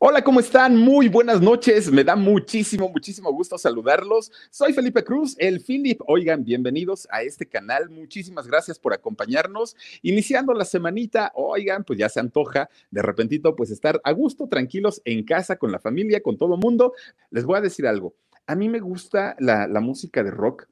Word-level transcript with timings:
Hola, 0.00 0.22
¿cómo 0.22 0.38
están? 0.38 0.76
Muy 0.76 1.08
buenas 1.08 1.40
noches. 1.40 1.90
Me 1.90 2.04
da 2.04 2.14
muchísimo, 2.14 2.88
muchísimo 2.88 3.32
gusto 3.32 3.58
saludarlos. 3.58 4.30
Soy 4.48 4.72
Felipe 4.72 5.02
Cruz, 5.02 5.34
el 5.40 5.60
Philip. 5.60 6.00
Oigan, 6.06 6.44
bienvenidos 6.44 7.08
a 7.10 7.22
este 7.22 7.46
canal. 7.46 7.90
Muchísimas 7.90 8.46
gracias 8.46 8.78
por 8.78 8.92
acompañarnos. 8.92 9.74
Iniciando 10.02 10.54
la 10.54 10.64
semanita, 10.64 11.32
oigan, 11.34 11.82
pues 11.82 11.98
ya 11.98 12.08
se 12.08 12.20
antoja 12.20 12.70
de 12.92 13.02
repentito, 13.02 13.56
pues 13.56 13.72
estar 13.72 14.00
a 14.04 14.12
gusto, 14.12 14.46
tranquilos 14.46 15.02
en 15.04 15.24
casa, 15.24 15.56
con 15.56 15.72
la 15.72 15.80
familia, 15.80 16.22
con 16.22 16.38
todo 16.38 16.56
mundo. 16.56 16.92
Les 17.30 17.44
voy 17.44 17.58
a 17.58 17.60
decir 17.60 17.84
algo. 17.84 18.14
A 18.46 18.54
mí 18.54 18.68
me 18.68 18.78
gusta 18.78 19.34
la, 19.40 19.66
la 19.66 19.80
música 19.80 20.22
de 20.22 20.30
rock 20.30 20.68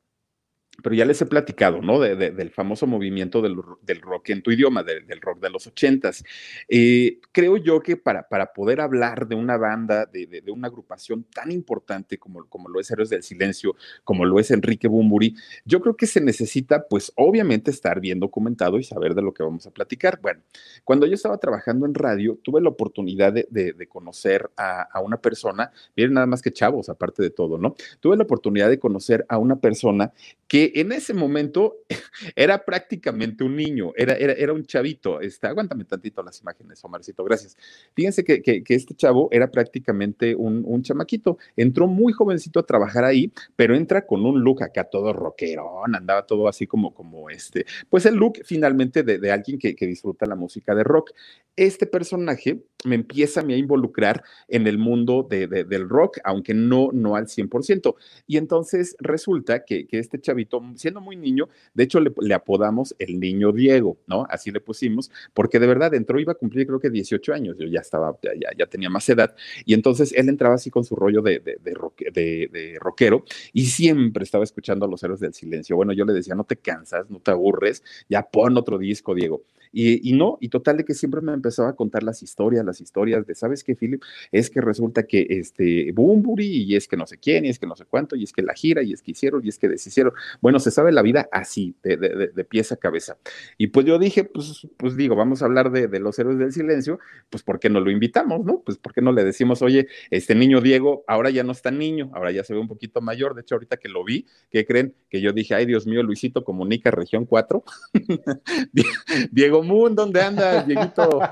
pero 0.83 0.95
ya 0.95 1.05
les 1.05 1.21
he 1.21 1.27
platicado, 1.27 1.81
¿no? 1.81 2.01
del 2.01 2.51
famoso 2.51 2.87
movimiento 2.87 3.43
del, 3.43 3.57
rock 4.03 4.31
en 4.31 4.43
tu 4.43 4.51
idioma, 4.51 4.83
del 4.83 5.21
rock 5.21 5.41
de 5.41 5.51
los 5.51 5.67
ochentas. 5.67 6.25
Eh, 6.69 7.19
creo 7.33 7.57
yo 7.57 7.81
que 7.81 7.97
para, 7.97 8.29
para 8.29 8.53
poder 8.53 8.81
hablar 8.81 9.27
de 9.27 9.35
una 9.35 9.57
banda, 9.57 10.07
de, 10.07 10.43
una 10.49 10.69
agrupación 10.69 11.25
tan 11.25 11.51
importante 11.51 12.19
como, 12.19 12.47
como 12.47 12.69
lo 12.69 12.81
es 12.81 12.91
Héroes 12.91 13.11
del 13.11 13.23
Silencio, 13.23 13.75
como 14.05 14.25
lo 14.25 14.39
es 14.39 14.51
Enrique 14.51 14.89
Bumburi, 14.89 15.35
yo 15.65 15.81
creo 15.81 15.97
que 15.97 16.07
se 16.07 16.21
necesita, 16.21 16.87
pues 16.89 17.13
obviamente, 17.17 17.71
estar 17.71 18.01
bien 18.01 18.21
documentado 18.21 18.79
y 18.79 18.85
saber 18.85 19.15
de 19.15 19.23
lo 19.23 19.33
que 19.33 19.43
vamos 19.43 19.67
a 19.67 19.71
platicar. 19.71 20.21
Bueno, 20.21 20.41
cuando 20.85 21.07
yo 21.07 21.15
estaba 21.15 21.39
trabajando 21.39 21.87
en 21.87 21.95
radio, 21.95 22.39
tuve 22.43 22.61
la 22.61 22.69
oportunidad 22.69 23.33
de, 23.33 23.87
conocer 23.89 24.51
a, 24.57 24.83
a 24.83 25.01
una 25.01 25.21
persona, 25.21 25.71
miren 25.97 26.15
nada 26.15 26.27
más 26.27 26.43
que 26.43 26.53
chavos, 26.53 26.89
aparte 26.89 27.23
de 27.23 27.31
todo, 27.31 27.57
¿no? 27.57 27.75
Tuve 28.01 28.17
la 28.17 28.25
oportunidad 28.25 28.69
de 28.69 28.79
conocer 28.79 29.25
a 29.29 29.39
una 29.39 29.57
persona 29.57 30.13
que 30.49 30.66
en 30.75 30.93
ese 30.93 31.15
momento 31.15 31.77
era 32.37 32.65
prácticamente 32.65 33.45
un 33.45 33.57
niño, 33.57 33.93
era, 33.97 34.15
era, 34.15 34.33
era 34.33 34.53
un 34.53 34.65
chavito. 34.65 35.21
Este, 35.21 35.47
aguántame 35.47 35.85
tantito 35.85 36.23
las 36.23 36.41
imágenes, 36.41 36.85
Omarcito, 36.85 37.25
gracias. 37.25 37.57
Fíjense 37.95 38.25
que, 38.25 38.43
que, 38.43 38.63
este 38.69 38.95
chavo 38.95 39.29
era 39.31 39.51
prácticamente 39.51 40.35
un, 40.35 40.63
un, 40.67 40.83
chamaquito. 40.83 41.39
Entró 41.57 41.87
muy 41.87 42.13
jovencito 42.13 42.61
a 42.61 42.67
trabajar 42.67 43.05
ahí, 43.05 43.33
pero 43.57 43.75
entra 43.75 44.07
con 44.07 44.25
un 44.25 44.43
look 44.43 44.63
acá 44.63 44.85
todo 44.85 45.13
rockerón, 45.13 45.95
andaba 45.95 46.27
todo 46.27 46.49
así 46.49 46.67
como, 46.67 46.95
como 46.95 47.31
este, 47.31 47.67
pues 47.89 48.07
el 48.07 48.15
look 48.15 48.39
finalmente 48.45 49.03
de, 49.03 49.19
de 49.19 49.33
alguien 49.33 49.59
que, 49.59 49.75
que 49.75 49.87
disfruta 49.87 50.27
la 50.27 50.37
música 50.37 50.75
de 50.75 50.85
rock. 50.85 51.13
Este 51.57 51.87
personaje 51.87 52.63
me 52.87 52.95
empieza 52.95 53.41
a, 53.41 53.53
involucrar 53.53 54.23
en 54.49 54.67
el 54.67 54.79
mundo 54.79 55.27
de, 55.29 55.47
del 55.47 55.89
rock, 55.89 56.19
aunque 56.25 56.55
no, 56.55 56.91
no 56.93 57.17
al 57.17 57.27
100%. 57.27 57.95
Y 58.27 58.37
entonces 58.37 58.97
resulta 58.99 59.65
que, 59.65 59.87
que 59.87 59.99
este 59.99 60.21
chavito 60.21 60.56
siendo 60.77 61.01
muy 61.01 61.17
niño, 61.17 61.49
de 61.75 61.85
hecho 61.85 62.01
le, 62.01 62.35
apodamos 62.35 62.95
el 62.99 63.19
niño 63.19 63.53
Diego, 63.53 63.99
¿no? 64.07 64.27
Así 64.31 64.51
le 64.51 64.61
pusimos, 64.61 65.11
porque 65.35 65.59
de 65.59 65.67
verdad 65.67 65.95
entró, 65.95 66.19
iba 66.19 66.33
a 66.33 66.37
cumplir 66.37 66.67
creo 66.67 66.81
que 66.81 66.91
18 66.91 67.33
años, 67.33 67.59
yo 67.59 67.67
ya 67.67 67.81
estaba, 67.81 68.17
ya, 68.23 68.51
ya 68.57 68.67
tenía 68.67 68.91
más 68.91 69.09
edad, 69.09 69.35
y 69.65 69.75
entonces 69.75 70.13
él 70.13 70.29
entraba 70.29 70.57
así 70.57 70.71
con 70.71 70.85
su 70.85 70.97
rollo 70.97 71.23
de, 71.23 71.41
de, 71.41 72.77
rockero 72.81 73.25
y 73.53 73.67
siempre 73.67 74.25
estaba 74.25 74.45
escuchando 74.45 74.87
a 74.87 74.89
los 74.89 75.03
héroes 75.03 75.21
del 75.21 75.35
silencio. 75.35 75.77
Bueno, 75.77 75.93
yo 75.93 76.05
le 76.05 76.13
decía, 76.13 76.35
no 76.35 76.45
te 76.45 76.57
cansas, 76.57 77.11
no 77.11 77.21
te 77.21 77.31
aburres, 77.31 77.83
ya 78.09 78.23
pon 78.23 78.57
otro 78.57 78.79
disco, 78.79 79.15
Diego. 79.15 79.43
Y, 79.79 80.15
no, 80.15 80.39
y 80.41 80.49
total 80.49 80.79
de 80.79 80.85
que 80.87 80.95
siempre 80.95 81.21
me 81.21 81.35
empezaba 81.35 81.69
a 81.69 81.73
contar 81.75 82.03
las 82.03 82.23
historias, 82.23 82.65
las 82.65 82.81
historias 82.81 83.27
de, 83.27 83.35
¿sabes 83.35 83.63
qué, 83.63 83.75
Philip? 83.75 84.03
Es 84.33 84.49
que 84.49 84.63
resulta 84.63 85.03
que 85.03 85.27
este 85.29 85.93
Bumburi, 85.93 86.63
y 86.63 86.77
es 86.77 86.89
que 86.89 86.97
no 86.97 87.07
sé 87.07 87.19
quién, 87.19 87.45
y 87.45 87.51
es 87.51 87.59
que 87.59 87.67
no 87.67 87.77
sé 87.77 87.85
cuánto, 87.85 88.17
y 88.17 88.25
es 88.25 88.33
que 88.33 88.41
la 88.41 88.55
gira, 88.55 88.83
y 88.83 88.95
es 88.95 89.03
que 89.03 89.11
hicieron, 89.11 89.45
y 89.45 89.51
es 89.51 89.59
que 89.59 89.69
deshicieron. 89.69 90.15
Bueno, 90.47 90.61
se 90.61 90.71
sabe 90.71 90.93
la 90.93 91.03
vida 91.03 91.29
así, 91.33 91.75
de, 91.83 91.97
de, 91.97 92.29
de 92.29 92.45
pieza 92.45 92.77
a 92.77 92.79
cabeza. 92.79 93.19
Y 93.59 93.67
pues 93.67 93.85
yo 93.85 93.99
dije, 93.99 94.23
pues, 94.23 94.65
pues 94.77 94.97
digo, 94.97 95.17
vamos 95.17 95.43
a 95.43 95.47
hablar 95.47 95.73
de, 95.73 95.99
los 95.99 96.17
héroes 96.21 96.39
del 96.39 96.53
silencio, 96.53 97.01
pues 97.31 97.43
¿por 97.43 97.59
qué 97.59 97.69
no 97.69 97.81
lo 97.81 97.91
invitamos, 97.91 98.45
no? 98.45 98.63
Pues 98.65 98.79
¿por 98.79 98.93
qué 98.93 99.01
no 99.01 99.11
le 99.11 99.25
decimos, 99.25 99.61
oye, 99.61 99.89
este 100.09 100.37
niño 100.37 100.61
Diego, 100.61 101.03
ahora 101.09 101.31
ya 101.31 101.43
no 101.43 101.51
está 101.51 101.73
niño, 101.73 102.13
ahora 102.15 102.31
ya 102.31 102.45
se 102.45 102.55
ve 102.55 102.61
un 102.61 102.69
poquito 102.69 103.01
mayor, 103.01 103.35
de 103.35 103.41
hecho 103.41 103.57
ahorita 103.57 103.77
que 103.77 103.89
lo 103.89 104.05
vi, 104.05 104.25
¿qué 104.49 104.65
creen? 104.65 104.95
Que 105.11 105.21
yo 105.21 105.33
dije, 105.33 105.53
ay 105.57 105.67
Dios 105.67 105.85
mío, 105.85 106.01
Luisito 106.05 106.45
comunica 106.45 106.93
región 106.93 107.27
4. 107.27 107.65
Diego 109.33 109.65
Moon, 109.65 109.97
¿dónde 109.97 110.23
andas, 110.23 110.65
Dieguito? 110.65 111.23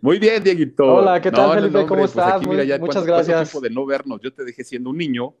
Muy 0.00 0.18
bien, 0.18 0.42
Dieguito. 0.42 0.94
Hola, 0.94 1.20
¿qué 1.20 1.30
tal, 1.30 1.60
Felipe? 1.60 1.86
¿Cómo 1.86 2.00
pues 2.00 2.12
estás? 2.12 2.40
muchas 2.80 3.04
gracias. 3.04 3.50
tiempo 3.50 3.60
de 3.60 3.68
no 3.68 3.84
vernos? 3.84 4.18
Yo 4.22 4.32
te 4.32 4.44
dejé 4.44 4.64
siendo 4.64 4.88
un 4.88 4.96
niño 4.96 5.34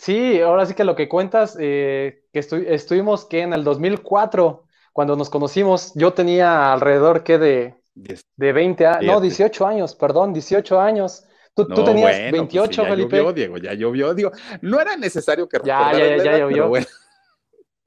Sí, 0.00 0.40
ahora 0.40 0.64
sí 0.64 0.72
que 0.72 0.84
lo 0.84 0.96
que 0.96 1.10
cuentas, 1.10 1.58
eh, 1.60 2.24
que 2.32 2.38
estuvimos 2.38 3.26
que 3.26 3.42
en 3.42 3.52
el 3.52 3.64
2004, 3.64 4.64
cuando 4.94 5.14
nos 5.14 5.28
conocimos, 5.28 5.92
yo 5.94 6.14
tenía 6.14 6.72
alrededor 6.72 7.22
que 7.22 7.36
de, 7.36 7.74
de 7.94 8.52
20 8.52 8.86
años, 8.86 9.04
no, 9.04 9.20
18 9.20 9.66
años, 9.66 9.94
perdón, 9.94 10.32
18 10.32 10.80
años. 10.80 11.24
Tú, 11.52 11.66
tú 11.66 11.84
tenías 11.84 12.32
28, 12.32 12.82
pues 12.86 12.88
ya 12.88 12.94
Llovió, 12.96 13.32
Diego, 13.34 13.58
ya 13.58 13.74
llovió, 13.74 14.14
digo, 14.14 14.30
no 14.62 14.80
era 14.80 14.96
necesario 14.96 15.46
que 15.46 15.58
ya, 15.64 15.92
ya, 15.92 16.16
ya, 16.16 16.24
ya 16.24 16.38
llovió. 16.38 16.72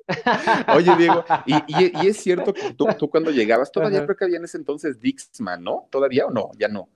Oye, 0.76 0.96
Diego, 0.96 1.26
y, 1.48 1.56
y, 1.68 2.08
es 2.08 2.18
cierto 2.18 2.54
que 2.54 2.74
tú, 2.74 2.86
tú 3.00 3.10
cuando 3.10 3.32
llegabas, 3.32 3.72
todavía 3.72 4.04
creo 4.04 4.16
que 4.16 4.26
había 4.26 4.38
en 4.38 4.44
ese 4.44 4.58
entonces 4.58 5.00
Dixman, 5.00 5.64
¿no? 5.64 5.88
¿Todavía 5.90 6.28
o 6.28 6.30
no? 6.30 6.52
Ya 6.60 6.68
no. 6.68 6.90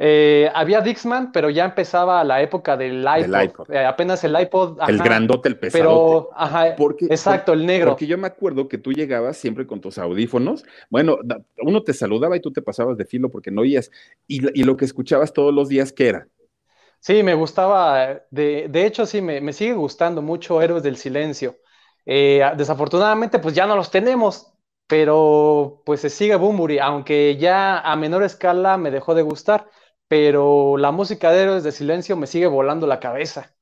Eh, 0.00 0.48
había 0.54 0.80
Dixman, 0.80 1.32
pero 1.32 1.50
ya 1.50 1.64
empezaba 1.64 2.22
la 2.22 2.40
época 2.40 2.76
del 2.76 3.04
iPod. 3.04 3.68
Eh, 3.70 3.84
apenas 3.84 4.22
el 4.22 4.40
iPod. 4.40 4.78
el 4.88 4.98
grandote, 4.98 5.48
el 5.48 5.58
pesadote. 5.58 5.88
Pero, 5.88 6.30
ajá, 6.36 6.68
exacto, 7.10 7.52
el 7.52 7.66
negro. 7.66 7.90
Porque 7.90 8.06
yo 8.06 8.16
me 8.16 8.28
acuerdo 8.28 8.68
que 8.68 8.78
tú 8.78 8.92
llegabas 8.92 9.36
siempre 9.36 9.66
con 9.66 9.80
tus 9.80 9.98
audífonos. 9.98 10.64
Bueno, 10.88 11.18
uno 11.62 11.82
te 11.82 11.92
saludaba 11.94 12.36
y 12.36 12.40
tú 12.40 12.52
te 12.52 12.62
pasabas 12.62 12.96
de 12.96 13.06
filo 13.06 13.28
porque 13.28 13.50
no 13.50 13.62
oías. 13.62 13.90
Y, 14.28 14.62
lo 14.62 14.76
que 14.76 14.84
escuchabas 14.84 15.32
todos 15.32 15.52
los 15.52 15.68
días, 15.68 15.92
¿qué 15.92 16.08
era? 16.08 16.28
Sí, 17.00 17.24
me 17.24 17.34
gustaba. 17.34 18.22
De, 18.30 18.68
de 18.68 18.86
hecho, 18.86 19.04
sí, 19.04 19.20
me, 19.20 19.40
me, 19.40 19.52
sigue 19.52 19.72
gustando 19.72 20.22
mucho 20.22 20.62
Héroes 20.62 20.84
del 20.84 20.96
Silencio. 20.96 21.56
Eh, 22.06 22.42
desafortunadamente, 22.56 23.40
pues 23.40 23.54
ya 23.54 23.66
no 23.66 23.74
los 23.74 23.90
tenemos. 23.90 24.52
Pero 24.86 25.82
pues 25.84 26.00
se 26.00 26.08
sigue 26.08 26.36
Bumburi, 26.36 26.78
aunque 26.78 27.36
ya 27.36 27.78
a 27.78 27.94
menor 27.94 28.22
escala 28.22 28.78
me 28.78 28.90
dejó 28.90 29.14
de 29.14 29.20
gustar 29.20 29.68
pero 30.08 30.76
la 30.78 30.90
música 30.90 31.30
de 31.30 31.42
Héroes 31.42 31.62
de 31.62 31.72
Silencio 31.72 32.16
me 32.16 32.26
sigue 32.26 32.46
volando 32.46 32.86
la 32.86 32.98
cabeza. 32.98 33.54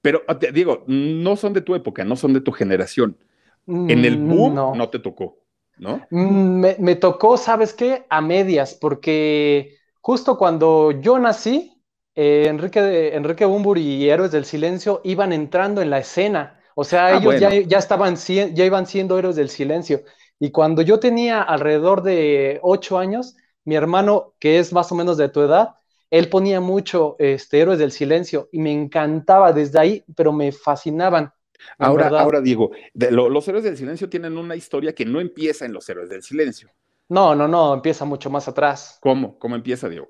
Pero 0.00 0.22
ah, 0.28 0.38
te 0.38 0.52
digo, 0.52 0.84
no 0.86 1.36
son 1.36 1.52
de 1.52 1.60
tu 1.60 1.74
época, 1.74 2.04
no 2.04 2.16
son 2.16 2.32
de 2.32 2.40
tu 2.40 2.52
generación. 2.52 3.18
En 3.66 4.04
el 4.04 4.18
mm, 4.18 4.28
boom 4.28 4.54
no, 4.54 4.88
te 4.88 4.98
tocó, 4.98 5.38
¿no? 5.78 6.00
Mm, 6.10 6.64
me, 6.78 6.96
tocó, 6.96 7.36
¿sabes 7.36 7.72
qué? 7.72 8.04
A 8.08 8.20
medias, 8.20 8.74
porque 8.74 9.76
justo 10.00 10.38
cuando 10.38 10.90
yo 10.92 11.18
nací, 11.18 11.80
eh, 12.14 12.46
Enrique, 12.48 13.14
Enrique 13.14 13.44
Bumburi 13.44 13.82
y 13.82 14.08
Héroes 14.08 14.32
del 14.32 14.44
Silencio 14.44 15.00
iban 15.04 15.32
entrando 15.32 15.82
en 15.82 15.90
la 15.90 15.98
escena. 15.98 16.58
O 16.74 16.84
sea, 16.84 17.06
ah, 17.06 17.18
ellos 17.18 17.38
ya, 17.38 17.52
ya, 17.52 17.78
estaban, 17.78 18.16
ya 18.16 18.64
iban 18.64 18.86
siendo 18.86 19.18
Héroes 19.18 19.36
del 19.36 19.50
Silencio. 19.50 20.02
Y 20.38 20.50
cuando 20.50 20.82
yo 20.82 20.98
tenía 20.98 21.42
alrededor 21.42 22.02
de 22.02 22.58
ocho 22.62 22.98
años, 22.98 23.36
mi 23.64 23.76
hermano, 23.76 24.34
que 24.40 24.58
es 24.58 24.72
más 24.72 24.90
o 24.90 24.94
menos 24.94 25.16
de 25.16 25.28
tu 25.28 25.42
edad, 25.42 25.74
él 26.10 26.28
ponía 26.28 26.60
mucho 26.60 27.16
este, 27.18 27.60
Héroes 27.60 27.78
del 27.78 27.92
Silencio 27.92 28.48
y 28.52 28.58
me 28.58 28.72
encantaba 28.72 29.52
desde 29.52 29.78
ahí, 29.78 30.04
pero 30.16 30.32
me 30.32 30.52
fascinaban. 30.52 31.32
Ahora, 31.78 32.08
ahora 32.08 32.40
Diego, 32.40 32.70
los 32.94 33.46
héroes 33.46 33.64
del 33.64 33.76
silencio 33.76 34.08
tienen 34.08 34.38
una 34.38 34.56
historia 34.56 34.94
que 34.94 35.04
no 35.04 35.20
empieza 35.20 35.66
en 35.66 35.74
los 35.74 35.88
héroes 35.88 36.08
del 36.08 36.22
silencio. 36.22 36.70
No, 37.08 37.34
no, 37.34 37.48
no, 37.48 37.74
empieza 37.74 38.04
mucho 38.04 38.30
más 38.30 38.48
atrás. 38.48 38.98
¿Cómo? 39.02 39.38
¿Cómo 39.38 39.56
empieza, 39.56 39.88
Diego? 39.88 40.08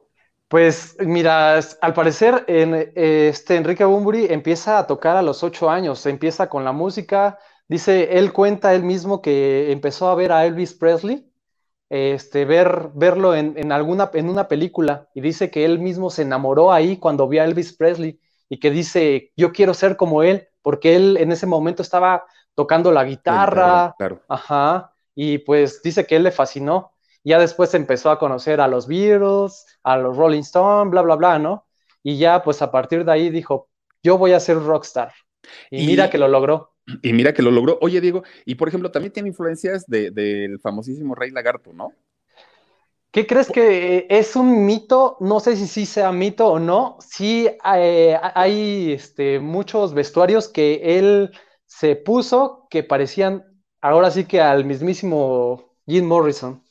Pues 0.48 0.96
mira, 1.00 1.58
al 1.58 1.94
parecer 1.94 2.44
en, 2.48 2.92
este 2.94 3.56
Enrique 3.56 3.84
Bumburi 3.84 4.26
empieza 4.28 4.78
a 4.78 4.86
tocar 4.86 5.16
a 5.16 5.22
los 5.22 5.44
ocho 5.44 5.70
años, 5.70 6.04
empieza 6.06 6.48
con 6.48 6.64
la 6.64 6.72
música, 6.72 7.38
dice, 7.68 8.18
él 8.18 8.32
cuenta 8.32 8.74
él 8.74 8.82
mismo 8.82 9.22
que 9.22 9.70
empezó 9.70 10.08
a 10.08 10.14
ver 10.16 10.32
a 10.32 10.44
Elvis 10.44 10.74
Presley, 10.74 11.29
este, 11.90 12.44
ver, 12.44 12.90
verlo 12.94 13.34
en, 13.34 13.54
en, 13.56 13.72
alguna, 13.72 14.10
en 14.14 14.30
una 14.30 14.48
película 14.48 15.08
y 15.12 15.20
dice 15.20 15.50
que 15.50 15.64
él 15.64 15.80
mismo 15.80 16.08
se 16.08 16.22
enamoró 16.22 16.72
ahí 16.72 16.96
cuando 16.96 17.28
vio 17.28 17.42
a 17.42 17.44
Elvis 17.44 17.74
Presley 17.74 18.20
y 18.48 18.58
que 18.58 18.70
dice, 18.70 19.32
yo 19.36 19.52
quiero 19.52 19.74
ser 19.74 19.96
como 19.96 20.22
él, 20.22 20.48
porque 20.62 20.96
él 20.96 21.16
en 21.18 21.32
ese 21.32 21.46
momento 21.46 21.82
estaba 21.82 22.24
tocando 22.54 22.92
la 22.92 23.04
guitarra, 23.04 23.94
ajá, 24.28 24.92
y 25.14 25.38
pues 25.38 25.82
dice 25.82 26.06
que 26.06 26.16
él 26.16 26.22
le 26.22 26.30
fascinó. 26.30 26.92
Ya 27.22 27.38
después 27.38 27.74
empezó 27.74 28.10
a 28.10 28.18
conocer 28.18 28.60
a 28.60 28.68
los 28.68 28.86
Beatles, 28.86 29.66
a 29.82 29.96
los 29.96 30.16
Rolling 30.16 30.40
Stones, 30.40 30.90
bla, 30.90 31.02
bla, 31.02 31.16
bla, 31.16 31.38
¿no? 31.38 31.66
Y 32.02 32.18
ya 32.18 32.42
pues 32.42 32.62
a 32.62 32.70
partir 32.70 33.04
de 33.04 33.12
ahí 33.12 33.30
dijo, 33.30 33.68
yo 34.02 34.16
voy 34.16 34.32
a 34.32 34.40
ser 34.40 34.62
rockstar. 34.62 35.12
Y, 35.70 35.86
mira 35.86 36.10
que 36.10 36.18
lo 36.18 36.28
logró. 36.28 36.69
Y 37.02 37.12
mira 37.12 37.32
que 37.32 37.42
lo 37.42 37.50
logró. 37.50 37.78
Oye, 37.80 38.00
Diego, 38.00 38.22
y 38.44 38.54
por 38.54 38.68
ejemplo, 38.68 38.90
también 38.90 39.12
tiene 39.12 39.28
influencias 39.28 39.84
del 39.86 40.58
famosísimo 40.60 41.14
Rey 41.14 41.30
Lagarto, 41.30 41.72
¿no? 41.72 41.92
¿Qué 43.10 43.26
crees 43.26 43.48
que 43.50 44.06
es 44.08 44.36
un 44.36 44.66
mito? 44.66 45.16
No 45.18 45.40
sé 45.40 45.56
si 45.56 45.66
sí 45.66 45.84
sea 45.84 46.12
mito 46.12 46.46
o 46.46 46.58
no. 46.60 46.96
Sí 47.00 47.48
eh, 47.74 48.16
hay 48.34 48.92
este, 48.92 49.40
muchos 49.40 49.94
vestuarios 49.94 50.48
que 50.48 50.98
él 50.98 51.30
se 51.66 51.96
puso 51.96 52.68
que 52.70 52.84
parecían 52.84 53.44
ahora 53.80 54.10
sí 54.10 54.24
que 54.24 54.40
al 54.40 54.64
mismísimo 54.64 55.74
Jim 55.86 56.04
Morrison. 56.04 56.62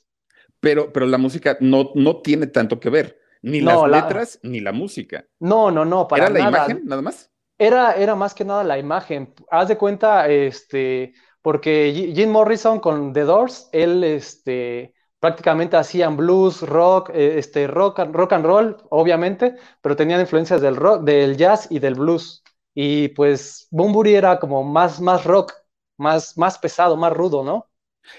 Pero, 0.62 0.94
pero 0.94 1.06
la 1.08 1.18
música 1.18 1.58
no, 1.60 1.92
no 1.96 2.22
tiene 2.22 2.48
tanto 2.48 2.80
que 2.80 2.90
ver, 2.90 3.20
ni 3.42 3.62
las 3.62 3.90
letras 3.90 4.40
ni 4.44 4.60
la 4.60 4.72
música. 4.72 5.26
No, 5.40 5.72
no, 5.72 5.86
no, 5.86 6.08
para 6.08 6.26
¿Era 6.26 6.34
la 6.34 6.50
imagen 6.50 6.82
nada 6.86 7.02
más? 7.02 7.32
Era, 7.60 7.94
era 7.96 8.16
más 8.16 8.34
que 8.34 8.46
nada 8.46 8.64
la 8.64 8.78
imagen. 8.80 9.34
Haz 9.52 9.68
de 9.68 9.78
cuenta, 9.78 10.28
este, 10.30 11.14
porque 11.42 12.12
Jim 12.16 12.32
Morrison 12.32 12.80
con 12.80 13.14
The 13.14 13.22
Doors, 13.24 13.70
él, 13.74 14.04
este, 14.04 14.96
prácticamente 15.20 15.76
hacían 15.78 16.16
blues, 16.18 16.62
rock, 16.62 17.10
eh, 17.14 17.38
este, 17.38 17.68
rock, 17.68 18.00
rock 18.14 18.34
and 18.34 18.46
roll, 18.46 18.78
obviamente, 18.90 19.56
pero 19.82 19.96
tenían 19.98 20.22
influencias 20.22 20.62
del 20.62 20.78
rock, 20.78 21.04
del 21.04 21.36
jazz 21.38 21.68
y 21.70 21.80
del 21.80 21.96
blues. 21.96 22.44
Y 22.74 23.10
pues 23.10 23.68
Bumburi 23.72 24.16
era 24.16 24.40
como 24.40 24.64
más, 24.64 25.02
más 25.02 25.26
rock, 25.26 25.54
más, 25.98 26.38
más 26.38 26.58
pesado, 26.58 26.96
más 26.96 27.12
rudo, 27.14 27.44
¿no? 27.44 27.68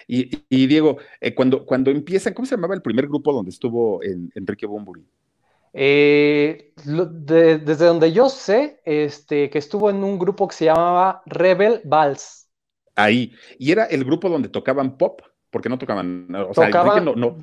Y, 0.07 0.27
Diego, 0.67 0.99
eh, 1.21 1.35
cuando, 1.35 1.65
cuando 1.67 1.91
empiezan, 1.91 2.35
¿cómo 2.35 2.47
se 2.47 2.55
llamaba 2.57 2.75
el 2.75 2.83
primer 2.83 3.09
grupo 3.09 3.33
donde 3.33 3.51
estuvo 3.51 4.01
Enrique 4.03 4.67
Bumburi? 4.67 5.05
Eh, 5.73 6.73
desde 6.85 7.85
donde 7.87 8.13
yo 8.13 8.29
sé, 8.29 8.81
este, 8.85 9.51
que 9.51 9.59
estuvo 9.59 9.91
en 9.91 10.03
un 10.03 10.19
grupo 10.19 10.49
que 10.49 10.57
se 10.57 10.65
llamaba 10.67 11.23
Rebel 11.27 11.81
Vals. 11.85 12.49
Ahí. 12.97 13.33
¿Y 13.59 13.73
era 13.73 13.85
el 13.85 14.05
grupo 14.05 14.29
donde 14.29 14.49
tocaban 14.49 14.99
pop? 14.99 15.23
porque 15.51 15.69
no 15.69 15.79
tocaban, 15.79 16.29
o 16.35 16.55
sea, 16.55 16.69
no, 16.69 17.15
no, 17.15 17.37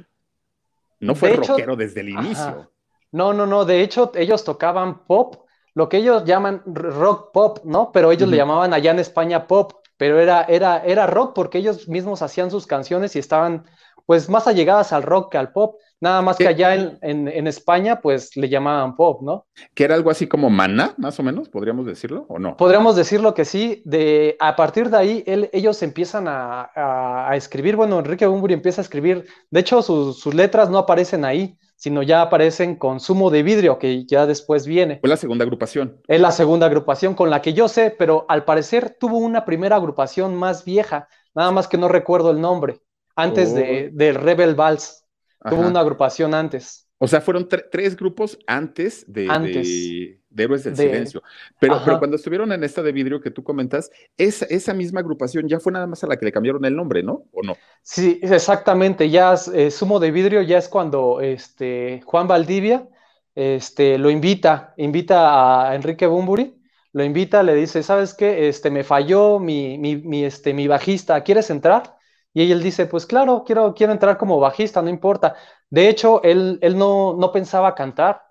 no, 0.99 1.15
fue 1.15 1.33
rockero 1.33 1.75
desde 1.75 2.01
el 2.01 2.09
inicio. 2.09 2.71
No, 3.11 3.33
no, 3.33 3.45
no, 3.45 3.65
de 3.65 3.81
hecho 3.81 4.11
ellos 4.15 4.43
tocaban 4.43 5.05
pop, 5.05 5.45
lo 5.73 5.89
que 5.89 5.97
ellos 5.97 6.23
llaman 6.25 6.63
rock 6.65 7.31
pop, 7.31 7.59
¿no? 7.63 7.91
Pero 7.91 8.11
ellos 8.11 8.29
le 8.29 8.37
llamaban 8.37 8.73
allá 8.73 8.91
en 8.91 8.99
España 8.99 9.47
pop, 9.47 9.73
pero 9.97 10.19
era, 10.19 10.43
era, 10.43 10.83
era 10.83 11.05
rock 11.05 11.33
porque 11.35 11.57
ellos 11.59 11.87
mismos 11.87 12.21
hacían 12.21 12.49
sus 12.49 12.65
canciones 12.65 13.15
y 13.15 13.19
estaban 13.19 13.65
pues 14.05 14.29
más 14.29 14.47
allegadas 14.47 14.93
al 14.93 15.03
rock 15.03 15.31
que 15.31 15.37
al 15.37 15.51
pop. 15.51 15.75
Nada 15.99 16.21
más 16.21 16.37
que 16.37 16.47
allá 16.47 16.75
en, 17.01 17.47
España, 17.47 18.01
pues 18.01 18.37
le 18.37 18.49
llamaban 18.49 18.95
pop, 18.95 19.21
¿no? 19.23 19.47
Que 19.73 19.83
era 19.83 19.95
algo 19.95 20.11
así 20.11 20.27
como 20.27 20.49
mana, 20.49 20.93
más 20.97 21.19
o 21.19 21.23
menos, 21.23 21.49
podríamos 21.49 21.87
decirlo, 21.87 22.25
¿o 22.29 22.37
no? 22.37 22.55
Podríamos 22.55 22.95
decirlo 22.95 23.33
que 23.33 23.45
sí. 23.45 23.81
De, 23.83 24.35
a 24.39 24.55
partir 24.55 24.91
de 24.91 24.97
ahí, 24.97 25.23
ellos 25.25 25.81
empiezan 25.81 26.25
a, 26.27 27.31
escribir. 27.33 27.75
Bueno, 27.75 27.99
Enrique 27.99 28.27
Bumburi 28.27 28.53
empieza 28.53 28.81
a 28.81 28.83
escribir. 28.83 29.25
De 29.49 29.59
hecho, 29.59 29.81
sus, 29.81 30.33
letras 30.35 30.69
no 30.69 30.77
aparecen 30.77 31.25
ahí, 31.25 31.57
sino 31.75 32.03
ya 32.03 32.21
aparecen 32.21 32.75
con 32.75 32.99
Sumo 32.99 33.31
de 33.31 33.41
Vidrio, 33.41 33.79
que 33.79 34.05
ya 34.05 34.27
después 34.27 34.67
viene. 34.67 34.99
Fue 34.99 35.09
la 35.09 35.17
segunda 35.17 35.45
agrupación. 35.45 35.99
Es 36.07 36.21
la 36.21 36.31
segunda 36.31 36.67
agrupación 36.67 37.15
con 37.15 37.31
la 37.31 37.41
que 37.41 37.53
yo 37.53 37.67
sé, 37.67 37.95
pero 37.97 38.25
al 38.29 38.45
parecer 38.45 38.95
tuvo 38.99 39.17
una 39.17 39.45
primera 39.45 39.77
agrupación 39.77 40.35
más 40.35 40.63
vieja, 40.63 41.07
nada 41.33 41.51
más 41.51 41.67
que 41.67 41.77
no 41.77 41.87
recuerdo 41.87 42.29
el 42.29 42.39
nombre, 42.39 42.81
antes 43.15 43.55
de, 43.55 43.89
oh. 43.91 43.97
del 43.97 44.15
Rebel 44.15 44.53
Vals. 44.53 45.06
Tuvo 45.49 45.67
una 45.67 45.79
agrupación 45.79 46.33
antes. 46.33 46.87
O 46.99 47.07
sea, 47.07 47.21
fueron 47.21 47.47
tres 47.47 47.95
grupos 47.95 48.39
antes 48.47 49.05
de, 49.07 49.27
de, 49.27 50.43
Héroes 50.43 50.63
del 50.63 50.75
Silencio. 50.75 51.21
Pero, 51.59 51.79
pero, 51.85 51.99
cuando 51.99 52.15
estuvieron 52.15 52.51
en 52.51 52.63
esta 52.63 52.81
de 52.81 52.91
vidrio 52.91 53.21
que 53.21 53.29
tú 53.29 53.43
comentas, 53.43 53.91
esa, 54.17 54.45
esa 54.45 54.73
misma 54.73 55.01
agrupación 55.01 55.47
ya 55.47 55.59
fue 55.59 55.71
nada 55.71 55.85
más 55.85 56.03
a 56.03 56.07
la 56.07 56.17
que 56.17 56.25
le 56.25 56.31
cambiaron 56.31 56.65
el 56.65 56.75
nombre, 56.75 57.03
¿no? 57.03 57.25
¿O 57.31 57.43
no? 57.43 57.55
Sí, 57.83 58.19
exactamente. 58.23 59.11
Ya 59.11 59.35
eh, 59.53 59.69
Sumo 59.69 59.99
de 59.99 60.09
Vidrio 60.09 60.41
ya 60.41 60.57
es 60.57 60.67
cuando 60.67 61.21
este, 61.21 62.01
Juan 62.03 62.27
Valdivia 62.27 62.87
este, 63.35 63.99
lo 63.99 64.09
invita, 64.09 64.73
invita 64.77 65.69
a 65.69 65.75
Enrique 65.75 66.07
Bumburi, 66.07 66.59
lo 66.93 67.03
invita, 67.03 67.43
le 67.43 67.53
dice, 67.53 67.83
¿sabes 67.83 68.15
qué? 68.15 68.47
Este, 68.47 68.71
me 68.71 68.83
falló 68.83 69.37
mi, 69.37 69.77
mi, 69.77 69.97
mi, 69.97 70.25
este, 70.25 70.51
mi 70.55 70.67
bajista, 70.67 71.21
¿quieres 71.21 71.51
entrar? 71.51 71.96
Y 72.37 72.51
él 72.51 72.61
dice, 72.61 72.85
pues 72.85 73.07
claro, 73.07 73.43
quiero, 73.43 73.73
quiero 73.73 73.93
entrar 73.93 74.15
como 74.19 74.39
bajista, 74.39 74.83
no 74.83 74.89
importa. 74.89 75.35
De 75.71 75.89
hecho, 75.89 76.21
él, 76.21 76.59
él 76.61 76.77
no, 76.77 77.15
no 77.17 77.31
pensaba 77.31 77.73
cantar, 77.73 78.21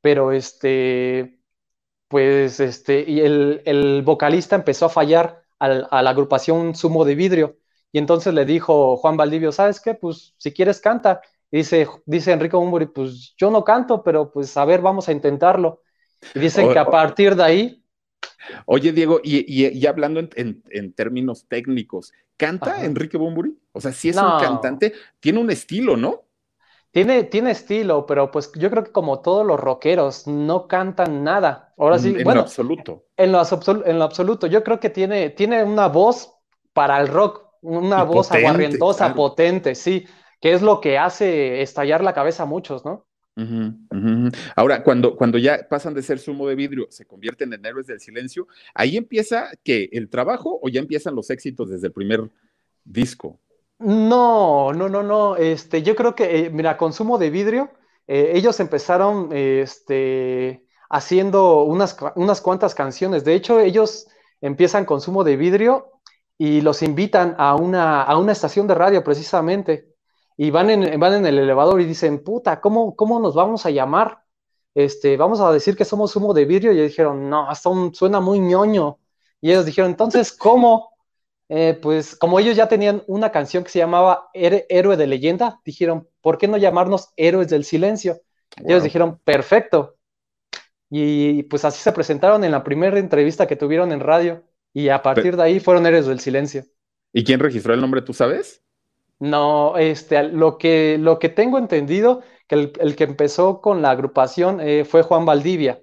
pero 0.00 0.32
este, 0.32 1.38
pues 2.08 2.58
este, 2.58 3.04
y 3.08 3.20
el, 3.20 4.02
vocalista 4.04 4.56
empezó 4.56 4.86
a 4.86 4.88
fallar 4.88 5.44
a 5.60 6.02
la 6.02 6.10
agrupación 6.10 6.74
Sumo 6.74 7.04
de 7.04 7.14
Vidrio. 7.14 7.58
Y 7.92 7.98
entonces 7.98 8.34
le 8.34 8.44
dijo 8.44 8.96
Juan 8.96 9.16
Valdivio, 9.16 9.52
¿sabes 9.52 9.80
qué? 9.80 9.94
Pues 9.94 10.34
si 10.38 10.52
quieres 10.52 10.80
canta. 10.80 11.20
Y 11.52 11.58
dice, 11.58 11.86
dice 12.04 12.32
Enrique 12.32 12.56
Bumburi, 12.56 12.86
pues 12.86 13.32
yo 13.36 13.52
no 13.52 13.62
canto, 13.62 14.02
pero 14.02 14.32
pues 14.32 14.56
a 14.56 14.64
ver, 14.64 14.80
vamos 14.80 15.08
a 15.08 15.12
intentarlo. 15.12 15.82
Y 16.34 16.40
dicen 16.40 16.72
que 16.72 16.80
a 16.80 16.90
partir 16.90 17.36
de 17.36 17.44
ahí 17.44 17.84
Oye, 18.66 18.92
Diego, 18.92 19.20
y, 19.22 19.86
hablando 19.86 20.20
en, 20.20 20.92
términos 20.94 21.46
técnicos, 21.48 22.12
¿canta 22.36 22.84
Enrique 22.84 23.16
Bumburi? 23.16 23.58
O 23.72 23.80
sea, 23.80 23.92
si 23.92 24.10
es 24.10 24.16
un 24.16 24.38
cantante, 24.40 24.92
tiene 25.20 25.40
un 25.40 25.50
estilo, 25.50 25.96
¿no? 25.96 26.22
Tiene, 26.90 27.24
tiene 27.24 27.50
estilo, 27.50 28.06
pero 28.06 28.30
pues 28.30 28.50
yo 28.54 28.70
creo 28.70 28.82
que 28.82 28.90
como 28.90 29.20
todos 29.20 29.46
los 29.46 29.60
rockeros, 29.60 30.26
no 30.26 30.66
cantan 30.66 31.24
nada. 31.24 31.74
Ahora 31.76 31.98
sí, 31.98 32.14
en 32.16 32.24
bueno, 32.24 32.40
lo 32.40 32.40
absoluto. 32.40 33.04
En 33.18 33.32
lo, 33.32 33.42
en 33.84 33.98
lo 33.98 34.04
absoluto. 34.04 34.46
Yo 34.46 34.64
creo 34.64 34.80
que 34.80 34.88
tiene, 34.88 35.28
tiene 35.28 35.62
una 35.62 35.88
voz 35.88 36.32
para 36.72 36.98
el 36.98 37.08
rock, 37.08 37.42
una 37.60 38.02
voz 38.02 38.32
aguardientosa, 38.32 39.14
potente, 39.14 39.74
sí, 39.74 40.06
que 40.40 40.52
es 40.52 40.62
lo 40.62 40.80
que 40.80 40.96
hace 40.96 41.60
estallar 41.60 42.02
la 42.02 42.14
cabeza 42.14 42.44
a 42.44 42.46
muchos, 42.46 42.84
¿no? 42.84 43.06
Ahora, 44.54 44.82
cuando, 44.82 45.14
cuando 45.14 45.36
ya 45.36 45.66
pasan 45.68 45.94
de 45.94 46.02
ser 46.02 46.18
sumo 46.18 46.48
de 46.48 46.54
vidrio, 46.54 46.86
se 46.90 47.04
convierten 47.04 47.52
en 47.52 47.64
héroes 47.64 47.86
del 47.86 48.00
silencio, 48.00 48.48
ahí 48.74 48.96
empieza 48.96 49.50
que 49.62 49.90
el 49.92 50.08
trabajo 50.08 50.58
o 50.62 50.68
ya 50.68 50.80
empiezan 50.80 51.14
los 51.14 51.28
éxitos 51.30 51.68
desde 51.68 51.88
el 51.88 51.92
primer 51.92 52.30
disco. 52.84 53.38
No, 53.78 54.72
no, 54.72 54.88
no, 54.88 55.02
no. 55.02 55.36
Este, 55.36 55.82
yo 55.82 55.94
creo 55.94 56.14
que, 56.14 56.46
eh, 56.46 56.50
mira, 56.50 56.78
consumo 56.78 57.18
de 57.18 57.28
vidrio, 57.28 57.70
eh, 58.06 58.32
ellos 58.34 58.58
empezaron 58.60 59.28
este, 59.32 60.64
haciendo 60.88 61.64
unas, 61.64 61.96
unas 62.14 62.40
cuantas 62.40 62.74
canciones. 62.74 63.24
De 63.24 63.34
hecho, 63.34 63.60
ellos 63.60 64.06
empiezan 64.40 64.86
consumo 64.86 65.24
de 65.24 65.36
vidrio 65.36 65.92
y 66.38 66.62
los 66.62 66.82
invitan 66.82 67.34
a 67.38 67.54
una, 67.54 68.02
a 68.02 68.18
una 68.18 68.32
estación 68.32 68.66
de 68.66 68.74
radio 68.74 69.04
precisamente 69.04 69.95
y 70.36 70.50
van 70.50 70.70
en, 70.70 71.00
van 71.00 71.14
en 71.14 71.26
el 71.26 71.38
elevador 71.38 71.80
y 71.80 71.84
dicen, 71.84 72.22
puta, 72.22 72.60
¿cómo, 72.60 72.94
¿cómo 72.94 73.18
nos 73.20 73.34
vamos 73.34 73.64
a 73.64 73.70
llamar? 73.70 74.22
Este, 74.74 75.16
vamos 75.16 75.40
a 75.40 75.50
decir 75.52 75.76
que 75.76 75.86
somos 75.86 76.14
humo 76.16 76.34
de 76.34 76.44
vidrio. 76.44 76.72
Y 76.72 76.76
ellos 76.76 76.90
dijeron, 76.90 77.30
no, 77.30 77.54
son, 77.54 77.94
suena 77.94 78.20
muy 78.20 78.40
ñoño. 78.40 78.98
Y 79.40 79.50
ellos 79.50 79.64
dijeron, 79.64 79.90
entonces, 79.90 80.32
¿cómo? 80.32 80.90
Eh, 81.48 81.78
pues 81.80 82.16
como 82.16 82.38
ellos 82.38 82.56
ya 82.56 82.68
tenían 82.68 83.02
una 83.06 83.30
canción 83.30 83.64
que 83.64 83.70
se 83.70 83.78
llamaba 83.78 84.28
Héroe 84.34 84.96
de 84.96 85.06
leyenda, 85.06 85.60
dijeron, 85.64 86.08
¿por 86.20 86.38
qué 86.38 86.48
no 86.48 86.56
llamarnos 86.56 87.10
Héroes 87.16 87.48
del 87.48 87.64
Silencio? 87.64 88.20
Ellos 88.64 88.82
dijeron, 88.82 89.18
perfecto. 89.24 89.96
Y 90.90 91.44
pues 91.44 91.64
así 91.64 91.82
se 91.82 91.92
presentaron 91.92 92.44
en 92.44 92.52
la 92.52 92.62
primera 92.62 92.98
entrevista 92.98 93.46
que 93.46 93.56
tuvieron 93.56 93.92
en 93.92 94.00
radio. 94.00 94.42
Y 94.74 94.90
a 94.90 95.02
partir 95.02 95.36
de 95.36 95.42
ahí 95.42 95.60
fueron 95.60 95.86
Héroes 95.86 96.06
del 96.06 96.20
Silencio. 96.20 96.64
¿Y 97.14 97.24
quién 97.24 97.40
registró 97.40 97.72
el 97.72 97.80
nombre, 97.80 98.02
tú 98.02 98.12
sabes? 98.12 98.62
No, 99.18 99.76
este, 99.78 100.22
lo 100.24 100.58
que, 100.58 100.98
lo 100.98 101.18
que 101.18 101.28
tengo 101.28 101.58
entendido, 101.58 102.22
que 102.46 102.72
el, 102.78 102.96
que 102.96 103.04
empezó 103.04 103.60
con 103.60 103.82
la 103.82 103.90
agrupación 103.90 104.60
eh, 104.60 104.84
fue 104.84 105.02
Juan 105.02 105.24
Valdivia. 105.24 105.80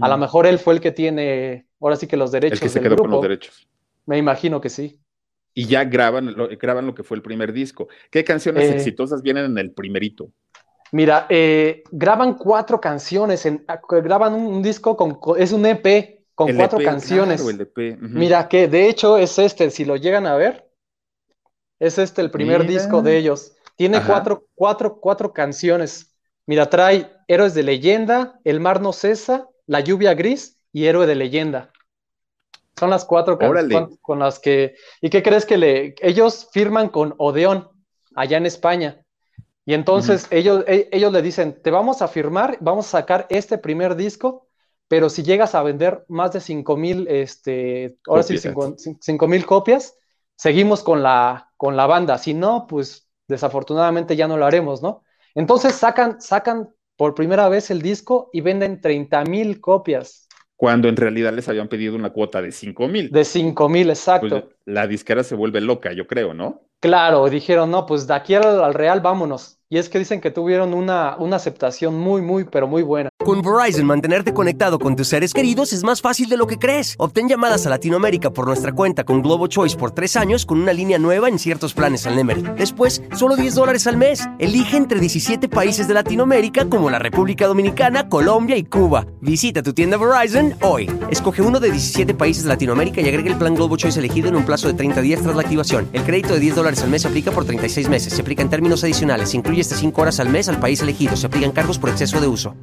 A 0.00 0.08
lo 0.08 0.16
mejor 0.16 0.46
él 0.46 0.58
fue 0.58 0.72
el 0.72 0.80
que 0.80 0.92
tiene, 0.92 1.66
ahora 1.78 1.96
sí 1.96 2.06
que 2.06 2.16
los 2.16 2.32
derechos. 2.32 2.58
El 2.58 2.62
que 2.62 2.68
se 2.70 2.80
quedó 2.80 2.96
con 2.96 3.10
los 3.10 3.20
derechos. 3.20 3.68
Me 4.06 4.16
imagino 4.16 4.60
que 4.60 4.70
sí. 4.70 4.98
Y 5.52 5.66
ya 5.66 5.84
graban 5.84 6.34
lo, 6.34 6.48
graban 6.48 6.86
lo 6.86 6.94
que 6.94 7.04
fue 7.04 7.16
el 7.16 7.22
primer 7.22 7.52
disco. 7.52 7.88
¿Qué 8.10 8.24
canciones 8.24 8.64
eh, 8.64 8.74
exitosas 8.74 9.22
vienen 9.22 9.44
en 9.44 9.58
el 9.58 9.72
primerito? 9.72 10.30
Mira, 10.90 11.26
eh, 11.28 11.82
graban 11.90 12.34
cuatro 12.34 12.80
canciones, 12.80 13.44
en, 13.46 13.64
ah, 13.68 13.80
graban 14.02 14.34
un, 14.34 14.62
disco 14.62 14.96
con, 14.96 15.18
es 15.38 15.52
un 15.52 15.66
EP 15.66 16.24
con 16.34 16.54
cuatro 16.54 16.80
EP, 16.80 16.84
canciones. 16.84 17.42
Claro, 17.42 17.56
el 17.56 17.60
EP. 17.60 17.98
Mira 18.00 18.48
que 18.48 18.68
de 18.68 18.88
hecho 18.88 19.16
es 19.18 19.38
este, 19.38 19.70
si 19.70 19.84
lo 19.84 19.96
llegan 19.96 20.26
a 20.26 20.36
ver, 20.36 20.68
es 21.86 21.98
este 21.98 22.22
el 22.22 22.30
primer 22.30 22.66
disco 22.66 23.02
de 23.02 23.18
ellos. 23.18 23.52
Tiene 23.76 24.00
cuatro, 24.02 24.46
cuatro, 24.54 25.00
cuatro 25.00 25.32
canciones. 25.32 26.14
Mira, 26.46 26.70
trae 26.70 27.10
Héroes 27.28 27.54
de 27.54 27.62
Leyenda, 27.62 28.40
El 28.44 28.60
Mar 28.60 28.80
no 28.80 28.92
cesa, 28.92 29.48
La 29.66 29.80
Lluvia 29.80 30.14
Gris 30.14 30.58
y 30.72 30.86
Héroe 30.86 31.06
de 31.06 31.14
Leyenda. 31.14 31.70
Son 32.78 32.90
las 32.90 33.04
cuatro 33.04 33.38
canciones 33.38 33.98
con 34.00 34.18
las 34.18 34.38
que... 34.38 34.76
¿Y 35.00 35.10
qué 35.10 35.22
crees 35.22 35.46
que 35.46 35.58
le... 35.58 35.94
Ellos 36.00 36.48
firman 36.52 36.88
con 36.88 37.14
Odeón, 37.18 37.68
allá 38.14 38.36
en 38.36 38.46
España. 38.46 39.04
Y 39.66 39.74
entonces 39.74 40.26
ellos, 40.30 40.64
e, 40.66 40.88
ellos 40.92 41.12
le 41.12 41.22
dicen, 41.22 41.60
te 41.62 41.70
vamos 41.70 42.02
a 42.02 42.08
firmar, 42.08 42.58
vamos 42.60 42.86
a 42.86 42.98
sacar 42.98 43.26
este 43.30 43.58
primer 43.58 43.96
disco, 43.96 44.48
pero 44.88 45.08
si 45.08 45.22
llegas 45.22 45.54
a 45.54 45.62
vender 45.62 46.04
más 46.08 46.32
de 46.32 46.40
cinco 46.40 46.76
mil, 46.76 47.06
este, 47.08 47.96
ahora 48.06 48.22
sí, 48.22 48.36
cinco 49.00 49.28
mil 49.28 49.46
copias, 49.46 49.96
seguimos 50.36 50.82
con 50.82 51.02
la, 51.02 51.50
con 51.56 51.76
la 51.76 51.86
banda. 51.86 52.18
Si 52.18 52.34
no, 52.34 52.66
pues 52.66 53.08
desafortunadamente 53.28 54.16
ya 54.16 54.28
no 54.28 54.36
lo 54.36 54.46
haremos, 54.46 54.82
¿no? 54.82 55.02
Entonces 55.34 55.74
sacan, 55.74 56.20
sacan 56.20 56.68
por 56.96 57.14
primera 57.14 57.48
vez 57.48 57.70
el 57.70 57.82
disco 57.82 58.30
y 58.32 58.40
venden 58.40 58.80
30 58.80 59.24
mil 59.24 59.60
copias. 59.60 60.28
Cuando 60.56 60.88
en 60.88 60.96
realidad 60.96 61.32
les 61.32 61.48
habían 61.48 61.68
pedido 61.68 61.96
una 61.96 62.10
cuota 62.10 62.40
de 62.40 62.52
5 62.52 62.88
mil. 62.88 63.10
De 63.10 63.24
5 63.24 63.68
mil, 63.68 63.90
exacto. 63.90 64.42
Pues 64.42 64.56
la 64.66 64.86
disquera 64.86 65.24
se 65.24 65.34
vuelve 65.34 65.60
loca, 65.60 65.92
yo 65.92 66.06
creo, 66.06 66.32
¿no? 66.32 66.62
Claro, 66.80 67.28
dijeron, 67.28 67.70
no, 67.70 67.86
pues 67.86 68.06
de 68.06 68.14
aquí 68.14 68.34
al, 68.34 68.62
al 68.62 68.74
Real 68.74 69.00
vámonos. 69.00 69.58
Y 69.74 69.78
es 69.78 69.88
que 69.88 69.98
dicen 69.98 70.20
que 70.20 70.30
tuvieron 70.30 70.72
una, 70.72 71.16
una 71.18 71.34
aceptación 71.34 71.98
muy, 71.98 72.22
muy, 72.22 72.44
pero 72.44 72.68
muy 72.68 72.84
buena. 72.84 73.10
Con 73.24 73.42
Verizon, 73.42 73.84
mantenerte 73.84 74.32
conectado 74.32 74.78
con 74.78 74.94
tus 74.94 75.08
seres 75.08 75.32
queridos 75.32 75.72
es 75.72 75.82
más 75.82 76.00
fácil 76.00 76.28
de 76.28 76.36
lo 76.36 76.46
que 76.46 76.60
crees. 76.60 76.94
Obtén 76.96 77.28
llamadas 77.28 77.66
a 77.66 77.70
Latinoamérica 77.70 78.30
por 78.30 78.46
nuestra 78.46 78.70
cuenta 78.70 79.02
con 79.02 79.20
Globo 79.20 79.48
Choice 79.48 79.76
por 79.76 79.90
tres 79.90 80.14
años 80.14 80.46
con 80.46 80.60
una 80.60 80.72
línea 80.72 81.00
nueva 81.00 81.28
en 81.28 81.40
ciertos 81.40 81.74
planes 81.74 82.06
al 82.06 82.14
Nemery. 82.14 82.42
Después, 82.56 83.02
solo 83.16 83.34
10 83.34 83.56
dólares 83.56 83.88
al 83.88 83.96
mes. 83.96 84.28
Elige 84.38 84.76
entre 84.76 85.00
17 85.00 85.48
países 85.48 85.88
de 85.88 85.94
Latinoamérica 85.94 86.68
como 86.68 86.88
la 86.88 87.00
República 87.00 87.48
Dominicana, 87.48 88.08
Colombia 88.08 88.56
y 88.56 88.62
Cuba. 88.62 89.08
Visita 89.22 89.60
tu 89.64 89.72
tienda 89.72 89.96
Verizon 89.96 90.54
hoy. 90.62 90.88
Escoge 91.10 91.42
uno 91.42 91.58
de 91.58 91.72
17 91.72 92.14
países 92.14 92.44
de 92.44 92.50
Latinoamérica 92.50 93.00
y 93.00 93.08
agrega 93.08 93.28
el 93.28 93.38
plan 93.38 93.56
Globo 93.56 93.76
Choice 93.76 93.98
elegido 93.98 94.28
en 94.28 94.36
un 94.36 94.44
plazo 94.44 94.68
de 94.68 94.74
30 94.74 95.00
días 95.00 95.20
tras 95.20 95.34
la 95.34 95.42
activación. 95.42 95.88
El 95.92 96.04
crédito 96.04 96.34
de 96.34 96.38
10 96.38 96.54
dólares 96.54 96.80
al 96.84 96.90
mes 96.90 97.02
se 97.02 97.08
aplica 97.08 97.32
por 97.32 97.44
36 97.44 97.88
meses. 97.88 98.12
Se 98.12 98.22
aplica 98.22 98.42
en 98.42 98.50
términos 98.50 98.84
adicionales. 98.84 99.34
Incluye 99.34 99.63
hasta 99.64 99.76
5 99.76 100.02
horas 100.02 100.20
al 100.20 100.28
mes 100.28 100.48
al 100.48 100.60
país 100.60 100.80
elegido. 100.82 101.16
Se 101.16 101.26
aplican 101.26 101.52
cargos 101.52 101.78
por 101.78 101.90
exceso 101.90 102.20
de 102.20 102.28
uso. 102.28 102.54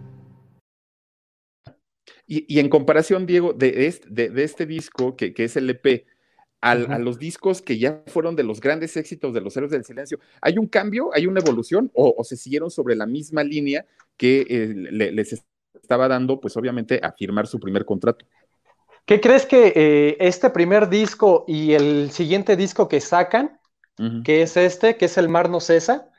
Y, 2.27 2.59
en 2.59 2.69
comparación, 2.69 3.25
Diego, 3.25 3.51
de 3.51 3.87
este, 3.87 4.29
de, 4.29 4.43
este 4.43 4.65
disco, 4.65 5.17
que, 5.17 5.33
es 5.35 5.57
el 5.57 5.69
EP, 5.69 6.05
a 6.61 6.75
los 6.75 7.19
discos 7.19 7.61
que 7.61 7.77
ya 7.77 8.03
fueron 8.07 8.37
de 8.37 8.43
los 8.43 8.61
grandes 8.61 8.95
éxitos 8.95 9.33
de 9.33 9.41
los 9.41 9.57
Héroes 9.57 9.71
del 9.71 9.83
Silencio, 9.83 10.17
¿hay 10.41 10.57
un 10.57 10.67
cambio, 10.67 11.09
hay 11.13 11.27
una 11.27 11.41
evolución 11.41 11.91
o, 11.93 12.23
se 12.23 12.37
siguieron 12.37 12.71
sobre 12.71 12.95
la 12.95 13.05
misma 13.05 13.43
línea 13.43 13.85
que 14.15 14.45
eh, 14.47 14.67
les 15.11 15.43
estaba 15.73 16.07
dando, 16.07 16.39
pues 16.39 16.55
obviamente, 16.55 17.01
a 17.03 17.11
firmar 17.11 17.47
su 17.47 17.59
primer 17.59 17.83
contrato? 17.83 18.25
¿Qué 19.05 19.19
crees 19.19 19.45
que 19.45 19.73
eh, 19.75 20.17
este 20.21 20.51
primer 20.51 20.87
disco 20.87 21.43
y 21.49 21.73
el 21.73 22.11
siguiente 22.11 22.55
disco 22.55 22.87
que 22.87 23.01
sacan, 23.01 23.59
que 24.23 24.41
es 24.41 24.55
este, 24.55 24.95
que 24.95 25.05
es 25.05 25.17
El 25.17 25.27
Mar 25.27 25.49
No 25.49 25.59
Cesa, 25.59 26.10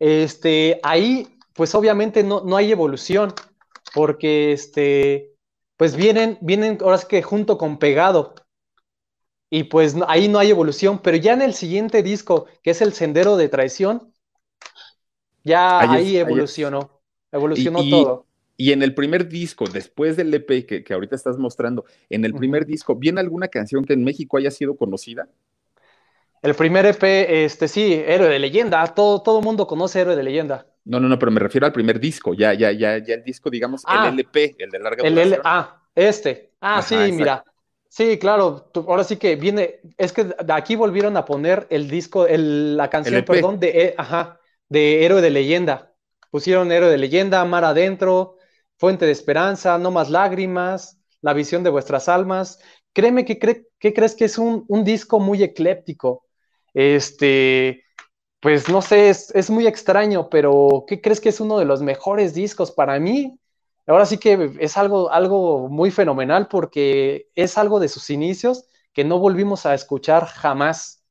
este, 0.00 0.80
ahí, 0.82 1.28
pues 1.52 1.74
obviamente 1.74 2.24
no, 2.24 2.42
no 2.42 2.56
hay 2.56 2.72
evolución, 2.72 3.32
porque 3.94 4.52
este, 4.52 5.34
pues 5.76 5.94
vienen, 5.94 6.38
vienen 6.40 6.78
ahora 6.80 6.96
es 6.96 7.04
que 7.04 7.22
junto 7.22 7.58
con 7.58 7.78
pegado. 7.78 8.34
Y 9.50 9.64
pues 9.64 9.96
ahí 10.08 10.28
no 10.28 10.38
hay 10.38 10.50
evolución, 10.50 11.00
pero 11.02 11.16
ya 11.16 11.34
en 11.34 11.42
el 11.42 11.54
siguiente 11.54 12.02
disco, 12.02 12.46
que 12.62 12.70
es 12.70 12.80
el 12.80 12.92
Sendero 12.92 13.36
de 13.36 13.48
Traición, 13.48 14.12
ya 15.42 15.80
ahí, 15.80 16.16
evolucionó, 16.16 17.00
evolucionó 17.32 17.80
todo. 17.88 18.26
Y 18.56 18.72
en 18.72 18.82
el 18.82 18.94
primer 18.94 19.28
disco, 19.28 19.64
después 19.66 20.16
del 20.16 20.32
EP 20.32 20.66
que, 20.66 20.84
que 20.84 20.94
ahorita 20.94 21.16
estás 21.16 21.36
mostrando, 21.36 21.84
en 22.10 22.24
el 22.24 22.34
primer 22.34 22.64
disco, 22.64 22.94
¿viene 22.94 23.20
alguna 23.20 23.48
canción 23.48 23.84
que 23.84 23.94
en 23.94 24.04
México 24.04 24.36
haya 24.36 24.50
sido 24.50 24.76
conocida? 24.76 25.28
El 26.42 26.54
primer 26.54 26.86
EP, 26.86 27.02
este 27.44 27.68
sí, 27.68 27.92
Héroe 27.92 28.28
de 28.28 28.38
Leyenda, 28.38 28.86
todo, 28.94 29.22
todo 29.22 29.42
mundo 29.42 29.66
conoce 29.66 30.00
Héroe 30.00 30.16
de 30.16 30.22
Leyenda. 30.22 30.66
No, 30.84 30.98
no, 30.98 31.08
no, 31.08 31.18
pero 31.18 31.30
me 31.30 31.40
refiero 31.40 31.66
al 31.66 31.72
primer 31.72 32.00
disco, 32.00 32.32
ya, 32.32 32.54
ya, 32.54 32.72
ya, 32.72 32.96
ya 32.98 33.14
el 33.14 33.22
disco, 33.22 33.50
digamos, 33.50 33.82
el 33.82 33.98
ah. 33.98 34.08
LP, 34.08 34.56
el 34.58 34.70
de 34.70 34.78
larga 34.78 35.08
duración. 35.08 35.40
ah, 35.44 35.82
este. 35.94 36.52
Ah, 36.60 36.80
sí, 36.80 36.96
mira. 37.12 37.44
Sí, 37.88 38.18
claro, 38.18 38.70
ahora 38.74 39.04
sí 39.04 39.16
que 39.16 39.36
viene, 39.36 39.80
es 39.98 40.12
que 40.12 40.24
de 40.24 40.52
aquí 40.52 40.76
volvieron 40.76 41.16
a 41.16 41.24
poner 41.24 41.66
el 41.70 41.90
disco, 41.90 42.26
el, 42.26 42.76
la 42.76 42.88
canción, 42.88 43.24
perdón, 43.24 43.58
de, 43.58 43.68
eh, 43.68 43.94
ajá, 43.98 44.38
de 44.68 45.04
Héroe 45.04 45.20
de 45.20 45.30
Leyenda. 45.30 45.92
Pusieron 46.30 46.70
Héroe 46.70 46.88
de 46.88 46.98
Leyenda, 46.98 47.44
Mar 47.44 47.64
Adentro, 47.64 48.36
Fuente 48.78 49.06
de 49.06 49.12
Esperanza, 49.12 49.76
No 49.78 49.90
Más 49.90 50.08
Lágrimas, 50.08 51.00
La 51.20 51.34
Visión 51.34 51.64
de 51.64 51.70
Vuestras 51.70 52.08
Almas. 52.08 52.60
Créeme 52.92 53.24
que, 53.24 53.38
que 53.38 53.92
crees 53.92 54.14
que 54.14 54.24
es 54.24 54.38
un, 54.38 54.64
un 54.68 54.84
disco 54.84 55.18
muy 55.18 55.42
ecléptico 55.42 56.29
este, 56.74 57.84
pues 58.40 58.68
no 58.68 58.82
sé, 58.82 59.10
es, 59.10 59.50
muy 59.50 59.66
extraño, 59.66 60.28
pero 60.30 60.84
¿qué 60.88 61.00
crees 61.00 61.20
que 61.20 61.28
es 61.28 61.40
uno 61.40 61.58
de 61.58 61.66
los 61.66 61.82
mejores 61.82 62.34
discos 62.34 62.70
para 62.70 62.98
mí? 62.98 63.38
Ahora 63.86 64.06
sí 64.06 64.18
que 64.18 64.52
es 64.60 64.76
algo, 64.76 65.10
algo 65.10 65.68
muy 65.68 65.90
fenomenal 65.90 66.48
porque 66.48 67.28
es 67.34 67.58
algo 67.58 67.80
de 67.80 67.88
sus 67.88 68.08
inicios 68.08 68.64
que 68.92 69.04
no 69.04 69.18
volvimos 69.18 69.66
a 69.66 69.74
escuchar 69.74 70.26
jamás 70.26 71.04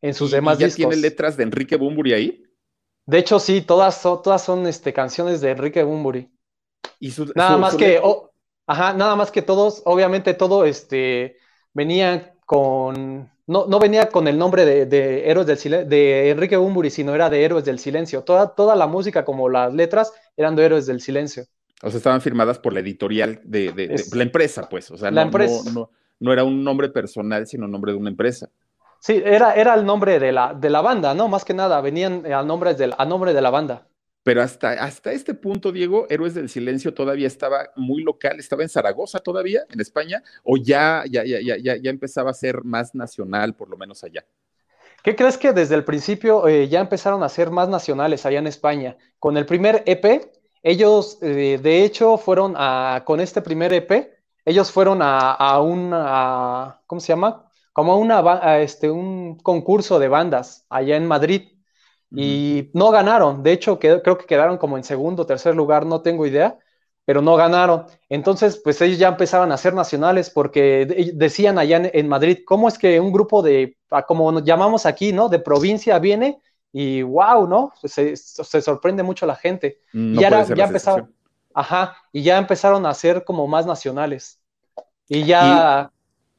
en 0.00 0.14
sus 0.14 0.30
demás 0.30 0.58
¿y 0.58 0.60
ya 0.60 0.66
discos. 0.66 0.88
¿Tiene 0.88 0.96
letras 0.96 1.36
de 1.36 1.42
Enrique 1.42 1.76
Bumburi 1.76 2.12
ahí? 2.12 2.44
De 3.04 3.18
hecho, 3.18 3.40
sí, 3.40 3.62
todas, 3.62 4.00
todas 4.02 4.42
son 4.42 4.66
este, 4.66 4.92
canciones 4.92 5.40
de 5.40 5.50
Enrique 5.50 5.82
Bumburi. 5.82 6.30
¿Y 7.00 7.12
nada 7.34 7.56
más 7.56 7.74
que, 7.74 8.00
ajá, 8.66 8.92
nada 8.94 9.16
más 9.16 9.30
que 9.30 9.42
todos, 9.42 9.82
obviamente 9.84 10.34
todo 10.34 10.64
este, 10.64 11.36
venía 11.72 12.34
con 12.46 13.30
no, 13.48 13.66
no 13.66 13.78
venía 13.78 14.10
con 14.10 14.28
el 14.28 14.36
nombre 14.36 14.66
de, 14.66 15.30
Héroes 15.30 15.46
del 15.46 15.56
Silencio, 15.56 15.88
de 15.88 16.30
Enrique 16.30 16.56
Bumburi, 16.58 16.90
sino 16.90 17.14
era 17.14 17.30
de 17.30 17.42
Héroes 17.42 17.64
del 17.64 17.78
Silencio. 17.78 18.22
Toda, 18.22 18.54
toda 18.54 18.76
la 18.76 18.86
música, 18.86 19.24
como 19.24 19.48
las 19.48 19.72
letras, 19.72 20.12
eran 20.36 20.54
de 20.54 20.66
Héroes 20.66 20.84
del 20.84 21.00
Silencio. 21.00 21.44
O 21.82 21.88
sea, 21.88 21.96
estaban 21.96 22.20
firmadas 22.20 22.58
por 22.58 22.74
la 22.74 22.80
editorial 22.80 23.40
de, 23.42 24.04
la 24.12 24.22
empresa, 24.22 24.68
pues. 24.68 24.90
O 24.90 24.98
sea, 24.98 25.10
no, 25.10 25.30
No, 26.20 26.32
era 26.32 26.44
un 26.44 26.62
nombre 26.62 26.90
personal, 26.90 27.46
sino 27.46 27.66
nombre 27.66 27.92
de 27.92 27.98
una 27.98 28.10
empresa. 28.10 28.50
Sí, 29.00 29.22
era, 29.24 29.54
era 29.54 29.74
el 29.74 29.86
nombre 29.86 30.18
de 30.18 30.30
la, 30.30 30.52
de 30.52 30.68
la 30.68 30.82
banda, 30.82 31.14
¿no? 31.14 31.28
Más 31.28 31.46
que 31.46 31.54
nada, 31.54 31.80
venían 31.80 32.30
a 32.30 32.42
nombre 32.42 32.74
de, 32.74 32.94
a 32.96 33.04
nombre 33.06 33.32
de 33.32 33.40
la 33.40 33.48
banda. 33.48 33.86
Pero 34.22 34.42
hasta, 34.42 34.72
hasta 34.72 35.12
este 35.12 35.34
punto, 35.34 35.72
Diego, 35.72 36.06
Héroes 36.10 36.34
del 36.34 36.48
Silencio 36.48 36.92
todavía 36.92 37.26
estaba 37.26 37.70
muy 37.76 38.02
local, 38.02 38.38
estaba 38.38 38.62
en 38.62 38.68
Zaragoza 38.68 39.20
todavía, 39.20 39.62
en 39.70 39.80
España, 39.80 40.22
o 40.44 40.56
ya, 40.56 41.04
ya, 41.08 41.24
ya, 41.24 41.40
ya, 41.40 41.76
ya 41.76 41.90
empezaba 41.90 42.30
a 42.30 42.34
ser 42.34 42.64
más 42.64 42.94
nacional, 42.94 43.54
por 43.54 43.70
lo 43.70 43.76
menos 43.76 44.04
allá. 44.04 44.24
¿Qué 45.02 45.14
crees 45.14 45.38
que 45.38 45.52
desde 45.52 45.76
el 45.76 45.84
principio 45.84 46.48
eh, 46.48 46.68
ya 46.68 46.80
empezaron 46.80 47.22
a 47.22 47.28
ser 47.28 47.50
más 47.50 47.68
nacionales 47.68 48.26
allá 48.26 48.40
en 48.40 48.48
España? 48.48 48.96
Con 49.18 49.36
el 49.36 49.46
primer 49.46 49.82
EP, 49.86 50.32
ellos 50.62 51.18
eh, 51.22 51.58
de 51.62 51.84
hecho 51.84 52.18
fueron 52.18 52.54
a, 52.56 53.02
con 53.06 53.20
este 53.20 53.40
primer 53.40 53.72
EP, 53.72 54.18
ellos 54.44 54.72
fueron 54.72 55.00
a, 55.02 55.30
a 55.30 55.60
un, 55.60 55.90
¿cómo 56.86 57.00
se 57.00 57.08
llama? 57.08 57.48
Como 57.72 58.12
a, 58.12 58.60
este, 58.60 58.90
un 58.90 59.38
concurso 59.38 60.00
de 60.00 60.08
bandas 60.08 60.66
allá 60.68 60.96
en 60.96 61.06
Madrid 61.06 61.57
y 62.10 62.70
no 62.72 62.90
ganaron. 62.90 63.42
De 63.42 63.52
hecho, 63.52 63.78
creo 63.78 64.18
que 64.18 64.26
quedaron 64.26 64.58
como 64.58 64.76
en 64.76 64.84
segundo 64.84 65.22
o 65.22 65.26
tercer 65.26 65.54
lugar, 65.54 65.84
no 65.86 66.00
tengo 66.00 66.26
idea, 66.26 66.58
pero 67.04 67.22
no 67.22 67.36
ganaron. 67.36 67.86
Entonces, 68.08 68.60
pues 68.62 68.80
ellos 68.80 68.98
ya 68.98 69.08
empezaban 69.08 69.52
a 69.52 69.56
ser 69.56 69.74
nacionales 69.74 70.30
porque 70.30 71.12
decían 71.14 71.58
allá 71.58 71.90
en, 71.92 72.08
Madrid, 72.08 72.38
¿cómo 72.46 72.68
es 72.68 72.78
que 72.78 73.00
un 73.00 73.12
grupo 73.12 73.42
de, 73.42 73.76
como 74.06 74.32
nos 74.32 74.44
llamamos 74.44 74.86
aquí, 74.86 75.12
¿no? 75.12 75.28
De 75.28 75.38
provincia 75.38 75.98
viene 75.98 76.40
y 76.72 77.02
wow, 77.02 77.46
¿no? 77.46 77.72
Pues 77.80 77.92
se, 77.94 78.62
sorprende 78.62 79.02
mucho 79.02 79.26
la 79.26 79.36
gente. 79.36 79.80
y 79.92 80.18
ya, 80.18 80.44
ya 80.44 80.64
empezaron, 80.64 81.14
ajá, 81.54 81.96
y 82.12 82.22
ya 82.22 82.38
empezaron 82.38 82.84
a 82.86 82.94
ser 82.94 83.24
como 83.24 83.46
más 83.46 83.66
nacionales. 83.66 84.40
Y 85.08 85.24
ya, 85.24 85.90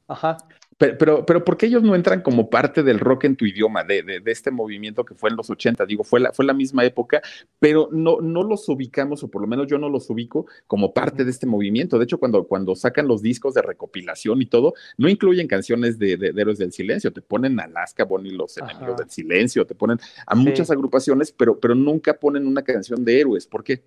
ajá. 0.06 0.36
Pero, 0.80 0.96
pero, 0.96 1.26
pero, 1.26 1.44
¿por 1.44 1.58
qué 1.58 1.66
ellos 1.66 1.82
no 1.82 1.94
entran 1.94 2.22
como 2.22 2.48
parte 2.48 2.82
del 2.82 3.00
rock 3.00 3.24
en 3.24 3.36
tu 3.36 3.44
idioma, 3.44 3.84
de, 3.84 4.02
de, 4.02 4.20
de, 4.20 4.32
este 4.32 4.50
movimiento 4.50 5.04
que 5.04 5.14
fue 5.14 5.28
en 5.28 5.36
los 5.36 5.50
80? 5.50 5.84
Digo, 5.84 6.04
fue 6.04 6.20
la, 6.20 6.32
fue 6.32 6.46
la 6.46 6.54
misma 6.54 6.86
época, 6.86 7.20
pero 7.58 7.90
no, 7.92 8.22
no 8.22 8.42
los 8.42 8.66
ubicamos, 8.66 9.22
o 9.22 9.28
por 9.30 9.42
lo 9.42 9.46
menos 9.46 9.66
yo 9.66 9.76
no 9.76 9.90
los 9.90 10.08
ubico 10.08 10.46
como 10.66 10.94
parte 10.94 11.22
de 11.26 11.30
este 11.32 11.46
movimiento. 11.46 11.98
De 11.98 12.04
hecho, 12.04 12.16
cuando, 12.16 12.44
cuando 12.44 12.74
sacan 12.74 13.06
los 13.06 13.20
discos 13.20 13.52
de 13.52 13.60
recopilación 13.60 14.40
y 14.40 14.46
todo, 14.46 14.72
no 14.96 15.10
incluyen 15.10 15.48
canciones 15.48 15.98
de, 15.98 16.16
de 16.16 16.28
Héroes 16.28 16.56
del 16.56 16.72
Silencio, 16.72 17.12
te 17.12 17.20
ponen 17.20 17.60
Alaska, 17.60 18.04
Bonnie 18.04 18.32
los 18.32 18.56
Enemigos 18.56 18.96
del 18.96 19.10
Silencio, 19.10 19.66
te 19.66 19.74
ponen 19.74 19.98
a 20.24 20.34
muchas 20.34 20.70
agrupaciones, 20.70 21.30
pero, 21.30 21.60
pero 21.60 21.74
nunca 21.74 22.14
ponen 22.14 22.46
una 22.46 22.62
canción 22.62 23.04
de 23.04 23.20
héroes. 23.20 23.46
¿Por 23.46 23.62
qué? 23.62 23.82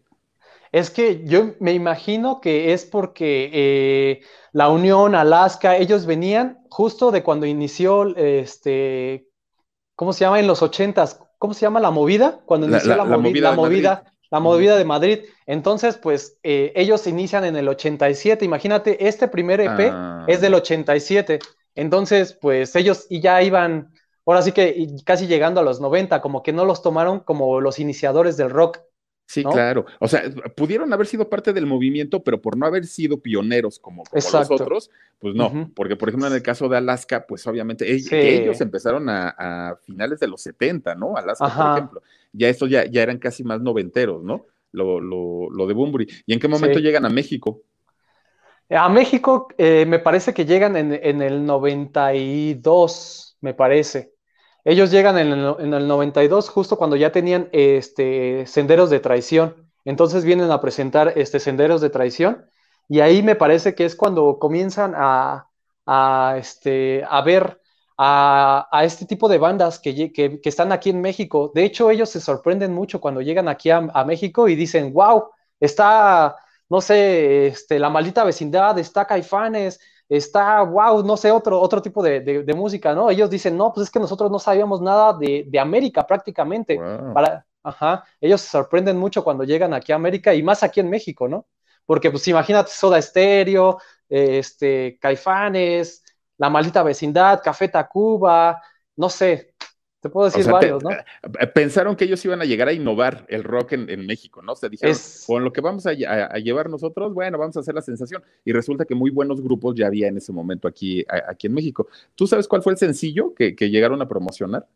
Es 0.74 0.90
que 0.90 1.24
yo 1.24 1.52
me 1.60 1.74
imagino 1.74 2.42
que 2.42 2.74
es 2.74 2.84
porque 2.84 3.52
eh, 3.54 4.22
la 4.54 4.70
Unión, 4.70 5.14
Alaska, 5.14 5.78
ellos 5.78 6.08
venían 6.08 6.66
justo 6.68 7.12
de 7.12 7.22
cuando 7.22 7.46
inició, 7.46 8.16
este, 8.18 9.28
¿cómo 9.96 10.14
se 10.14 10.22
llama? 10.22 10.40
En 10.40 10.48
los 10.48 10.64
ochentas, 10.64 11.22
¿cómo 11.38 11.54
se 11.54 11.62
llama 11.62 11.80
la 11.80 11.92
movida? 11.92 12.40
Cuando 12.46 12.68
inició 12.68 12.90
la, 12.90 12.98
la, 12.98 13.06
la, 13.06 13.18
movi 13.20 13.40
la 13.40 13.52
movida, 13.52 14.14
la 14.32 14.40
movida 14.40 14.76
de 14.76 14.84
Madrid. 14.84 15.20
Entonces, 15.46 15.98
pues 15.98 16.40
eh, 16.42 16.74
ellos 16.76 17.06
inician 17.06 17.46
en 17.46 17.56
el 17.56 17.68
87. 17.68 18.44
Imagínate, 18.44 19.08
este 19.08 19.28
primer 19.28 19.62
EP 19.62 19.92
ah. 19.92 20.26
es 20.28 20.42
del 20.42 20.56
87. 20.56 21.38
Entonces, 21.76 22.34
pues 22.34 22.76
ellos 22.76 23.06
y 23.12 23.22
ya 23.22 23.44
iban, 23.44 23.94
ahora 24.26 24.42
sí 24.42 24.54
que 24.54 24.88
casi 25.06 25.28
llegando 25.28 25.60
a 25.60 25.64
los 25.64 25.80
90, 25.80 26.20
como 26.20 26.42
que 26.42 26.52
no 26.52 26.66
los 26.66 26.82
tomaron 26.82 27.20
como 27.20 27.62
los 27.62 27.78
iniciadores 27.78 28.38
del 28.38 28.50
rock. 28.50 28.80
Sí, 29.34 29.44
¿no? 29.44 29.50
claro. 29.50 29.88
O 30.00 30.08
sea, 30.08 30.22
pudieron 30.56 30.94
haber 30.94 31.08
sido 31.08 31.28
parte 31.28 31.54
del 31.54 31.66
movimiento, 31.66 32.24
pero 32.24 32.40
por 32.40 32.56
no 32.56 32.68
haber 32.68 32.86
sido 32.86 33.20
pioneros 33.20 33.80
como, 33.80 34.04
como 34.04 34.22
los 34.22 34.52
otros, 34.52 34.92
pues 35.18 35.34
no. 35.34 35.48
Uh 35.48 35.52
-huh. 35.52 35.74
Porque, 35.74 35.96
por 35.96 36.10
ejemplo, 36.10 36.28
en 36.28 36.36
el 36.36 36.44
caso 36.44 36.70
de 36.70 36.78
Alaska, 36.78 37.26
pues 37.28 37.48
obviamente 37.48 37.92
ellos, 37.92 38.10
sí. 38.10 38.16
ellos 38.16 38.62
empezaron 38.62 39.10
a, 39.10 39.30
a, 39.30 39.76
finales 39.78 40.20
de 40.20 40.28
los 40.28 40.40
70, 40.42 40.94
¿no? 40.94 41.18
Alaska, 41.18 41.46
Ajá. 41.48 41.64
por 41.64 41.78
ejemplo. 41.78 42.04
Ya 42.32 42.48
estos 42.48 42.70
ya, 42.70 42.86
ya 42.86 43.02
eran 43.02 43.18
casi 43.18 43.44
más 43.44 43.60
noventeros, 43.60 44.24
¿no? 44.24 44.46
Lo, 44.72 45.00
lo, 45.00 45.50
lo 45.50 45.66
de 45.66 45.74
Bumburi. 45.74 46.08
¿Y 46.28 46.34
en 46.34 46.40
qué 46.40 46.48
momento 46.48 46.78
sí. 46.78 46.84
llegan 46.84 47.06
a 47.06 47.10
México? 47.10 47.64
A 48.70 48.88
México 48.88 49.48
eh, 49.58 49.88
me 49.88 49.98
parece 49.98 50.32
que 50.36 50.46
llegan 50.46 50.78
en, 50.78 50.94
en, 50.94 51.24
el 51.24 51.44
92, 51.44 53.38
me 53.42 53.56
parece. 53.56 54.13
Ellos 54.66 54.92
llegan 54.92 55.18
en 55.18 55.32
el, 55.32 55.56
en 55.60 55.74
el 55.74 55.88
92 55.88 56.50
justo 56.50 56.78
cuando 56.78 56.96
ya 56.96 57.12
tenían 57.12 57.50
este, 57.52 58.46
senderos 58.48 58.90
de 58.90 59.00
traición. 59.00 59.70
Entonces 59.86 60.24
vienen 60.24 60.52
a 60.52 60.62
presentar 60.62 61.14
este, 61.18 61.40
senderos 61.40 61.82
de 61.82 61.90
traición 61.90 62.46
y 62.88 63.00
ahí 63.02 63.24
me 63.24 63.36
parece 63.36 63.76
que 63.76 63.86
es 63.86 63.96
cuando 63.96 64.40
comienzan 64.40 64.94
a, 64.96 65.50
a, 65.86 66.36
este, 66.38 67.04
a 67.10 67.22
ver 67.22 67.60
a, 67.98 68.68
a, 68.72 68.84
este 68.86 69.06
tipo 69.06 69.28
de 69.30 69.38
bandas 69.38 69.80
que, 69.80 70.12
que, 70.14 70.42
que, 70.42 70.50
están 70.50 70.72
aquí 70.72 70.90
en 70.90 71.02
México. 71.02 71.52
De 71.54 71.64
hecho, 71.64 71.92
ellos 71.92 72.10
se 72.10 72.22
sorprenden 72.22 72.74
mucho 72.74 73.00
cuando 73.02 73.22
llegan 73.22 73.48
aquí 73.48 73.70
a, 73.70 73.78
a 73.94 74.06
México 74.06 74.48
y 74.48 74.56
dicen, 74.56 74.94
wow, 74.94 75.26
está, 75.60 76.36
no 76.70 76.82
sé, 76.82 77.48
este, 77.48 77.80
la 77.80 77.90
maldita 77.90 78.24
vecindad, 78.24 78.78
está 78.80 79.06
Caifanes, 79.06 79.80
está, 80.10 80.62
wow, 80.62 81.04
no 81.04 81.18
sé, 81.18 81.32
otro, 81.32 81.60
otro 81.60 81.82
tipo 81.82 82.04
de, 82.04 82.22
de, 82.22 82.44
de, 82.44 82.54
música, 82.54 82.94
¿no? 82.94 83.10
Ellos 83.10 83.30
dicen, 83.30 83.58
no, 83.58 83.74
pues 83.74 83.88
es 83.88 83.92
que 83.92 84.00
nosotros 84.00 84.30
no 84.32 84.40
sabíamos 84.40 84.82
nada 84.82 85.14
de, 85.14 85.46
de 85.48 85.60
América 85.60 86.06
prácticamente. 86.06 86.78
Wow. 86.78 87.14
Para, 87.14 87.46
ajá, 87.64 88.04
ellos 88.22 88.42
se 88.42 88.50
sorprenden 88.50 88.98
mucho 88.98 89.24
cuando 89.24 89.44
llegan 89.44 89.74
aquí 89.74 89.92
a 89.92 89.96
América 89.96 90.34
y 90.34 90.44
más 90.44 90.64
aquí 90.64 90.80
en 90.80 90.90
México, 90.90 91.28
¿no? 91.28 91.48
Porque, 91.86 92.12
pues, 92.12 92.28
imagínate 92.28 92.72
Soda 92.72 93.02
Stereo, 93.02 93.80
este, 94.10 94.98
Caifanes, 95.02 96.04
La 96.38 96.50
Maldita 96.50 96.84
Vecindad, 96.84 97.42
Café 97.44 97.68
Tacuba, 97.68 98.62
no 98.96 99.10
sé, 99.10 99.53
te 100.04 100.10
puedo 100.10 100.26
decir 100.26 100.42
o 100.42 100.44
sea, 100.44 100.54
varios, 100.54 100.84
te, 100.84 100.90
¿no? 100.90 100.92
Eh, 100.92 101.48
pensaron 101.48 101.96
que 101.96 102.04
ellos 102.04 102.24
iban 102.26 102.42
a 102.42 102.44
llegar 102.44 102.68
a 102.68 102.74
innovar 102.74 103.26
el 103.30 103.42
rock 103.42 103.72
en, 103.72 103.90
en 103.90 104.06
México, 104.06 104.42
¿no? 104.42 104.54
Se 104.54 104.68
dijeron, 104.68 104.92
es... 104.92 105.24
con 105.26 105.46
lo 105.46 105.54
que 105.54 105.62
vamos 105.62 105.86
a, 105.88 105.92
a, 105.92 106.26
a, 106.26 106.40
llevar 106.40 106.70
nosotros, 106.70 107.14
bueno, 107.14 107.38
vamos 107.38 107.56
a 107.56 107.62
hacer 107.62 107.74
la 107.74 107.82
sensación. 107.82 108.22
Y 108.44 108.52
resulta 108.52 108.84
que 108.84 108.96
muy 108.96 109.12
buenos 109.12 109.42
grupos 109.42 109.76
ya 109.76 109.88
había 109.88 110.10
en 110.10 110.18
ese 110.18 110.34
momento 110.34 110.68
aquí, 110.68 111.06
a, 111.08 111.32
aquí 111.32 111.48
en 111.48 111.54
México. 111.54 111.88
¿Tú 112.16 112.28
sabes 112.28 112.50
cuál 112.50 112.62
fue 112.62 112.74
el 112.74 112.78
sencillo 112.78 113.34
que, 113.34 113.56
que, 113.56 113.70
llegaron 113.70 114.02
a 114.02 114.08
promocionar? 114.10 114.68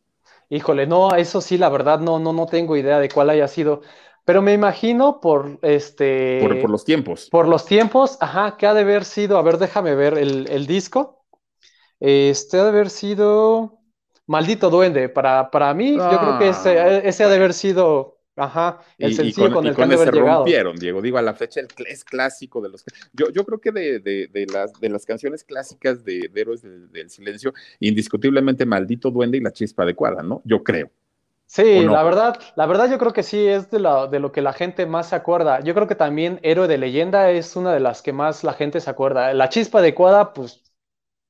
Híjole, 0.49 0.87
no, 0.87 1.13
eso 1.13 1.41
sí, 1.41 1.57
la 1.57 1.67
verdad, 1.67 1.99
no, 1.99 2.19
no, 2.19 2.31
no 2.31 2.45
tengo 2.45 2.77
idea 2.77 2.97
de 2.99 3.09
cuál 3.09 3.29
haya 3.29 3.49
sido. 3.49 3.81
Pero 4.23 4.41
me 4.41 4.53
imagino 4.53 5.19
por 5.19 5.59
este. 5.61 6.39
Por, 6.41 6.61
por, 6.61 6.69
los 6.69 6.85
tiempos. 6.85 7.27
Por 7.29 7.49
los 7.49 7.65
tiempos, 7.65 8.17
ajá, 8.21 8.55
que 8.55 8.65
ha 8.65 8.73
de 8.73 8.81
haber 8.81 9.03
sido. 9.03 9.37
A 9.37 9.41
ver, 9.41 9.57
déjame 9.57 9.93
ver 9.93 10.17
el, 10.17 10.47
el 10.49 10.67
disco. 10.67 11.25
Este 11.99 12.59
ha 12.59 12.63
de 12.63 12.69
haber 12.69 12.89
sido. 12.89 13.77
Maldito 14.27 14.69
Duende. 14.69 15.09
Para, 15.09 15.49
para 15.49 15.73
mí, 15.73 15.97
ah. 15.99 16.09
yo 16.11 16.19
creo 16.19 16.39
que 16.39 16.49
ese, 16.49 16.79
ah. 16.79 16.97
ese, 16.99 17.23
ha 17.23 17.29
de 17.29 17.35
haber 17.35 17.53
sido. 17.53 18.15
Ajá, 18.39 18.81
el 18.99 19.13
y, 19.13 19.15
sencillo 19.15 19.47
y 19.47 19.51
con, 19.51 19.53
con, 19.55 19.65
el 19.65 19.71
y 19.71 19.75
con 19.75 19.89
que 19.89 19.95
haber 19.95 20.13
rompieron, 20.13 20.75
Diego. 20.77 21.01
Digo, 21.01 21.17
a 21.17 21.23
la 21.23 21.33
fecha 21.33 21.59
el, 21.59 21.67
es 21.87 22.03
clásico 22.03 22.61
de 22.61 22.69
los. 22.69 22.85
Yo, 23.11 23.31
yo 23.31 23.43
creo 23.43 23.59
que 23.59 23.71
de, 23.71 23.99
de, 23.99 24.27
de, 24.27 24.45
las, 24.45 24.73
de 24.79 24.89
las 24.89 25.07
canciones 25.07 25.43
clásicas 25.43 26.05
de, 26.05 26.29
de 26.31 26.41
Héroes 26.41 26.61
del, 26.61 26.91
del 26.91 27.09
Silencio, 27.09 27.55
indiscutiblemente 27.79 28.63
Maldito 28.63 29.09
Duende 29.09 29.39
y 29.39 29.41
La 29.41 29.51
Chispa 29.51 29.81
Adecuada, 29.81 30.21
¿no? 30.21 30.43
Yo 30.45 30.63
creo. 30.63 30.91
Sí, 31.47 31.79
no? 31.85 31.93
la 31.93 32.03
verdad, 32.03 32.39
la 32.57 32.65
verdad 32.65 32.91
yo 32.91 32.97
creo 32.97 33.13
que 33.13 33.23
sí 33.23 33.47
es 33.47 33.71
de, 33.71 33.79
la, 33.79 34.07
de 34.07 34.19
lo 34.19 34.33
que 34.33 34.41
la 34.41 34.51
gente 34.51 34.85
más 34.85 35.09
se 35.09 35.15
acuerda. 35.15 35.61
Yo 35.61 35.73
creo 35.73 35.87
que 35.87 35.95
también 35.95 36.39
Héroe 36.43 36.67
de 36.67 36.77
Leyenda 36.77 37.31
es 37.31 37.55
una 37.55 37.73
de 37.73 37.79
las 37.79 38.01
que 38.01 38.11
más 38.11 38.43
la 38.43 38.53
gente 38.53 38.81
se 38.81 38.89
acuerda. 38.89 39.33
La 39.33 39.47
chispa 39.47 39.79
adecuada, 39.79 40.33
pues 40.33 40.61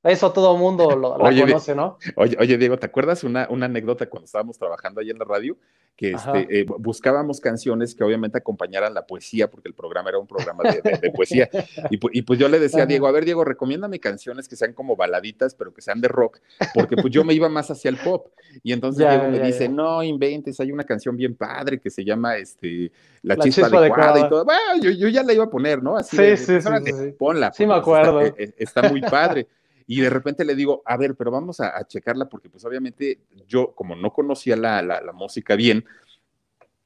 eso 0.04 0.32
todo 0.32 0.54
el 0.54 0.60
mundo 0.60 0.96
lo, 0.96 1.16
oye, 1.16 1.42
la 1.42 1.48
conoce, 1.48 1.76
¿no? 1.76 1.98
Oye, 2.16 2.38
oye, 2.40 2.58
Diego, 2.58 2.78
¿te 2.78 2.86
acuerdas 2.86 3.24
una, 3.24 3.48
una 3.50 3.66
anécdota 3.66 4.08
cuando 4.08 4.26
estábamos 4.26 4.58
trabajando 4.58 5.02
ahí 5.02 5.10
en 5.10 5.18
la 5.18 5.26
radio? 5.26 5.58
Que 5.96 6.12
este, 6.12 6.60
eh, 6.60 6.66
buscábamos 6.78 7.42
canciones 7.42 7.96
que 7.96 8.04
obviamente 8.04 8.38
acompañaran 8.38 8.94
la 8.94 9.08
poesía, 9.08 9.50
porque 9.50 9.68
el 9.68 9.74
programa 9.74 10.10
era 10.10 10.20
un 10.20 10.28
programa 10.28 10.64
de, 10.64 10.82
de, 10.84 10.98
de 11.00 11.12
poesía. 11.12 11.50
Y, 11.90 11.98
y, 12.12 12.22
pues 12.22 12.38
yo 12.38 12.48
le 12.48 12.60
decía 12.60 12.84
a 12.84 12.86
Diego, 12.86 13.08
a 13.08 13.12
ver, 13.12 13.26
Diego, 13.26 13.44
recomiéndame 13.44 14.00
canciones 14.00 14.48
que 14.48 14.56
sean 14.56 14.74
como 14.74 14.96
baladitas, 14.96 15.56
pero 15.56 15.74
que 15.74 15.82
sean 15.82 16.00
de 16.00 16.08
rock, 16.08 16.40
porque 16.76 16.96
pues 16.98 17.12
yo 17.12 17.24
me 17.24 17.34
iba 17.34 17.50
más 17.50 17.72
hacia 17.72 17.90
el 17.90 17.98
pop. 17.98 18.28
Y 18.62 18.74
entonces 18.74 19.02
ya, 19.02 19.10
Diego 19.10 19.24
ya, 19.24 19.30
me 19.32 19.38
ya, 19.40 19.46
dice, 19.46 19.68
no 19.68 20.04
inventes, 20.04 20.60
hay 20.60 20.72
una 20.72 20.84
canción 20.84 21.18
bien 21.18 21.36
padre 21.36 21.80
que 21.80 21.90
se 21.90 22.06
llama 22.06 22.38
este, 22.38 22.92
La, 23.24 23.36
la 23.36 23.44
chispa, 23.44 23.64
chispa 23.64 23.78
adecuada, 23.80 24.12
adecuada, 24.12 24.28
y 24.28 24.30
todo. 24.30 24.46
Bueno, 24.46 24.84
yo, 24.84 24.92
yo, 24.92 25.08
ya 25.08 25.24
la 25.24 25.34
iba 25.34 25.46
a 25.46 25.50
poner, 25.50 25.82
¿no? 25.82 25.98
Así 25.98 26.16
sí, 26.16 26.22
de, 26.22 26.38
sí, 26.38 26.62
sí, 26.62 26.70
sí, 26.86 27.12
Ponla. 27.18 27.52
Sí, 27.54 27.66
me 27.66 27.74
acuerdo. 27.74 28.22
Está, 28.22 28.44
eh, 28.44 28.54
está 28.58 28.90
muy 28.90 29.02
padre. 29.02 29.48
Y 29.88 30.02
de 30.02 30.10
repente 30.10 30.44
le 30.44 30.54
digo, 30.54 30.84
a 30.86 30.98
ver, 30.98 31.16
pero 31.16 31.32
vamos 31.32 31.62
a, 31.62 31.78
a 31.78 31.88
checarla 31.88 32.28
porque 32.28 32.50
pues 32.50 32.64
obviamente 32.66 33.22
yo 33.48 33.74
como 33.74 33.96
no 33.96 34.12
conocía 34.12 34.58
la, 34.58 34.82
la, 34.82 35.02
la, 35.02 35.14
música 35.14 35.56
bien, 35.56 35.86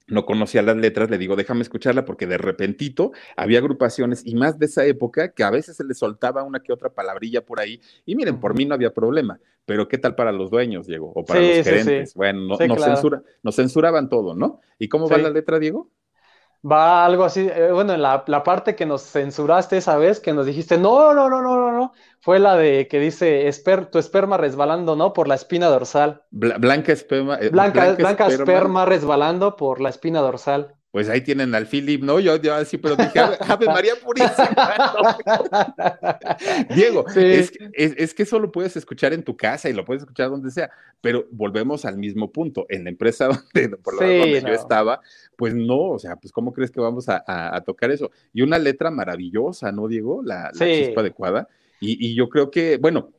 no 0.07 0.25
conocía 0.25 0.61
las 0.61 0.77
letras, 0.77 1.09
le 1.09 1.17
digo, 1.17 1.35
déjame 1.35 1.61
escucharla 1.61 2.05
porque 2.05 2.27
de 2.27 2.37
repentito 2.37 3.11
había 3.35 3.59
agrupaciones 3.59 4.21
y 4.25 4.35
más 4.35 4.59
de 4.59 4.67
esa 4.67 4.85
época 4.85 5.33
que 5.33 5.43
a 5.43 5.49
veces 5.49 5.77
se 5.77 5.83
le 5.83 5.95
soltaba 5.95 6.43
una 6.43 6.59
que 6.59 6.71
otra 6.71 6.89
palabrilla 6.89 7.43
por 7.43 7.59
ahí 7.59 7.81
y 8.05 8.15
miren, 8.15 8.39
por 8.39 8.55
mí 8.55 8.65
no 8.65 8.75
había 8.75 8.93
problema, 8.93 9.39
pero 9.65 9.87
¿qué 9.87 9.97
tal 9.97 10.15
para 10.15 10.31
los 10.31 10.51
dueños, 10.51 10.85
Diego? 10.85 11.11
O 11.15 11.25
para 11.25 11.39
sí, 11.39 11.47
los 11.47 11.65
gerentes. 11.65 12.09
Sí, 12.09 12.13
sí. 12.13 12.17
Bueno, 12.17 12.41
no, 12.41 12.47
nos, 12.49 12.77
claro. 12.77 12.83
censura, 12.93 13.23
nos 13.41 13.55
censuraban 13.55 14.09
todo, 14.09 14.35
¿no? 14.35 14.59
¿Y 14.77 14.89
cómo 14.89 15.07
va 15.07 15.17
la 15.17 15.29
letra, 15.29 15.59
Diego? 15.59 15.89
Va 16.69 17.05
algo 17.05 17.23
así, 17.23 17.47
eh, 17.51 17.71
bueno, 17.71 17.95
la, 17.97 18.23
la, 18.27 18.43
parte 18.43 18.75
que 18.75 18.85
nos 18.85 19.03
censuraste 19.03 19.77
esa 19.77 19.97
vez, 19.97 20.19
que 20.19 20.33
nos 20.33 20.45
dijiste, 20.45 20.77
no, 20.77 21.13
no, 21.13 21.29
no, 21.29 21.41
no, 21.41 21.55
no, 21.55 21.71
no, 21.71 21.93
fue 22.19 22.39
la 22.39 22.55
de 22.55 22.87
que 22.87 22.99
dice, 22.99 23.47
esper, 23.47 23.87
tu 23.87 23.97
esperma 23.99 24.37
resbalando, 24.37 24.95
¿no? 24.95 25.13
Por 25.13 25.27
la 25.27 25.35
espina 25.35 25.67
dorsal. 25.67 26.23
Bla, 26.29 26.57
blanca 26.57 26.91
esperma. 26.91 27.35
Eh, 27.35 27.49
blanca, 27.49 27.85
blanca, 27.85 27.95
blanca 27.95 28.27
esperma. 28.27 28.53
esperma 28.53 28.85
resbalando 28.85 29.55
por 29.55 29.81
la 29.81 29.89
espina 29.89 30.19
dorsal. 30.19 30.75
Pues 30.91 31.07
ahí 31.07 31.21
tienen 31.21 31.55
al 31.55 31.67
Philip, 31.67 32.03
¿no? 32.03 32.19
Yo, 32.19 32.35
yo 32.35 32.53
así, 32.53 32.77
pero 32.77 32.97
dije, 32.97 33.17
Ave 33.17 33.65
María 33.65 33.93
Purísima. 33.95 35.07
Diego, 36.75 37.05
sí. 37.07 37.21
es, 37.21 37.53
es, 37.71 37.93
es, 37.95 38.13
que 38.13 38.23
eso 38.23 38.39
lo 38.39 38.51
puedes 38.51 38.75
escuchar 38.75 39.13
en 39.13 39.23
tu 39.23 39.37
casa 39.37 39.69
y 39.69 39.73
lo 39.73 39.85
puedes 39.85 40.03
escuchar 40.03 40.29
donde 40.29 40.51
sea, 40.51 40.69
pero 40.99 41.27
volvemos 41.31 41.85
al 41.85 41.97
mismo 41.97 42.29
punto. 42.33 42.65
En 42.67 42.83
la 42.83 42.89
empresa 42.89 43.27
donde, 43.53 43.77
por 43.77 43.93
lo 43.93 44.01
sí, 44.01 44.17
donde 44.17 44.41
no. 44.41 44.49
yo 44.49 44.53
estaba, 44.53 44.99
pues 45.37 45.55
no, 45.55 45.91
o 45.91 45.99
sea, 45.99 46.17
pues 46.17 46.33
¿cómo 46.33 46.51
crees 46.51 46.71
que 46.71 46.81
vamos 46.81 47.07
a, 47.07 47.23
a, 47.25 47.55
a 47.55 47.61
tocar 47.61 47.89
eso? 47.89 48.11
Y 48.33 48.41
una 48.41 48.59
letra 48.59 48.91
maravillosa, 48.91 49.71
¿no, 49.71 49.87
Diego? 49.87 50.21
La, 50.23 50.51
la 50.53 50.65
sí. 50.65 50.83
chispa 50.83 50.99
adecuada. 50.99 51.47
Y, 51.79 52.05
y 52.05 52.15
yo 52.15 52.27
creo 52.27 52.51
que, 52.51 52.75
bueno, 52.77 53.13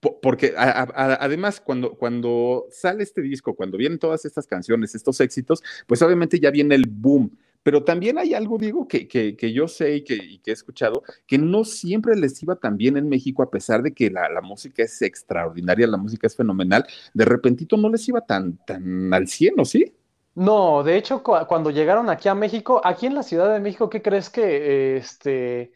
porque 0.00 0.54
a, 0.56 0.82
además 1.20 1.60
cuando, 1.60 1.94
cuando 1.94 2.66
sale 2.70 3.02
este 3.02 3.22
disco, 3.22 3.54
cuando 3.54 3.78
vienen 3.78 3.98
todas 3.98 4.24
estas 4.24 4.46
canciones, 4.46 4.94
estos 4.94 5.20
éxitos, 5.20 5.62
pues 5.86 6.02
obviamente 6.02 6.38
ya 6.38 6.50
viene 6.50 6.74
el 6.74 6.86
boom. 6.88 7.36
Pero 7.66 7.82
también 7.82 8.16
hay 8.16 8.32
algo, 8.32 8.58
Diego, 8.58 8.86
que, 8.86 9.08
que, 9.08 9.36
que 9.36 9.52
yo 9.52 9.66
sé 9.66 9.96
y 9.96 10.04
que, 10.04 10.40
he 10.46 10.52
escuchado, 10.52 11.02
que 11.26 11.36
no 11.36 11.64
siempre 11.64 12.14
les 12.14 12.40
iba 12.40 12.54
tan 12.54 12.76
bien 12.76 12.96
en 12.96 13.08
México, 13.08 13.42
a 13.42 13.50
pesar 13.50 13.82
de 13.82 13.92
que 13.92 14.08
la, 14.08 14.40
música 14.40 14.84
es 14.84 15.02
extraordinaria, 15.02 15.88
la 15.88 15.96
música 15.96 16.28
es 16.28 16.36
fenomenal, 16.36 16.86
de 17.12 17.24
repentito 17.24 17.76
no 17.76 17.88
les 17.88 18.08
iba 18.08 18.20
tan, 18.20 18.56
tan 18.58 19.12
al 19.12 19.26
cielo, 19.26 19.64
¿sí? 19.64 19.92
No, 20.36 20.84
de 20.84 20.96
hecho, 20.96 21.24
cu 21.24 21.32
cuando 21.48 21.70
llegaron 21.70 22.08
aquí 22.08 22.28
a 22.28 22.36
México, 22.36 22.80
aquí 22.84 23.06
en 23.06 23.16
la 23.16 23.24
Ciudad 23.24 23.52
de 23.52 23.58
México, 23.58 23.90
¿qué 23.90 24.00
crees 24.00 24.30
que 24.30 24.98
este, 24.98 25.72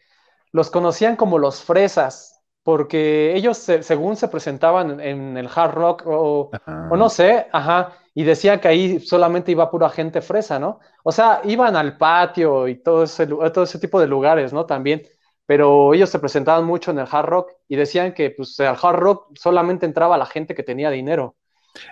los 0.53 0.69
conocían 0.69 1.17
como 1.17 1.39
los 1.39 1.61
fresas? 1.61 2.40
Porque 2.63 3.35
ellos 3.35 3.57
según 3.57 4.15
se 4.15 4.27
presentaban 4.27 4.99
en, 4.99 5.35
el 5.37 5.49
hard 5.53 5.73
rock 5.73 6.03
o, 6.05 6.51
no 6.67 7.09
sé, 7.09 7.47
ajá, 7.51 7.97
y 8.13 8.23
decían 8.23 8.59
que 8.59 8.67
ahí 8.67 8.99
solamente 8.99 9.51
iba 9.51 9.71
pura 9.71 9.89
gente 9.89 10.21
fresa, 10.21 10.59
¿no? 10.59 10.79
O 11.03 11.11
sea, 11.11 11.41
iban 11.45 11.75
al 11.75 11.97
patio 11.97 12.67
y 12.67 12.75
todo 12.75 13.03
ese, 13.03 13.25
todo 13.25 13.63
ese 13.63 13.79
tipo 13.79 13.99
de 13.99 14.07
lugares, 14.07 14.53
¿no? 14.53 14.65
También, 14.65 15.03
pero 15.45 15.93
ellos 15.93 16.09
se 16.09 16.19
presentaban 16.19 16.65
mucho 16.65 16.91
en 16.91 16.99
el 16.99 17.07
hard 17.09 17.25
rock 17.25 17.51
y 17.67 17.75
decían 17.75 18.13
que 18.13 18.29
pues 18.29 18.59
al 18.59 18.77
hard 18.81 18.99
rock 18.99 19.35
solamente 19.35 19.85
entraba 19.85 20.17
la 20.17 20.25
gente 20.25 20.53
que 20.53 20.63
tenía 20.63 20.91
dinero. 20.91 21.35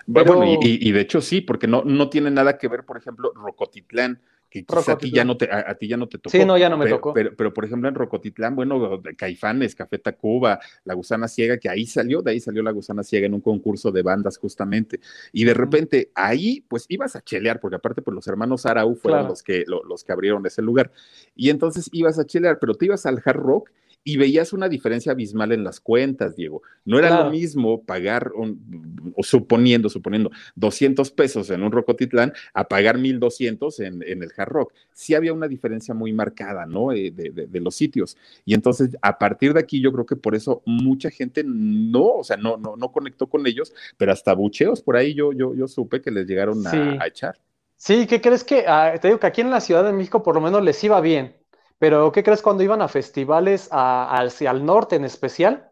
Bueno, 0.05 0.43
y, 0.61 0.91
de 0.91 1.01
hecho 1.01 1.21
sí, 1.21 1.41
porque 1.41 1.65
no, 1.65 1.83
no 1.85 2.09
tiene 2.09 2.29
nada 2.29 2.57
que 2.57 2.67
ver, 2.67 2.85
por 2.85 2.97
ejemplo, 2.97 3.31
Rocotitlán 3.33 4.21
que 4.49 4.65
quizá 4.65 4.93
a 4.93 4.97
ti 4.97 5.11
ya 5.11 5.23
no 5.23 5.37
te, 5.37 5.49
a, 5.51 5.75
ti 5.75 5.87
ya 5.87 5.97
no 5.97 6.07
te 6.07 6.17
tocó. 6.17 6.31
Sí, 6.31 6.43
no, 6.43 6.57
ya 6.57 6.69
no 6.69 6.77
me 6.77 6.85
pero, 6.85 6.97
tocó. 6.97 7.13
Pero, 7.13 7.53
por 7.53 7.65
ejemplo 7.65 7.87
en 7.87 7.95
Rocotitlán, 7.95 8.55
bueno, 8.55 9.01
Caifanes, 9.15 9.75
Café 9.75 9.99
Tacuba, 9.99 10.59
La 10.85 10.95
Gusana 10.95 11.27
Ciega, 11.27 11.57
que 11.57 11.69
ahí 11.69 11.85
salió, 11.85 12.21
de 12.21 12.31
ahí 12.31 12.39
salió 12.39 12.63
La 12.63 12.71
Gusana 12.71 13.03
Ciega 13.03 13.27
en 13.27 13.33
un 13.35 13.41
concurso 13.41 13.91
de 13.91 14.01
bandas 14.01 14.37
justamente. 14.37 14.99
Y 15.31 15.43
de 15.43 15.53
repente 15.53 16.11
ahí, 16.15 16.65
pues 16.67 16.85
ibas 16.89 17.15
a 17.15 17.21
chelear, 17.21 17.59
porque 17.59 17.75
aparte 17.75 18.01
pues 18.01 18.15
los 18.15 18.27
hermanos 18.27 18.65
Arau 18.65 18.95
fueron 18.95 19.27
los, 19.27 19.43
que, 19.43 19.65
los 19.67 20.03
que 20.03 20.11
abrieron 20.11 20.45
ese 20.45 20.61
lugar. 20.61 20.91
Y 21.35 21.49
entonces 21.49 21.89
ibas 21.91 22.17
a 22.17 22.25
chelear, 22.25 22.57
pero 22.59 22.73
te 22.73 22.85
ibas 22.85 23.05
al 23.05 23.21
hard 23.23 23.37
rock 23.37 23.69
y 24.03 24.17
veías 24.17 24.53
una 24.53 24.69
diferencia 24.69 25.11
abismal 25.11 25.51
en 25.51 25.63
las 25.63 25.79
cuentas, 25.79 26.35
Diego. 26.35 26.61
No 26.85 26.97
era 26.97 27.23
lo 27.23 27.29
mismo 27.29 27.83
pagar, 27.83 28.31
o 28.35 29.23
suponiendo, 29.23 29.89
suponiendo, 29.89 30.31
200 30.55 31.11
pesos 31.11 31.49
en 31.49 31.61
un 31.63 31.71
Rocotitlán 31.71 32.33
a 32.53 32.67
pagar 32.67 32.97
1200 32.97 33.79
en, 33.81 34.03
en 34.03 34.23
el 34.23 34.31
Hard 34.35 34.49
Rock. 34.49 34.73
Sí 34.93 35.13
había 35.13 35.33
una 35.33 35.47
diferencia 35.47 35.93
muy 35.93 36.13
marcada, 36.13 36.65
¿no? 36.65 36.91
Eh, 36.91 37.11
de, 37.11 37.59
los 37.59 37.75
sitios. 37.75 38.17
Y 38.45 38.53
entonces, 38.53 38.97
a 39.01 39.17
partir 39.19 39.53
de 39.53 39.59
aquí, 39.59 39.81
yo 39.81 39.91
creo 39.91 40.05
que 40.05 40.15
por 40.15 40.33
eso 40.33 40.61
mucha 40.65 41.09
gente 41.09 41.43
no, 41.45 42.05
o 42.05 42.23
sea, 42.23 42.37
no, 42.37 42.57
no, 42.57 42.77
no 42.77 42.91
conectó 42.91 43.27
con 43.27 43.45
ellos, 43.45 43.73
pero 43.97 44.13
hasta 44.13 44.33
bucheos 44.33 44.81
por 44.81 44.95
ahí 44.95 45.13
yo, 45.13 45.33
yo, 45.33 45.53
yo 45.53 45.67
supe 45.67 46.01
que 46.01 46.11
les 46.11 46.25
llegaron 46.25 46.65
a, 46.65 47.05
echar. 47.05 47.37
Sí, 47.75 48.07
¿qué 48.07 48.21
crees 48.21 48.43
que? 48.43 48.65
Ah, 48.67 48.93
te 48.99 49.07
digo 49.07 49.19
que 49.19 49.27
aquí 49.27 49.41
en 49.41 49.49
la 49.49 49.61
Ciudad 49.61 49.83
de 49.83 49.93
México 49.93 50.23
por 50.23 50.35
lo 50.35 50.41
menos 50.41 50.63
les 50.63 50.83
iba 50.83 50.99
bien. 51.01 51.38
Pero, 51.79 52.11
¿qué 52.11 52.23
crees 52.23 52.41
cuando 52.41 52.63
iban 52.63 52.81
a 52.81 52.87
festivales 52.87 53.69
hacia 53.71 54.51
el 54.51 54.65
norte 54.65 54.97
en 54.97 55.05
especial? 55.05 55.71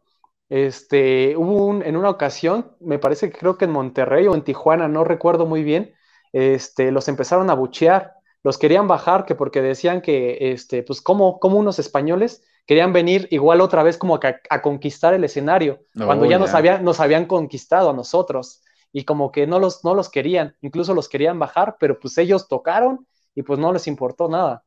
Este, 0.50 1.36
hubo 1.36 1.66
un, 1.66 1.84
en 1.84 1.98
una 1.98 2.10
ocasión, 2.10 2.76
me 2.80 2.98
parece 2.98 3.30
que 3.30 3.38
creo 3.38 3.58
que 3.58 3.66
en 3.66 3.72
Monterrey 3.72 4.26
o 4.28 4.34
en 4.34 4.44
Tijuana, 4.44 4.88
no 4.88 5.04
recuerdo 5.04 5.46
muy 5.46 5.64
bien, 5.64 5.94
este, 6.32 6.92
los 6.92 7.10
empezaron 7.10 7.50
a 7.50 7.54
buchear, 7.54 8.14
los 8.44 8.58
querían 8.58 8.88
bajar, 8.88 9.26
que 9.26 9.36
porque 9.36 9.62
decían 9.62 10.02
que, 10.02 10.52
este, 10.54 10.82
pues, 10.84 11.02
como, 11.02 11.40
como 11.40 11.58
unos 11.58 11.80
españoles 11.80 12.44
querían 12.66 12.94
venir 12.94 13.28
igual 13.32 13.60
otra 13.60 13.84
vez 13.84 13.98
como 13.98 14.16
a, 14.50 14.62
conquistar 14.62 15.14
el 15.14 15.24
escenario, 15.26 15.82
cuando 15.94 16.26
ya 16.26 16.40
nos, 16.40 16.54
habían, 16.54 16.84
nos 16.84 17.00
habían 17.00 17.26
conquistado 17.26 17.90
a 17.90 17.94
nosotros, 17.94 18.62
y 18.94 19.04
como 19.04 19.32
que 19.32 19.46
no 19.48 19.60
los, 19.60 19.84
no 19.84 19.94
los 19.94 20.10
querían, 20.10 20.56
incluso 20.62 20.94
los 20.94 21.10
querían 21.10 21.40
bajar, 21.40 21.76
pero 21.80 22.00
pues 22.00 22.18
ellos 22.18 22.48
tocaron 22.48 23.06
y 23.36 23.44
pues 23.44 23.60
no 23.60 23.74
les 23.74 23.88
importó 23.88 24.30
nada. 24.30 24.64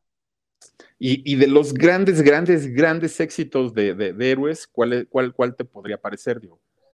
Y, 1.03 1.37
de 1.37 1.47
los 1.47 1.73
grandes, 1.73 2.21
grandes, 2.21 2.75
grandes 2.75 3.19
éxitos 3.21 3.73
de, 3.73 3.95
de, 3.95 4.31
héroes, 4.31 4.67
¿cuál, 4.67 5.07
cuál, 5.09 5.33
¿cuál 5.33 5.57
te 5.57 5.65
podría 5.65 5.97
parecer, 5.97 6.39
Diego? 6.41 6.61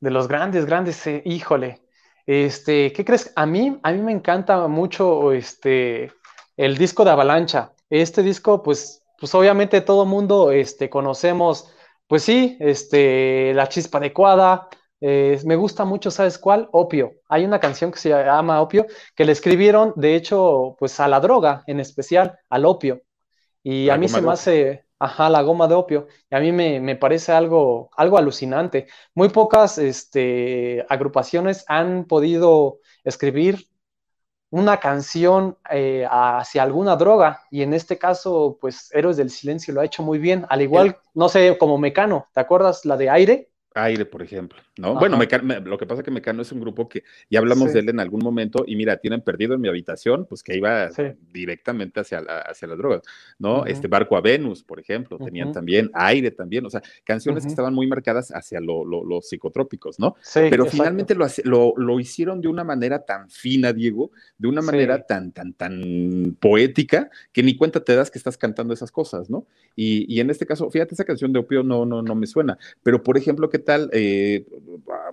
de 0.00 0.10
los 0.10 0.28
grandes, 0.28 0.66
grandes, 0.66 1.06
eh, 1.06 1.22
híjole. 1.24 1.80
Este, 2.26 2.92
¿qué 2.92 3.04
crees? 3.04 3.32
A 3.36 3.46
mí, 3.46 3.78
a 3.82 3.92
mí 3.92 4.02
me 4.02 4.12
encanta 4.12 4.68
mucho 4.68 5.32
este, 5.32 6.12
el 6.56 6.76
disco 6.76 7.04
de 7.04 7.10
Avalancha. 7.10 7.72
Este 7.88 8.22
disco, 8.22 8.62
pues, 8.62 9.02
pues 9.18 9.34
obviamente 9.34 9.80
todo 9.80 10.04
mundo 10.04 10.52
este, 10.52 10.90
conocemos, 10.90 11.72
pues 12.06 12.22
sí, 12.22 12.56
este, 12.60 13.52
La 13.54 13.68
Chispa 13.68 13.98
Adecuada. 13.98 14.68
Eh, 15.00 15.40
me 15.44 15.56
gusta 15.56 15.84
mucho, 15.84 16.10
¿sabes 16.10 16.38
cuál? 16.38 16.68
Opio. 16.72 17.14
Hay 17.28 17.44
una 17.44 17.60
canción 17.60 17.90
que 17.90 17.98
se 17.98 18.10
llama 18.10 18.60
Opio, 18.60 18.86
que 19.14 19.24
le 19.24 19.32
escribieron, 19.32 19.92
de 19.96 20.16
hecho, 20.16 20.76
pues 20.78 20.98
a 21.00 21.08
la 21.08 21.20
droga, 21.20 21.62
en 21.66 21.80
especial, 21.80 22.38
al 22.50 22.66
opio. 22.66 23.02
Y 23.62 23.88
a 23.90 23.96
mí 23.96 24.08
se 24.08 24.20
me 24.20 24.32
hace, 24.32 24.84
Ajá, 24.98 25.30
la 25.30 25.42
goma 25.42 25.68
de 25.68 25.74
opio. 25.74 26.08
Y 26.30 26.34
a 26.34 26.40
mí 26.40 26.50
me, 26.52 26.96
parece 26.96 27.32
algo, 27.32 27.90
algo 27.96 28.18
alucinante. 28.18 28.88
Muy 29.14 29.28
pocas 29.28 29.78
este, 29.78 30.84
agrupaciones 30.88 31.64
han 31.68 32.04
podido 32.04 32.80
escribir 33.04 33.68
una 34.50 34.78
canción 34.80 35.56
eh, 35.70 36.06
hacia 36.10 36.62
alguna 36.62 36.96
droga. 36.96 37.42
Y 37.50 37.62
en 37.62 37.74
este 37.74 37.98
caso, 37.98 38.58
pues 38.60 38.90
Héroes 38.92 39.16
del 39.16 39.30
Silencio 39.30 39.72
lo 39.72 39.80
ha 39.80 39.84
hecho 39.84 40.02
muy 40.02 40.18
bien. 40.18 40.46
Al 40.48 40.62
igual, 40.62 40.98
no 41.14 41.28
sé, 41.28 41.56
como 41.58 41.78
Mecano. 41.78 42.26
¿Te 42.34 42.40
acuerdas 42.40 42.84
la 42.84 42.96
de 42.96 43.10
aire? 43.10 43.50
Aire, 43.84 44.04
por 44.04 44.22
ejemplo, 44.22 44.58
¿no? 44.76 44.94
Bueno, 44.94 45.18
lo 45.18 45.78
que 45.78 45.86
pasa 45.86 46.00
es 46.00 46.04
que 46.04 46.10
Mecano 46.10 46.42
es 46.42 46.52
un 46.52 46.60
grupo 46.60 46.88
que 46.88 47.04
ya 47.30 47.38
hablamos 47.38 47.72
de 47.72 47.80
él 47.80 47.88
en 47.88 48.00
algún 48.00 48.22
momento 48.22 48.64
y 48.66 48.76
mira, 48.76 48.96
tienen 48.96 49.20
perdido 49.20 49.54
en 49.54 49.60
mi 49.60 49.68
habitación, 49.68 50.26
pues 50.26 50.42
que 50.42 50.56
iba 50.56 50.88
directamente 51.32 52.00
hacia, 52.00 52.20
la, 52.20 52.40
hacia 52.40 52.68
las 52.68 52.78
drogas, 52.78 53.02
¿no? 53.38 53.66
Este 53.66 53.88
Barco 53.88 54.16
a 54.16 54.20
Venus, 54.20 54.62
por 54.62 54.80
ejemplo, 54.80 55.18
tenían 55.18 55.52
también 55.52 55.90
Aire 55.94 56.30
también, 56.30 56.66
o 56.66 56.70
sea, 56.70 56.82
canciones 57.04 57.44
que 57.44 57.50
estaban 57.50 57.74
muy 57.74 57.86
marcadas 57.86 58.30
hacia 58.30 58.60
los 58.60 59.28
psicotrópicos, 59.28 59.98
¿no? 59.98 60.16
Pero 60.34 60.66
finalmente 60.66 61.14
lo, 61.14 61.74
lo, 61.76 62.00
hicieron 62.00 62.40
de 62.40 62.48
una 62.48 62.64
manera 62.64 63.04
tan 63.04 63.28
fina, 63.30 63.72
Diego, 63.72 64.10
de 64.36 64.48
una 64.48 64.62
manera 64.62 65.04
tan, 65.04 65.32
tan, 65.32 65.52
tan 65.52 66.36
poética, 66.40 67.10
que 67.32 67.42
ni 67.42 67.56
cuenta 67.56 67.80
te 67.80 67.94
das 67.94 68.10
que 68.10 68.18
estás 68.18 68.36
cantando 68.36 68.72
esas 68.74 68.90
cosas, 68.90 69.30
¿no? 69.30 69.46
Y, 69.74 70.12
y 70.12 70.20
en 70.20 70.30
este 70.30 70.46
caso, 70.46 70.70
fíjate, 70.70 70.94
esa 70.94 71.04
canción 71.04 71.32
de 71.32 71.40
Opio 71.40 71.62
no, 71.62 71.84
no, 71.84 72.02
no 72.02 72.14
me 72.14 72.26
suena, 72.26 72.58
pero 72.82 73.02
por 73.02 73.16
ejemplo, 73.16 73.48
que 73.48 73.58
Eh, 73.92 74.46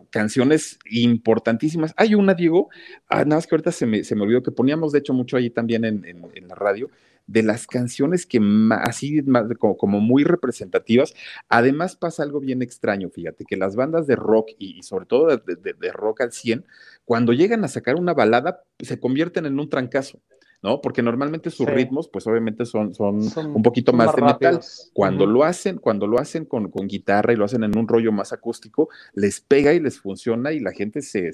canciones 0.10 0.80
importantísimas. 0.90 1.94
Hay 1.98 2.16
una, 2.16 2.34
Diego, 2.34 2.70
ah, 3.10 3.26
nada 3.26 3.36
más 3.36 3.48
que 3.48 3.56
ahorita 3.56 3.72
se 3.72 3.86
me, 3.86 4.04
se 4.04 4.16
me, 4.16 4.24
olvidó 4.24 4.44
que 4.44 4.52
poníamos, 4.52 4.92
de 4.92 5.00
hecho, 5.00 5.14
mucho 5.14 5.36
ahí 5.36 5.50
también 5.50 5.84
en, 5.84 6.48
la 6.48 6.56
radio, 6.56 6.90
de 7.28 7.44
las 7.44 7.68
canciones 7.68 8.26
que 8.26 8.40
así 8.72 9.22
más, 9.24 9.46
como, 9.58 10.00
muy 10.00 10.24
representativas. 10.24 11.14
Además 11.50 11.96
pasa 11.96 12.24
algo 12.24 12.40
bien 12.40 12.62
extraño, 12.62 13.10
fíjate, 13.10 13.46
que 13.46 13.58
las 13.58 13.76
bandas 13.76 14.08
de 14.08 14.16
rock 14.16 14.52
y, 14.58 14.82
sobre 14.84 15.06
todo 15.06 15.28
de, 15.28 15.56
de, 15.56 15.74
de, 15.74 15.92
rock 15.92 16.22
al 16.22 16.32
100, 16.32 16.66
cuando 17.04 17.34
llegan 17.34 17.64
a 17.66 17.68
sacar 17.68 17.96
una 17.96 18.14
balada, 18.14 18.64
se 18.80 19.00
convierten 19.00 19.46
en 19.46 19.60
un 19.60 19.70
trancazo. 19.70 20.20
¿No? 20.66 20.82
Porque 20.82 21.04
normalmente 21.04 21.52
sus 21.52 21.68
ritmos, 21.68 22.08
pues 22.08 22.26
obviamente 22.26 22.66
son, 22.66 22.96
son, 22.96 23.22
un 23.54 23.62
poquito 23.62 23.94
más, 23.94 24.16
de 24.16 24.24
metal. 24.24 24.60
Cuando 24.94 25.28
lo 25.28 25.44
hacen, 25.44 25.78
cuando 25.78 26.08
lo 26.08 26.20
hacen 26.20 26.46
con, 26.46 26.72
con, 26.72 26.88
guitarra 26.88 27.34
y 27.34 27.36
lo 27.36 27.46
hacen 27.46 27.64
en 27.64 27.78
un 27.78 27.88
rollo 27.88 28.12
más 28.12 28.34
acústico, 28.34 28.90
les 29.14 29.42
pega 29.42 29.74
y 29.74 29.80
les 29.80 30.00
funciona 30.00 30.54
y 30.54 30.60
la 30.60 30.72
gente 30.72 31.04
se 31.04 31.32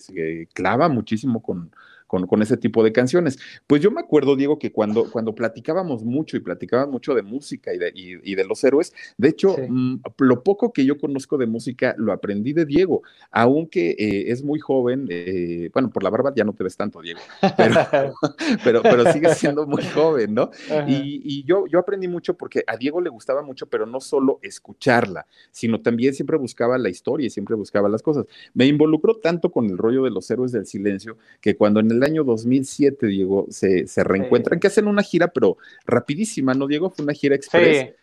clava 0.53 0.89
muchísimo 0.89 1.41
con, 1.41 1.71
con, 2.27 2.41
ese 2.41 2.57
tipo 2.57 2.83
de 2.83 2.91
canciones. 2.91 3.39
Pues 3.67 3.81
yo 3.81 3.89
me 3.89 4.01
acuerdo, 4.01 4.35
Diego, 4.35 4.59
que 4.59 4.71
cuando, 4.71 5.09
cuando 5.09 5.33
platicábamos 5.33 6.03
mucho 6.03 6.35
y 6.35 6.41
platicábamos 6.41 6.91
mucho 6.91 7.15
de 7.15 7.21
música 7.21 7.73
y 7.73 7.77
de, 7.77 7.91
y, 7.95 8.35
de 8.35 8.43
los 8.43 8.63
héroes, 8.63 8.93
de 9.17 9.29
hecho, 9.29 9.55
mm, 9.57 10.01
lo 10.17 10.43
poco 10.43 10.73
que 10.73 10.85
yo 10.85 10.97
conozco 10.97 11.37
de 11.37 11.45
música 11.45 11.95
lo 11.97 12.11
aprendí 12.11 12.51
de 12.51 12.65
Diego, 12.65 13.03
aunque 13.31 13.91
eh, 13.91 14.31
es 14.31 14.43
muy 14.43 14.59
joven, 14.59 15.07
eh, 15.09 15.69
bueno, 15.73 15.89
por 15.89 16.03
la 16.03 16.09
barba 16.09 16.33
ya 16.35 16.43
no 16.43 16.53
te 16.53 16.63
ves 16.63 16.75
tanto, 16.75 17.01
Diego, 17.01 17.21
pero, 18.63 18.81
pero, 18.83 19.11
sigue 19.13 19.33
siendo 19.33 19.65
muy 19.65 19.83
joven, 19.83 20.33
¿no? 20.33 20.51
Y, 20.87 21.21
y, 21.23 21.43
yo, 21.43 21.65
yo 21.67 21.79
aprendí 21.79 22.07
mucho 22.07 22.35
porque 22.35 22.63
a 22.67 22.75
Diego 22.75 22.99
le 22.99 23.09
gustaba 23.09 23.41
mucho, 23.41 23.67
pero 23.67 23.85
no 23.85 24.01
solo 24.01 24.39
escucharla, 24.41 25.27
sino 25.51 25.81
también 25.81 26.13
siempre 26.13 26.37
buscaba 26.37 26.77
la 26.77 26.89
historia 26.89 27.27
y 27.27 27.29
siempre 27.29 27.55
buscaba 27.55 27.87
las 27.87 28.01
cosas. 28.01 28.25
Me 28.53 28.65
involucró 28.65 29.15
tanto 29.15 29.51
con 29.51 29.65
el 29.69 29.77
rollo 29.77 30.03
de 30.03 30.11
los 30.11 30.29
héroes 30.29 30.51
del 30.51 30.65
silencio 30.65 31.17
que 31.39 31.55
cuando 31.55 31.79
en 31.79 31.91
el 31.91 32.00
año 32.03 32.23
2007, 32.23 33.07
Diego, 33.07 33.47
se, 33.49 33.87
se 33.87 34.03
reencuentran, 34.03 34.59
que 34.59 34.67
hacen 34.67 34.87
una 34.87 35.03
gira, 35.03 35.27
pero 35.27 35.57
rapidísima, 35.85 36.53
¿no, 36.53 36.67
Diego? 36.67 36.89
Fue 36.89 37.03
una 37.03 37.13
gira 37.13 37.35
express. 37.35 37.93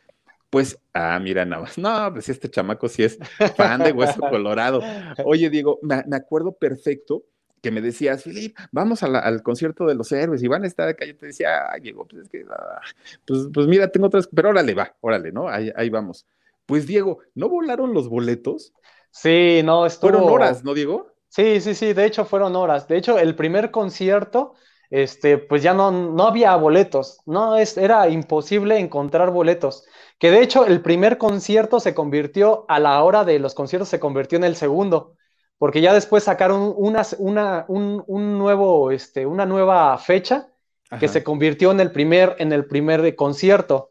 Pues, 0.51 0.79
ah, 0.95 1.19
mira, 1.23 1.45
nada 1.45 1.63
más. 1.63 1.77
No, 1.77 2.11
pues 2.13 2.29
este 2.29 2.49
chamaco 2.49 2.89
sí 2.89 3.03
es 3.03 3.19
fan 3.57 3.83
de 3.83 3.93
Hueso 3.93 4.21
Colorado. 4.31 4.81
Oye, 5.25 5.51
Diego, 5.51 5.79
me, 5.83 6.17
acuerdo 6.17 6.53
perfecto 6.53 7.25
que 7.61 7.71
me 7.71 7.81
decías, 7.81 8.23
Filip, 8.23 8.57
vamos 8.71 9.03
al 9.03 9.43
concierto 9.43 9.85
de 9.85 9.97
los 9.97 10.11
héroes 10.13 10.43
y 10.43 10.49
van 10.49 10.65
a 10.65 10.67
estar 10.67 10.89
acá. 10.89 11.05
Yo 11.05 11.17
te 11.17 11.27
decía, 11.27 11.71
ay, 11.71 11.81
Diego, 11.81 12.07
pues 12.07 12.23
es 12.23 12.29
que, 12.29 12.45
ah, 12.51 12.81
pues, 13.27 13.49
pues, 13.53 13.67
mira, 13.67 13.91
tengo 13.91 14.07
otras, 14.07 14.29
pero 14.35 14.51
órale, 14.51 14.75
va, 14.75 14.97
órale, 15.01 15.33
¿no? 15.33 15.49
Ahí, 15.49 15.71
ahí 15.75 15.91
vamos 15.91 16.25
Pues 16.67 16.87
Diego, 16.87 17.19
¿no 17.35 17.49
volaron 17.49 17.93
los 17.93 18.09
boletos? 18.09 18.73
Sí, 19.11 19.61
no, 19.65 19.87
estuvo... 19.87 20.13
Fueron 20.13 20.31
horas, 20.31 20.65
¿no, 20.65 20.73
Diego? 20.73 21.13
Sí, 21.29 21.61
sí, 21.61 21.75
sí, 21.75 21.93
de 21.93 22.07
hecho 22.07 22.25
fueron 22.25 22.57
horas. 22.57 22.89
De 22.89 22.97
hecho, 22.97 23.19
el 23.19 23.37
primer 23.37 23.71
concierto, 23.71 24.55
este, 24.91 25.39
pues 25.39 25.63
ya 25.63 25.75
no, 25.75 25.91
no 25.91 26.27
había 26.27 26.57
boletos, 26.57 27.21
no, 27.27 27.57
es, 27.57 27.77
era 27.77 28.09
imposible 28.09 28.79
encontrar 28.79 29.31
boletos. 29.31 29.85
Que 30.19 30.31
de 30.31 30.43
hecho 30.43 30.67
el 30.67 30.81
primer 30.83 31.19
concierto 31.19 31.81
se 31.81 31.95
convirtió, 31.95 32.65
a 32.69 32.81
la 32.81 33.03
hora 33.05 33.25
de 33.25 33.39
los 33.39 33.55
conciertos 33.55 33.89
se 33.89 34.01
convirtió 34.01 34.37
en 34.39 34.45
el 34.45 34.57
segundo, 34.57 35.17
porque 35.59 35.81
ya 35.81 35.93
después 35.93 36.25
sacaron 36.25 36.73
una, 36.77 37.03
una, 37.19 37.65
un, 37.69 38.03
un 38.07 38.39
nuevo, 38.39 38.91
este, 38.91 39.27
una 39.27 39.47
nueva 39.47 39.97
fecha 39.99 40.49
que 40.97 41.09
se 41.09 41.23
convirtió 41.23 41.71
en 41.71 41.81
el 41.81 41.93
primer, 41.93 42.37
en 42.39 42.53
el 42.53 42.67
primer 42.67 43.15
concierto. 43.17 43.91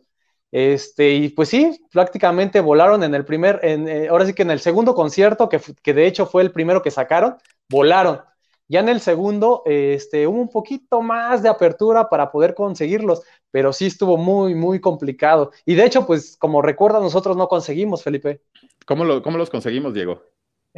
Este, 0.51 1.11
y 1.13 1.29
pues 1.29 1.49
sí, 1.49 1.85
prácticamente 1.91 2.61
volaron 2.61 3.03
en 3.03 3.13
el 3.13 3.25
primer, 3.25 3.59
en, 3.63 3.87
eh, 3.87 4.07
ahora 4.07 4.25
sí 4.25 4.33
que 4.33 4.43
en 4.43 4.51
el 4.51 4.59
segundo 4.59 4.95
concierto, 4.95 5.49
que, 5.49 5.59
de 5.93 6.07
hecho 6.07 6.25
fue 6.25 6.41
el 6.43 6.51
primero 6.51 6.81
que 6.81 6.91
sacaron, 6.91 7.35
volaron. 7.69 8.21
Ya 8.69 8.81
en 8.81 8.89
el 8.89 8.99
segundo, 8.99 9.63
este, 9.65 10.27
hubo 10.27 10.39
un 10.41 10.49
poquito 10.49 11.01
más 11.01 11.41
de 11.41 11.49
apertura 11.49 12.09
para 12.09 12.31
poder 12.31 12.53
conseguirlos, 12.53 13.23
pero 13.49 13.71
sí 13.71 13.85
estuvo 13.85 14.17
muy, 14.17 14.55
muy 14.55 14.81
complicado. 14.81 15.51
Y 15.65 15.75
de 15.75 15.85
hecho, 15.85 16.05
pues 16.05 16.35
como 16.37 16.61
recuerda, 16.61 16.99
nosotros 16.99 17.37
no 17.37 17.47
conseguimos, 17.47 18.03
Felipe, 18.03 18.41
¿Cómo, 18.85 19.03
lo- 19.05 19.21
cómo 19.21 19.37
los 19.37 19.49
conseguimos, 19.49 19.93
Diego? 19.93 20.21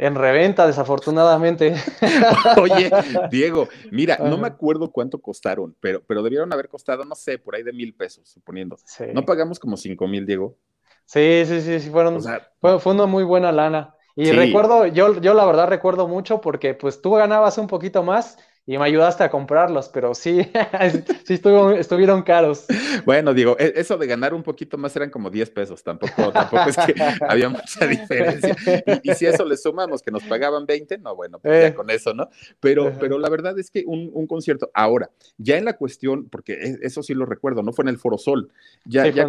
En 0.00 0.14
reventa, 0.14 0.66
desafortunadamente. 0.66 1.74
Oye, 2.60 2.90
Diego, 3.30 3.68
mira, 3.90 4.18
no 4.24 4.38
me 4.38 4.46
acuerdo 4.46 4.90
cuánto 4.90 5.20
costaron, 5.20 5.76
pero, 5.78 6.02
pero 6.06 6.22
debieron 6.22 6.50
haber 6.52 6.68
costado, 6.68 7.04
no 7.04 7.14
sé, 7.14 7.38
por 7.38 7.54
ahí 7.54 7.62
de 7.62 7.72
mil 7.72 7.94
pesos, 7.94 8.28
suponiendo. 8.28 8.78
Sí, 8.84 9.04
¿No 9.12 9.26
pagamos 9.26 9.58
como 9.58 9.76
cinco 9.76 10.08
mil, 10.08 10.24
Diego? 10.24 10.56
sí, 11.04 11.44
sí, 11.46 11.60
sí, 11.60 11.80
sí, 11.80 11.90
fueron, 11.90 12.16
O 12.16 12.20
sea, 12.20 12.48
Fue, 12.60 12.78
fue 12.80 12.94
una 12.94 13.06
muy 13.06 13.24
buena 13.24 13.52
lana. 13.52 13.94
Y 14.16 14.26
Sí. 14.26 14.32
recuerdo, 14.32 14.86
yo, 14.86 15.20
yo 15.20 15.34
la 15.34 15.44
verdad 15.44 15.68
recuerdo 15.68 16.08
mucho 16.08 16.40
porque 16.40 16.74
pues 16.74 17.00
tú 17.00 17.12
ganabas 17.12 17.58
un 17.58 17.66
poquito 17.66 18.02
más 18.02 18.38
y 18.66 18.78
me 18.78 18.84
ayudaste 18.84 19.24
a 19.24 19.30
comprarlos, 19.30 19.88
pero 19.88 20.14
sí, 20.14 20.42
sí 21.24 21.34
estuvieron 21.34 22.22
caros. 22.22 22.66
bueno, 23.04 23.34
Diego, 23.34 23.56
e- 23.58 23.72
eso 23.76 23.96
de 23.98 24.06
ganar 24.06 24.34
un 24.34 24.42
poquito 24.42 24.78
más 24.78 24.94
eran 24.96 25.10
como 25.10 25.30
10 25.30 25.50
pesos, 25.50 25.82
tampoco, 25.82 26.30
tampoco 26.32 26.68
es 26.68 26.76
que 26.76 26.94
había 27.28 27.48
mucha 27.48 27.86
diferencia. 27.86 28.54
Y, 29.02 29.10
y 29.10 29.14
si 29.14 29.26
eso 29.26 29.44
le 29.44 29.56
sumamos 29.56 30.02
que 30.02 30.10
nos 30.10 30.22
pagaban 30.24 30.66
20, 30.66 30.98
no, 30.98 31.16
bueno, 31.16 31.38
pues 31.40 31.54
Eh. 31.54 31.62
ya 31.70 31.74
con 31.74 31.90
eso, 31.90 32.14
¿no? 32.14 32.28
Pero, 32.60 32.92
pero 33.00 33.18
la 33.18 33.28
verdad 33.28 33.58
es 33.58 33.70
que 33.70 33.84
un, 33.86 34.10
un 34.12 34.26
concierto, 34.26 34.70
ahora, 34.74 35.10
ya 35.38 35.56
en 35.56 35.64
la 35.64 35.76
cuestión, 35.76 36.28
porque 36.28 36.52
e- 36.52 36.78
eso 36.82 37.02
sí 37.02 37.14
lo 37.14 37.26
recuerdo, 37.26 37.62
no 37.62 37.72
fue 37.72 37.84
en 37.84 37.88
el 37.88 37.98
Foro 37.98 38.18
Sol, 38.18 38.50
ya, 38.84 39.04
Sí, 39.04 39.12
ya 39.12 39.26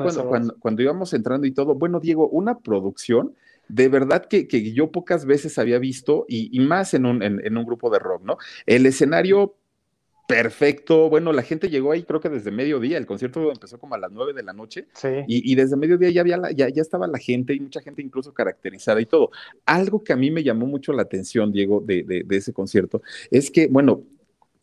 cuando 0.59 0.81
íbamos 0.81 1.13
entrando 1.13 1.47
y 1.47 1.51
todo, 1.51 1.73
bueno, 1.75 1.99
Diego, 1.99 2.27
una 2.29 2.59
producción 2.59 3.35
de 3.73 3.87
verdad 3.89 4.25
que, 4.27 4.47
que 4.47 4.73
yo 4.73 4.91
pocas 4.91 5.25
veces 5.25 5.57
había 5.57 5.79
visto, 5.79 6.25
y, 6.27 6.49
y 6.55 6.59
más 6.65 6.93
en 6.93 7.05
un, 7.05 7.23
en, 7.23 7.45
en 7.45 7.57
un 7.57 7.65
grupo 7.65 7.89
de 7.89 7.99
rock, 7.99 8.23
¿no? 8.23 8.37
El 8.65 8.85
escenario 8.85 9.55
perfecto, 10.27 11.09
bueno, 11.09 11.33
la 11.33 11.43
gente 11.43 11.69
llegó 11.69 11.91
ahí 11.91 12.03
creo 12.03 12.21
que 12.21 12.29
desde 12.29 12.51
mediodía, 12.51 12.97
el 12.97 13.05
concierto 13.05 13.51
empezó 13.51 13.79
como 13.79 13.95
a 13.95 13.97
las 13.97 14.11
9 14.11 14.33
de 14.33 14.43
la 14.43 14.53
noche, 14.53 14.87
Sí, 14.93 15.09
y, 15.27 15.51
y 15.51 15.55
desde 15.55 15.75
mediodía 15.75 16.09
ya, 16.09 16.21
había 16.21 16.37
la- 16.37 16.51
ya, 16.51 16.69
ya 16.69 16.81
estaba 16.81 17.07
la 17.07 17.17
gente 17.19 17.53
y 17.53 17.59
mucha 17.59 17.81
gente 17.81 18.01
incluso 18.01 18.33
caracterizada 18.33 19.01
y 19.01 19.05
todo. 19.05 19.31
Algo 19.65 20.03
que 20.03 20.13
a 20.13 20.15
mí 20.15 20.31
me 20.31 20.43
llamó 20.43 20.67
mucho 20.67 20.93
la 20.93 21.01
atención, 21.01 21.51
Diego, 21.51 21.81
de, 21.85 22.03
de- 22.03 22.23
de 22.25 22.37
ese 22.37 22.53
concierto, 22.53 23.01
es 23.29 23.51
que, 23.51 23.67
bueno, 23.67 24.03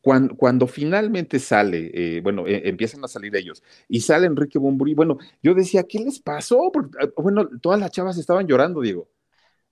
cuando, 0.08 0.34
cuando 0.36 0.66
finalmente 0.66 1.38
sale, 1.38 1.90
eh, 1.92 2.20
bueno, 2.22 2.46
eh, 2.46 2.62
empiezan 2.64 3.04
a 3.04 3.08
salir 3.08 3.36
ellos 3.36 3.62
y 3.88 4.00
sale 4.00 4.26
Enrique 4.26 4.58
Bumburi, 4.58 4.94
bueno, 4.94 5.18
yo 5.42 5.54
decía, 5.54 5.84
¿qué 5.84 5.98
les 5.98 6.18
pasó? 6.18 6.70
Porque, 6.72 6.96
ah, 7.02 7.08
bueno, 7.16 7.46
todas 7.60 7.78
las 7.78 7.90
chavas 7.90 8.16
estaban 8.16 8.46
llorando, 8.46 8.80
Diego. 8.80 9.10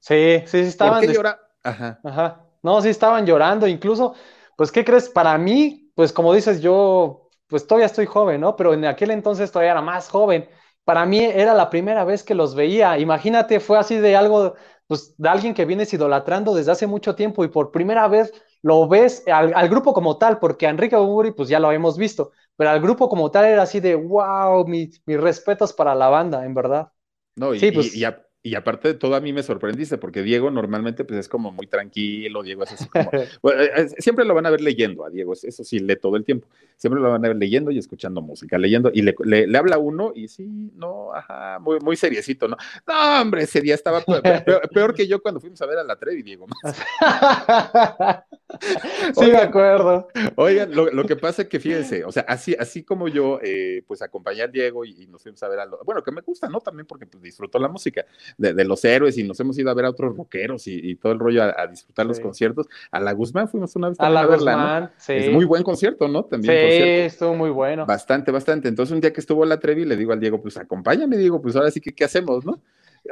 sí, 0.00 0.42
sí, 0.46 0.62
sí, 0.62 0.68
estaban. 0.68 1.00
¿Por 1.00 1.08
qué 1.08 1.14
llora? 1.14 1.40
Ajá. 1.62 2.00
Ajá. 2.02 2.46
No, 2.62 2.80
sí 2.82 2.88
estaban 2.88 3.26
llorando, 3.26 3.66
incluso, 3.66 4.14
pues, 4.56 4.72
¿qué 4.72 4.84
crees? 4.84 5.08
Para 5.08 5.36
mí, 5.38 5.90
pues, 5.94 6.12
como 6.12 6.34
dices, 6.34 6.60
yo, 6.60 7.30
pues, 7.48 7.66
todavía 7.66 7.86
estoy 7.86 8.06
joven, 8.06 8.40
¿no? 8.40 8.56
Pero 8.56 8.74
en 8.74 8.84
aquel 8.84 9.10
entonces 9.10 9.50
todavía 9.52 9.72
era 9.72 9.82
más 9.82 10.08
joven. 10.08 10.48
Para 10.84 11.06
mí 11.06 11.20
era 11.20 11.54
la 11.54 11.70
primera 11.70 12.04
vez 12.04 12.22
que 12.24 12.34
los 12.34 12.54
veía. 12.54 12.98
Imagínate, 12.98 13.60
fue 13.60 13.78
así 13.78 13.96
de 13.96 14.16
algo, 14.16 14.54
pues, 14.86 15.14
de 15.18 15.28
alguien 15.28 15.54
que 15.54 15.64
vienes 15.64 15.92
idolatrando 15.94 16.54
desde 16.54 16.72
hace 16.72 16.86
mucho 16.86 17.14
tiempo 17.14 17.44
y 17.44 17.48
por 17.48 17.70
primera 17.72 18.08
vez 18.08 18.32
lo 18.66 18.88
ves 18.88 19.22
al, 19.28 19.52
al 19.54 19.68
grupo 19.68 19.92
como 19.94 20.18
tal, 20.18 20.38
porque 20.38 20.66
a 20.66 20.70
Enrique 20.70 20.96
Bunbury, 20.96 21.32
pues, 21.32 21.48
ya 21.48 21.60
lo 21.60 21.70
hemos 21.72 21.96
visto, 21.96 22.32
pero 22.56 22.70
al 22.70 22.80
grupo 22.80 23.08
como 23.08 23.30
tal 23.30 23.44
era 23.46 23.62
así 23.62 23.80
de, 23.80 23.94
wow, 23.94 24.66
mi- 24.66 24.90
mis 25.06 25.20
respetos 25.20 25.72
para 25.72 25.94
la 25.94 26.08
banda, 26.08 26.44
en 26.44 26.54
verdad. 26.54 26.90
No, 27.36 27.54
y, 27.54 27.60
Sí, 27.60 27.70
pues- 27.72 27.94
y- 27.94 28.00
y 28.00 28.04
a- 28.04 28.22
y 28.42 28.54
aparte 28.54 28.88
de 28.88 28.94
todo, 28.94 29.16
a 29.16 29.20
mí 29.20 29.32
me 29.32 29.42
sorprendiste, 29.42 29.98
porque 29.98 30.22
Diego 30.22 30.50
normalmente 30.52 31.04
pues 31.04 31.18
es 31.18 31.28
como 31.28 31.50
muy 31.50 31.66
tranquilo, 31.66 32.44
Diego 32.44 32.62
es 32.62 32.72
así 32.72 32.88
como, 32.88 33.10
bueno, 33.42 33.60
eh, 33.60 33.70
eh, 33.76 33.88
siempre 33.98 34.24
lo 34.24 34.34
van 34.34 34.46
a 34.46 34.50
ver 34.50 34.60
leyendo 34.60 35.04
a 35.04 35.10
Diego, 35.10 35.32
eso 35.32 35.64
sí, 35.64 35.80
lee 35.80 35.96
todo 35.96 36.16
el 36.16 36.24
tiempo, 36.24 36.46
siempre 36.76 37.00
lo 37.02 37.10
van 37.10 37.24
a 37.24 37.28
ver 37.28 37.36
leyendo 37.36 37.72
y 37.72 37.78
escuchando 37.78 38.22
música, 38.22 38.56
leyendo, 38.56 38.90
y 38.94 39.02
le, 39.02 39.16
le- 39.24 39.48
le 39.48 39.58
habla 39.58 39.78
uno 39.78 40.12
y 40.14 40.28
sí, 40.28 40.46
no, 40.76 41.12
ajá, 41.12 41.58
muy, 41.58 41.80
muy 41.80 41.96
seriecito, 41.96 42.46
¿no? 42.46 42.56
No, 42.86 43.20
hombre, 43.22 43.42
ese 43.42 43.60
día 43.60 43.74
estaba 43.74 44.00
pe- 44.06 44.22
pe- 44.22 44.40
peor, 44.42 44.70
peor 44.72 44.94
que 44.94 45.08
yo 45.08 45.20
cuando 45.20 45.40
fuimos 45.40 45.60
a 45.62 45.66
ver 45.66 45.78
a 45.78 45.84
la 45.84 45.96
Trevi, 45.98 46.22
Diego. 46.22 46.46
Sí, 49.14 49.26
me 49.30 49.38
acuerdo. 49.38 50.08
Oigan, 50.36 50.74
lo, 50.74 50.90
lo 50.90 51.04
que 51.04 51.16
pasa 51.16 51.42
es 51.42 51.48
que 51.48 51.60
fíjense, 51.60 52.04
o 52.04 52.12
sea, 52.12 52.24
así, 52.28 52.54
así 52.58 52.82
como 52.82 53.08
yo, 53.08 53.38
eh, 53.42 53.82
pues 53.86 54.02
acompañé 54.02 54.42
al 54.42 54.52
Diego 54.52 54.84
y, 54.84 55.02
y 55.02 55.06
nos 55.06 55.22
fuimos 55.22 55.42
a 55.42 55.48
ver 55.48 55.60
a 55.60 55.66
lo, 55.66 55.78
bueno, 55.84 56.02
que 56.02 56.12
me 56.12 56.20
gusta, 56.20 56.48
¿no? 56.48 56.60
También 56.60 56.86
porque 56.86 57.06
pues, 57.06 57.22
disfruto 57.22 57.58
la 57.58 57.68
música 57.68 58.04
de, 58.38 58.54
de 58.54 58.64
los 58.64 58.84
héroes 58.84 59.18
y 59.18 59.24
nos 59.24 59.38
hemos 59.40 59.58
ido 59.58 59.70
a 59.70 59.74
ver 59.74 59.86
a 59.86 59.90
otros 59.90 60.16
rockeros 60.16 60.66
y, 60.66 60.90
y 60.90 60.96
todo 60.96 61.12
el 61.12 61.18
rollo 61.18 61.42
a, 61.42 61.54
a 61.56 61.66
disfrutar 61.66 62.06
los 62.06 62.20
conciertos. 62.20 62.66
A 62.90 63.00
la 63.00 63.12
Guzmán 63.12 63.48
fuimos 63.48 63.74
una 63.76 63.88
vez 63.88 64.00
A 64.00 64.10
la 64.10 64.20
a 64.20 64.26
verla, 64.26 64.52
¿no? 64.52 64.58
Guzmán, 64.62 64.90
sí. 64.96 65.12
Es 65.14 65.32
muy 65.32 65.44
buen 65.44 65.62
concierto, 65.62 66.08
¿no? 66.08 66.24
También, 66.24 66.54
Sí, 66.54 66.82
estuvo 67.06 67.34
muy 67.34 67.50
bueno. 67.50 67.86
Bastante, 67.86 68.30
bastante. 68.30 68.68
Entonces, 68.68 68.92
un 68.92 69.00
día 69.00 69.12
que 69.12 69.20
estuvo 69.20 69.44
la 69.44 69.58
Trevi, 69.58 69.84
le 69.84 69.96
digo 69.96 70.12
al 70.12 70.20
Diego, 70.20 70.40
pues 70.40 70.56
acompáñame, 70.56 71.16
Diego, 71.16 71.40
pues 71.40 71.56
ahora 71.56 71.70
sí 71.70 71.80
que, 71.80 71.92
¿qué 71.94 72.04
hacemos, 72.04 72.44
no? 72.44 72.60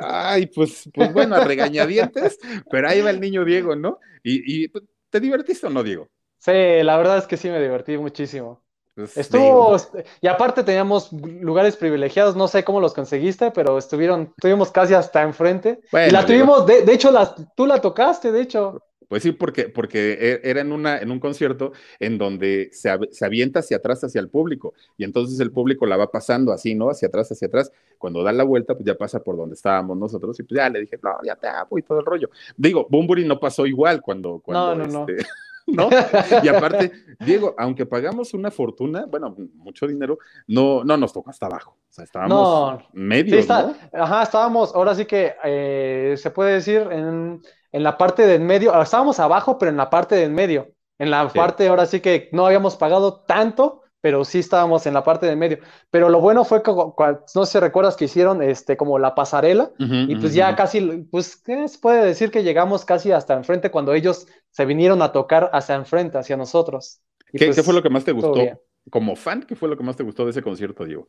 Ay, 0.01 0.47
pues, 0.47 0.89
pues 0.93 1.13
bueno, 1.13 1.37
a 1.37 1.45
regañadientes, 1.45 2.39
pero 2.71 2.89
ahí 2.89 3.01
va 3.01 3.11
el 3.11 3.21
niño 3.21 3.45
Diego, 3.45 3.77
¿no? 3.77 3.99
Y, 4.23 4.65
y 4.65 4.69
pues, 4.69 4.85
¿te 5.15 5.21
divertiste 5.21 5.69
o 5.69 5.71
no, 5.71 5.85
Diego? 5.85 6.09
Sí, 6.39 6.53
la 6.83 6.97
verdad 6.99 7.19
es 7.19 7.27
que 7.27 7.37
sí 7.37 7.49
me 7.49 7.61
divertí 7.61 7.97
muchísimo. 7.97 8.63
Pues, 8.95 9.15
Estuvo, 9.17 9.77
digo, 9.77 9.77
y 10.21 10.27
aparte 10.29 10.63
teníamos 10.65 11.13
lugares 11.13 11.77
privilegiados, 11.77 12.37
no 12.37 12.49
sé 12.49 12.65
cómo 12.65 12.81
los 12.81 12.95
conseguiste, 12.95 13.51
pero 13.53 13.79
estuvieron, 13.79 14.33
estuvimos 14.37 14.71
casi 14.71 14.95
hasta 14.95 15.23
enfrente. 15.23 15.81
Y 15.91 15.91
Bueno, 15.93 16.11
la 16.11 16.27
digo. 16.27 16.27
tuvimos, 16.27 16.67
de, 16.67 16.83
de 16.83 16.93
hecho, 16.93 17.11
la, 17.11 17.35
tú 17.57 17.67
la 17.67 17.81
tocaste, 17.81 18.31
de 18.33 18.43
hecho. 18.43 18.83
Pues 19.09 19.23
sí, 19.23 19.33
porque, 19.33 19.69
porque 19.69 20.13
e- 20.15 20.41
era 20.51 20.61
en, 20.61 20.73
una, 20.73 20.99
en 20.99 21.11
un 21.11 21.21
concierto 21.21 21.73
en 21.99 22.19
donde 22.19 22.71
se, 22.73 22.91
se 23.11 23.25
avienta 23.25 23.61
hacia 23.61 23.79
atrás, 23.79 24.03
hacia 24.05 24.21
el 24.21 24.29
público, 24.29 24.75
y 24.97 25.05
entonces 25.05 25.39
el 25.41 25.51
público 25.51 25.87
la 25.87 25.97
va 25.97 26.11
pasando 26.11 26.53
así, 26.53 26.75
¿no? 26.75 26.91
Hacia 26.91 27.09
atrás, 27.09 27.31
hacia 27.31 27.49
atrás. 27.49 27.73
Cuando 27.99 28.23
da 28.23 28.33
la 28.33 28.45
vuelta, 28.45 28.75
pues 28.75 28.85
ya 28.87 28.97
pasa 28.97 29.23
por 29.23 29.37
donde 29.37 29.55
estábamos 29.55 29.97
nosotros, 29.97 30.39
y 30.41 30.43
pues 30.43 30.57
ya 30.59 30.69
le 30.69 30.81
dije, 30.81 30.99
no, 31.03 31.13
ya 31.25 31.37
te 31.37 31.49
amo 31.49 31.79
y 31.79 31.83
todo 31.83 32.01
el 32.01 32.07
rollo. 32.07 32.31
Digo, 32.57 32.87
Bumburi 32.91 33.27
no 33.27 33.41
pasó 33.41 33.67
igual 33.67 34.01
cuando, 34.03 34.41
cuando 34.41 34.75
no, 34.75 34.87
no. 34.87 35.01
este, 35.01 35.23
¿no? 35.23 35.29
Y 36.43 36.49
aparte, 36.49 36.93
Diego, 37.21 37.55
aunque 37.59 37.87
pagamos 37.87 38.35
una 38.35 38.51
fortuna, 38.51 39.07
bueno, 39.09 39.35
mucho 39.55 39.87
dinero, 39.87 40.19
no, 40.47 40.85
no 40.85 40.97
nos 40.97 41.13
tocó 41.13 41.31
hasta 41.31 41.47
abajo. 41.47 41.73
O 41.73 41.93
sea, 41.93 42.05
estábamos 42.05 42.31
No. 42.39 42.79
Sí, 42.81 42.87
medios, 42.93 43.41
está, 43.41 43.63
¿no? 43.63 43.75
ajá, 44.03 44.23
estábamos, 44.23 44.75
ahora 44.75 44.95
sí 44.95 45.05
que 45.07 45.35
eh, 45.45 46.15
se 46.19 46.31
puede 46.31 46.55
decir 46.55 46.87
en, 46.91 47.41
en 47.73 47.83
la 47.83 47.97
parte 47.97 48.27
del 48.27 48.41
medio, 48.43 48.81
estábamos 48.81 49.19
abajo, 49.21 49.59
pero 49.59 49.71
en 49.71 49.77
la 49.77 49.91
parte 49.91 50.15
del 50.17 50.31
medio. 50.33 50.71
En 50.99 51.11
la 51.11 51.29
Sí. 51.29 51.37
parte, 51.39 51.67
ahora 51.69 51.87
sí 51.87 52.01
que 52.01 52.29
no 52.33 52.47
habíamos 52.47 52.77
pagado 52.77 53.23
tanto, 53.27 53.81
pero 54.01 54.25
sí 54.25 54.39
estábamos 54.41 54.87
en 54.87 54.93
la 54.95 55.03
parte 55.03 55.27
del 55.27 55.37
medio. 55.39 55.59
Pero 55.91 56.09
lo 56.11 56.21
bueno 56.21 56.45
fue 56.45 56.63
que, 56.63 56.71
no 56.71 57.47
sé 57.47 57.53
si 57.53 57.59
recuerdas 57.59 57.97
que 57.97 58.05
hicieron 58.05 58.43
este, 58.43 58.77
como 58.77 58.99
la 58.99 59.15
pasarela, 59.15 59.71
y 59.79 60.15
pues 60.17 60.35
ya 60.35 60.55
casi, 60.55 60.81
pues, 61.11 61.37
¿qué 61.37 61.67
se 61.69 61.79
puede 61.79 62.05
decir 62.05 62.31
que 62.31 62.43
llegamos 62.45 62.85
casi 62.85 63.13
hasta 63.13 63.33
enfrente 63.35 63.71
cuando 63.71 63.95
ellos 63.95 64.27
se 64.55 64.65
vinieron 64.67 65.03
a 65.03 65.13
tocar 65.13 65.51
hacia 65.55 65.77
enfrente, 65.77 66.19
hacia 66.19 66.39
nosotros? 66.39 67.03
Y 67.33 67.39
¿Qué, 67.39 67.53
pues, 67.53 67.55
qué 67.55 67.63
fue 67.63 67.75
lo 67.75 67.83
que 67.83 67.91
más 67.91 68.05
te 68.05 68.13
gustó? 68.13 68.59
Como 68.91 69.17
fan, 69.17 69.43
¿qué 69.43 69.57
fue 69.57 69.69
lo 69.69 69.77
que 69.77 69.83
más 69.85 69.97
te 69.97 70.03
gustó 70.05 70.25
de 70.25 70.31
ese 70.31 70.43
concierto, 70.43 70.85
Diego? 70.85 71.09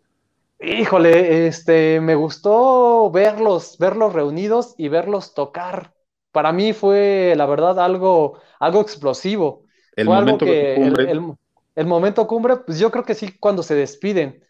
Híjole, 0.59 1.47
este, 1.47 1.99
me 2.01 2.15
gustó 2.15 3.11
verlos, 3.11 3.77
verlos 3.77 4.13
reunidos 4.13 4.73
y 4.77 4.87
verlos 4.87 5.33
tocar. 5.33 5.93
Para 6.31 6.51
mí 6.53 6.73
fue, 6.73 7.33
la 7.37 7.45
verdad, 7.45 7.79
algo, 7.79 8.39
algo 8.59 8.81
explosivo. 8.81 9.65
El 9.97 10.07
Fue 10.07 10.15
algo 10.17 10.39
momento 10.39 10.57
que 10.57 10.69
cumbre. 10.69 11.11
el- 11.11 11.33
el 11.75 11.85
momento 11.87 12.25
cumbre, 12.27 12.57
pues 12.57 12.79
yo 12.79 12.89
creo 12.91 13.03
que 13.03 13.15
sí, 13.15 13.37
cuando 13.37 13.63
se 13.63 13.75
despiden. 13.75 14.43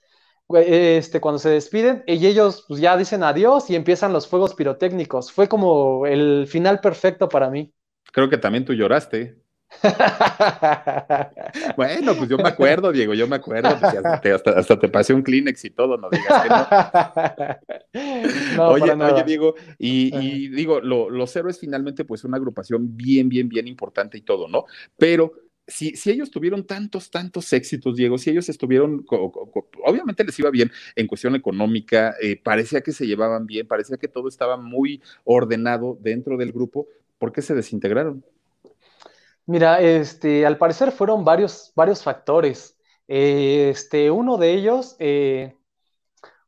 Este, 0.50 1.22
cuando 1.22 1.40
se 1.40 1.50
despiden 1.52 2.04
y 2.08 2.26
ellos 2.28 2.66
pues, 2.70 2.82
ya 2.82 2.98
dicen 2.98 3.24
adiós 3.24 3.70
y 3.70 3.76
empiezan 3.78 4.14
los 4.14 4.28
fuegos 4.30 4.56
pirotécnicos. 4.56 5.32
Fue 5.34 5.50
como 5.50 6.08
el 6.08 6.48
final 6.50 6.82
perfecto 6.82 7.30
para 7.30 7.52
mí. 7.52 7.74
Creo 8.12 8.30
que 8.30 8.38
también 8.38 8.66
tú 8.66 8.74
lloraste. 8.74 9.38
bueno, 11.76 12.16
pues 12.16 12.30
yo 12.30 12.38
me 12.38 12.48
acuerdo, 12.48 12.92
Diego, 12.92 13.14
yo 13.14 13.28
me 13.28 13.36
acuerdo. 13.36 13.70
hasta, 13.70 14.80
te 14.80 14.90
pasé 14.90 15.14
un 15.14 15.24
Kleenex 15.24 15.66
y 15.66 15.70
todo, 15.72 15.98
no 15.98 16.10
digas 16.10 16.44
que 16.44 16.50
no. 17.94 18.70
oye, 18.70 18.94
oye, 18.94 19.24
Diego, 19.24 19.56
y, 19.78 20.50
digo, 20.50 20.80
los 20.82 21.36
héroes 21.36 21.60
finalmente, 21.60 22.06
pues 22.06 22.24
una 22.24 22.38
agrupación 22.38 22.96
bien, 22.96 23.28
bien, 23.30 23.50
bien 23.50 23.68
importante 23.68 24.18
y 24.18 24.22
todo, 24.22 24.48
¿no? 24.48 24.66
Pero 24.98 25.34
si, 25.68 25.94
ellos 26.06 26.30
tuvieron 26.30 26.66
tantos, 26.66 27.10
tantos 27.10 27.52
éxitos, 27.52 27.96
Diego, 27.96 28.18
si 28.18 28.30
ellos 28.30 28.48
estuvieron, 28.50 29.06
obviamente 29.84 30.24
les 30.24 30.38
iba 30.40 30.52
bien 30.52 30.72
en 30.96 31.08
cuestión 31.08 31.36
económica, 31.36 32.16
eh, 32.22 32.40
parecía 32.42 32.82
que 32.82 32.92
se 32.92 33.08
llevaban 33.08 33.46
bien, 33.48 33.68
parecía 33.68 33.98
que 33.98 34.08
todo 34.08 34.28
estaba 34.30 34.58
muy 34.58 35.02
ordenado 35.24 35.98
dentro 36.02 36.38
del 36.38 36.52
grupo, 36.52 36.88
¿por 37.18 37.32
qué 37.32 37.42
se 37.42 37.56
desintegraron? 37.56 38.24
Mira, 39.46 39.80
este, 39.80 40.46
al 40.46 40.58
parecer 40.58 40.92
fueron 40.92 41.24
varios, 41.24 41.72
varios 41.76 42.02
factores. 42.04 42.78
Este, 43.08 44.10
uno 44.10 44.38
de 44.38 44.54
ellos 44.54 44.96
eh, 45.00 45.56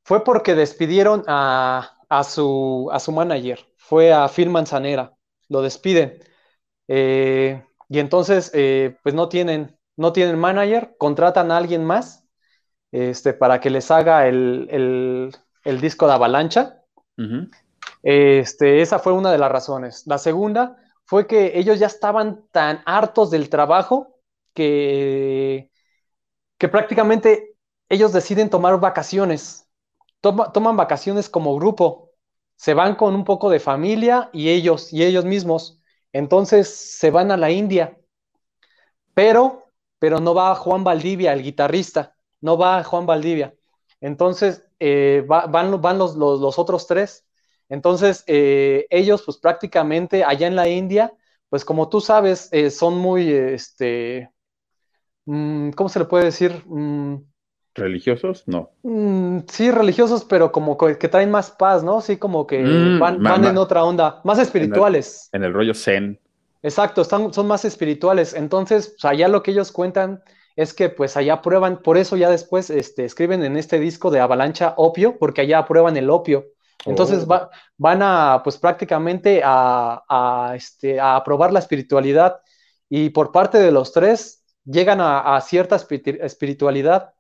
fue 0.04 0.24
porque 0.24 0.56
despidieron 0.56 1.24
a, 1.28 1.94
su, 2.24 2.90
a 2.92 3.00
su 3.00 3.12
manager, 3.12 3.60
fue 3.76 4.14
a 4.14 4.28
Phil 4.28 4.50
Manzanera, 4.50 5.16
lo 5.50 5.62
despiden. 5.62 6.20
Eh, 6.88 7.64
y 7.90 8.00
entonces, 8.00 8.52
eh, 8.54 8.98
pues 9.04 9.14
no 9.14 9.30
tienen, 9.30 9.78
no 9.96 10.14
tienen 10.14 10.40
manager, 10.40 10.96
contratan 10.98 11.52
a 11.52 11.58
alguien 11.58 11.86
más 11.86 12.28
este, 12.92 13.34
para 13.34 13.60
que 13.60 13.70
les 13.70 13.92
haga 13.92 14.28
el, 14.28 15.32
disco 15.82 16.08
de 16.08 16.14
avalancha. 16.14 16.82
Este, 18.10 18.82
esa 18.82 19.00
fue 19.00 19.12
una 19.12 19.34
de 19.34 19.38
las 19.38 19.52
razones. 19.52 20.08
La 20.08 20.18
segunda 20.18 20.78
fue 21.04 21.28
que 21.28 21.60
ellos 21.60 21.78
ya 21.78 21.88
estaban 21.88 22.48
tan 22.52 22.82
hartos 22.86 23.30
del 23.32 23.50
trabajo 23.50 24.22
que, 24.54 25.70
que 26.58 26.70
prácticamente 26.70 27.58
ellos 27.90 28.14
deciden 28.14 28.50
tomar 28.50 28.80
vacaciones, 28.80 29.68
toman 30.22 30.78
vacaciones 30.78 31.30
como 31.30 31.58
grupo, 31.58 32.12
se 32.56 32.74
van 32.74 32.96
con 32.96 33.14
un 33.14 33.26
poco 33.26 33.50
de 33.50 33.60
familia 33.60 34.30
y 34.32 34.52
ellos, 34.52 34.94
y 34.94 35.04
ellos 35.04 35.26
mismos. 35.26 35.82
Entonces 36.14 36.74
se 36.98 37.12
van 37.12 37.30
a 37.32 37.36
la 37.36 37.52
India, 37.52 37.98
pero, 39.14 39.66
pero 40.00 40.22
no 40.22 40.34
va 40.34 40.56
Juan 40.56 40.86
Valdivia, 40.86 41.34
el 41.34 41.44
guitarrista, 41.44 42.16
no 42.40 42.58
va 42.58 42.86
Juan 42.86 43.06
Valdivia. 43.06 43.54
Entonces 44.00 44.64
eh, 44.80 45.26
van, 45.28 45.82
van 45.82 45.98
los, 45.98 46.16
los 46.16 46.58
otros 46.58 46.88
tres 46.88 47.27
entonces, 47.70 48.24
eh, 48.28 48.88
ellos, 48.90 49.24
pues 49.24 49.38
prácticamente 49.38 50.24
allá 50.24 50.48
en 50.48 50.56
la 50.56 50.68
India, 50.68 51.14
pues 51.50 51.66
como 51.66 51.90
tú 51.90 52.02
sabes, 52.02 52.50
eh, 52.52 52.70
son 52.70 52.98
muy, 52.98 53.32
este, 53.32 54.30
mm, 55.26 55.72
¿cómo 55.72 55.90
se 55.90 56.00
le 56.00 56.06
puede 56.06 56.26
decir? 56.26 56.64
Mm, 56.66 57.18
¿Religiosos? 57.76 58.44
No. 58.48 58.72
Mm, 58.84 59.40
sí, 59.48 59.70
religiosos, 59.70 60.26
pero 60.26 60.52
como 60.52 60.78
que, 60.78 60.96
traen 60.96 61.30
más 61.30 61.52
paz, 61.52 61.84
¿no? 61.84 62.02
Sí, 62.02 62.18
como 62.18 62.48
que 62.48 62.64
van, 63.00 63.46
en 63.46 63.58
otra 63.58 63.84
onda, 63.84 64.20
más 64.24 64.40
espirituales. 64.40 65.30
En 65.32 65.44
el, 65.44 65.54
rollo 65.54 65.76
zen. 65.76 66.20
Exacto, 66.64 67.02
están, 67.02 67.34
son 67.34 67.48
más 67.48 67.66
espirituales. 67.66 68.34
Entonces, 68.34 68.96
pues, 69.00 69.06
allá 69.06 69.28
lo 69.28 69.44
que 69.44 69.52
ellos 69.52 69.72
cuentan 69.72 70.24
es 70.56 70.74
que 70.74 70.90
pues 70.90 71.16
allá 71.16 71.44
prueban, 71.44 71.84
por 71.84 71.98
eso 71.98 72.18
ya 72.18 72.32
después 72.32 72.72
este, 72.72 73.06
escriben 73.06 73.44
en 73.44 73.58
este 73.58 73.80
disco 73.80 74.10
de 74.10 74.20
Avalancha 74.20 74.74
opio, 74.76 75.18
porque 75.20 75.42
allá 75.42 75.64
prueban 75.66 75.96
el 75.98 76.10
opio. 76.10 76.48
Entonces 76.86 77.26
oh. 77.28 77.50
van 77.78 78.02
a, 78.02 78.42
pues 78.44 78.58
prácticamente 78.58 79.42
a, 79.44 80.54
este, 80.56 81.00
a 81.00 81.24
probar 81.24 81.52
la 81.52 81.60
espiritualidad 81.60 82.40
y 82.90 83.10
por 83.10 83.32
parte 83.32 83.58
de 83.58 83.72
los 83.72 83.92
tres 83.92 84.44
llegan 84.64 85.00
a, 85.02 85.40
cierta 85.42 85.76
espiritualidad. 85.76 87.14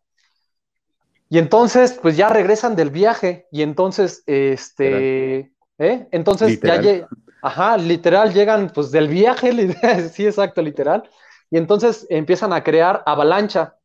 Y 1.30 1.40
entonces, 1.40 2.00
pues 2.02 2.16
ya 2.16 2.30
regresan 2.30 2.76
del 2.76 2.90
viaje 2.90 3.48
y 3.52 3.62
entonces, 3.62 4.24
este, 4.26 5.52
¿eh? 5.78 6.08
Entonces 6.12 6.60
ya, 6.62 7.08
ajá, 7.42 7.78
literal, 7.78 8.34
llegan 8.34 8.72
pues 8.74 8.92
del 8.92 9.08
viaje, 9.08 9.52
sí, 10.14 10.26
exacto, 10.26 10.62
literal. 10.62 11.10
Y 11.50 11.58
entonces 11.58 12.06
empiezan 12.10 12.54
a 12.54 12.64
crear 12.64 13.04
avalancha. 13.06 13.77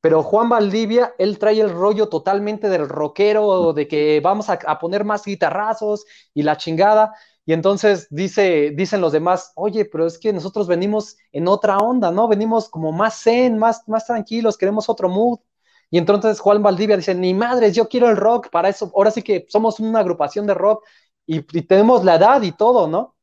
Pero 0.00 0.22
Juan 0.22 0.48
Valdivia, 0.48 1.14
él 1.18 1.38
trae 1.38 1.60
el 1.60 1.70
rollo 1.70 2.08
totalmente 2.08 2.68
del 2.68 2.88
rockero, 2.88 3.72
de 3.74 3.86
que 3.86 4.20
vamos 4.20 4.48
a, 4.48 4.58
poner 4.78 5.04
más 5.04 5.24
guitarrazos 5.24 6.06
y 6.32 6.42
la 6.42 6.56
chingada. 6.56 7.14
Y 7.44 7.52
entonces 7.52 8.06
dice, 8.10 8.72
dicen 8.74 9.00
los 9.00 9.12
demás, 9.12 9.52
oye, 9.56 9.84
pero 9.84 10.06
es 10.06 10.18
que 10.18 10.32
nosotros 10.32 10.68
venimos 10.68 11.16
en 11.32 11.48
otra 11.48 11.78
onda, 11.78 12.10
¿no? 12.10 12.28
Venimos 12.28 12.68
como 12.70 12.92
más 12.92 13.22
zen, 13.22 13.58
más, 13.58 13.86
más 13.88 14.06
tranquilos, 14.06 14.56
queremos 14.56 14.88
otro 14.88 15.08
mood. 15.08 15.40
Y 15.90 15.98
entonces 15.98 16.40
Juan 16.40 16.62
Valdivia 16.62 16.96
dice, 16.96 17.14
ni 17.14 17.34
madres, 17.34 17.74
yo 17.74 17.88
quiero 17.88 18.08
el 18.08 18.16
rock, 18.16 18.48
para 18.50 18.68
eso, 18.68 18.90
ahora 18.94 19.10
sí 19.10 19.22
que 19.22 19.46
somos 19.48 19.80
una 19.80 20.00
agrupación 20.00 20.46
de 20.46 20.54
rock 20.54 20.84
y 21.26 21.42
tenemos 21.62 22.04
la 22.04 22.16
edad 22.16 22.42
y 22.42 22.52
todo, 22.52 22.88
¿no? 22.88 23.16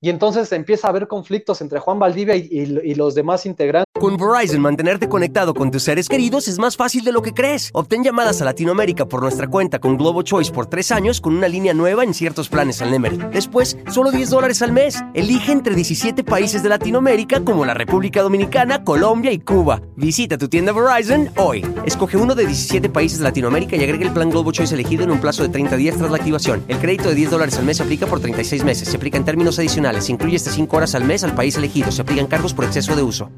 Y 0.00 0.10
entonces 0.10 0.52
empieza 0.52 0.86
a 0.86 0.90
haber 0.90 1.08
conflictos 1.08 1.60
entre 1.60 1.80
Juan 1.80 1.98
Valdivia 1.98 2.36
y, 2.36 2.94
los 2.94 3.16
demás 3.16 3.46
integrantes. 3.46 3.84
Con 3.98 4.16
Verizon, 4.16 4.60
mantenerte 4.60 5.08
conectado 5.08 5.54
con 5.54 5.72
tus 5.72 5.82
seres 5.82 6.08
queridos 6.08 6.46
es 6.46 6.56
más 6.60 6.76
fácil 6.76 7.02
de 7.02 7.10
lo 7.10 7.20
que 7.20 7.34
crees. 7.34 7.70
Obtén 7.72 8.04
llamadas 8.04 8.40
a 8.40 8.44
Latinoamérica 8.44 9.06
por 9.06 9.22
nuestra 9.22 9.48
cuenta 9.48 9.80
con 9.80 9.96
Globo 9.96 10.22
Choice 10.22 10.52
por 10.52 10.66
tres 10.66 10.92
años 10.92 11.20
con 11.20 11.36
una 11.36 11.48
línea 11.48 11.74
nueva 11.74 12.04
en 12.04 12.14
ciertos 12.14 12.48
planes 12.48 12.80
al 12.80 12.92
Nemery. 12.92 13.18
Después, 13.32 13.76
solo 13.90 14.12
10 14.12 14.30
dólares 14.30 14.62
al 14.62 14.70
mes. 14.70 15.02
Elige 15.14 15.50
entre 15.50 15.74
17 15.74 16.22
países 16.22 16.62
de 16.62 16.68
Latinoamérica 16.68 17.44
como 17.44 17.64
la 17.64 17.74
República 17.74 18.22
Dominicana, 18.22 18.84
Colombia 18.84 19.32
y 19.32 19.40
Cuba. 19.40 19.82
Visita 19.96 20.38
tu 20.38 20.48
tienda 20.48 20.72
Verizon 20.72 21.30
hoy. 21.38 21.66
Escoge 21.84 22.16
uno 22.16 22.36
de 22.36 22.46
17 22.46 22.88
países 22.88 23.18
de 23.18 23.24
Latinoamérica 23.24 23.74
y 23.74 23.82
agrega 23.82 24.04
el 24.04 24.12
plan 24.12 24.30
Globo 24.30 24.52
Choice 24.52 24.74
elegido 24.74 25.02
en 25.02 25.10
un 25.10 25.20
plazo 25.20 25.42
de 25.42 25.48
30 25.48 25.76
días 25.76 25.96
tras 25.96 26.12
la 26.12 26.18
activación. 26.18 26.62
El 26.68 26.78
crédito 26.78 27.08
de 27.08 27.16
10 27.16 27.30
dólares 27.32 27.58
al 27.58 27.64
mes 27.64 27.78
se 27.78 27.82
aplica 27.82 28.06
por 28.06 28.20
36 28.20 28.62
meses. 28.62 28.88
Se 28.88 28.96
aplica 28.96 29.16
en 29.16 29.24
términos 29.24 29.58
adicionales 29.58 29.87
se 30.00 30.12
incluye 30.12 30.36
hasta 30.36 30.50
5 30.50 30.76
horas 30.76 30.94
al 30.94 31.04
mes 31.04 31.24
al 31.24 31.34
país 31.34 31.56
elegido. 31.56 31.90
Se 31.90 32.02
aplican 32.02 32.26
cargos 32.26 32.54
por 32.54 32.64
exceso 32.64 32.94
de 32.94 33.02
uso. 33.02 33.30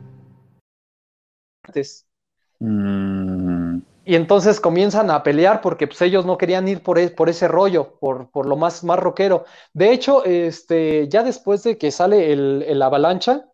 Mm. 2.58 3.78
Y 4.04 4.14
entonces 4.16 4.60
comienzan 4.60 5.10
a 5.10 5.22
pelear 5.22 5.60
porque 5.60 5.86
pues, 5.86 6.00
ellos 6.02 6.26
no 6.26 6.36
querían 6.36 6.66
ir 6.66 6.82
por, 6.82 6.98
e, 6.98 7.10
por 7.10 7.28
ese 7.28 7.46
rollo, 7.48 7.98
por, 8.00 8.30
por, 8.30 8.46
lo 8.46 8.56
más, 8.56 8.82
más 8.82 8.98
rockero. 8.98 9.44
De 9.72 9.92
hecho, 9.92 10.24
este, 10.24 11.08
ya 11.08 11.22
después 11.22 11.62
de 11.62 11.78
que 11.78 11.90
sale 11.90 12.32
el, 12.32 12.64
el, 12.66 12.82
Avalancha, 12.82 13.46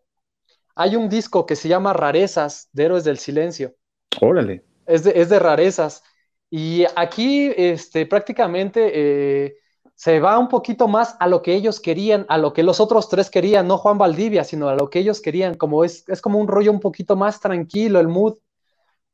hay 0.75 0.95
un 0.95 1.09
disco 1.09 1.45
que 1.45 1.55
se 1.55 1.67
llama 1.67 1.93
Rarezas 1.93 2.69
de 2.71 2.85
Héroes 2.85 3.03
del 3.03 3.17
Silencio. 3.17 3.75
Órale. 4.21 4.63
Es 4.85 5.03
de, 5.03 5.13
es 5.15 5.29
de 5.29 5.39
rarezas. 5.39 6.03
Y 6.49 6.85
aquí 6.95 7.51
este, 7.55 8.05
prácticamente 8.05 8.91
eh, 8.93 9.57
se 9.97 10.19
va 10.19 10.37
un 10.37 10.47
poquito 10.47 10.87
más 10.87 11.17
a 11.19 11.27
lo 11.27 11.41
que 11.41 11.55
ellos 11.55 11.79
querían, 11.79 12.27
a 12.29 12.37
lo 12.37 12.53
que 12.53 12.61
los 12.61 12.79
otros 12.79 13.09
tres 13.09 13.31
querían, 13.31 13.67
no 13.67 13.79
Juan 13.79 13.97
Valdivia, 13.97 14.43
sino 14.43 14.69
a 14.69 14.75
lo 14.75 14.91
que 14.91 14.99
ellos 14.99 15.21
querían, 15.21 15.55
como 15.55 15.83
es, 15.83 16.07
es 16.07 16.21
como 16.21 16.37
un 16.37 16.47
rollo 16.47 16.71
un 16.71 16.79
poquito 16.79 17.15
más 17.15 17.39
tranquilo 17.39 17.99
el 17.99 18.07
mood. 18.07 18.35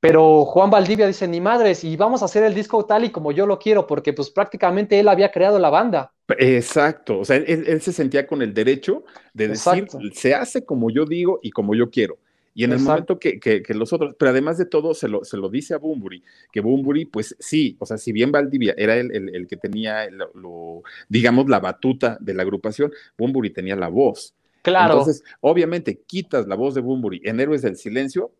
Pero 0.01 0.43
Juan 0.43 0.69
Valdivia 0.69 1.07
dice, 1.07 1.25
ni 1.25 1.39
madres, 1.39 1.85
y 1.85 1.95
vamos 1.95 2.21
a 2.21 2.25
hacer 2.25 2.43
el 2.43 2.53
disco 2.53 2.85
tal 2.85 3.05
y 3.05 3.11
como 3.11 3.31
yo 3.31 3.45
lo 3.45 3.57
quiero, 3.59 3.87
porque 3.87 4.11
pues 4.11 4.29
prácticamente 4.29 4.99
él 4.99 5.07
había 5.07 5.31
creado 5.31 5.57
la 5.57 5.69
banda. 5.69 6.11
Exacto, 6.37 7.19
o 7.19 7.23
sea, 7.23 7.37
él, 7.37 7.79
se 7.81 7.93
sentía 7.93 8.27
con 8.27 8.41
el 8.41 8.53
derecho 8.53 9.05
de 9.33 9.47
decir, 9.47 9.87
se 10.13 10.35
hace 10.35 10.65
como 10.65 10.89
yo 10.89 11.05
digo 11.05 11.39
y 11.41 11.51
como 11.51 11.75
yo 11.75 11.89
quiero. 11.89 12.17
Y 12.55 12.63
en 12.63 12.71
el 12.71 12.79
momento 12.79 13.17
que, 13.17 13.39
que, 13.39 13.63
los 13.73 13.93
otros, 13.93 14.15
pero 14.17 14.29
además 14.29 14.57
de 14.57 14.65
todo, 14.65 14.93
se 14.93 15.07
lo, 15.07 15.23
se 15.23 15.37
lo 15.37 15.49
dice 15.49 15.73
a 15.73 15.77
Bumburi, 15.77 16.23
que 16.51 16.61
Bumburi, 16.61 17.05
pues 17.05 17.35
sí, 17.39 17.75
o 17.79 17.85
sea, 17.85 17.97
si 17.97 18.11
bien 18.11 18.31
Valdivia 18.31 18.75
era 18.77 18.95
el, 18.95 19.11
el, 19.11 19.47
que 19.47 19.57
tenía, 19.57 20.07
lo, 20.11 20.83
digamos, 21.09 21.49
la 21.49 21.59
batuta 21.59 22.17
de 22.19 22.35
la 22.35 22.43
agrupación, 22.43 22.91
Bumburi 23.17 23.49
tenía 23.49 23.75
la 23.75 23.87
voz. 23.87 24.35
Claro. 24.61 24.93
Entonces, 24.93 25.23
obviamente, 25.41 26.01
quitas 26.05 26.47
la 26.47 26.55
voz 26.55 26.75
de 26.75 26.81
Bumburi 26.81 27.21
en 27.23 27.39
Héroes 27.39 27.63
del 27.63 27.75
Silencio. 27.75 28.31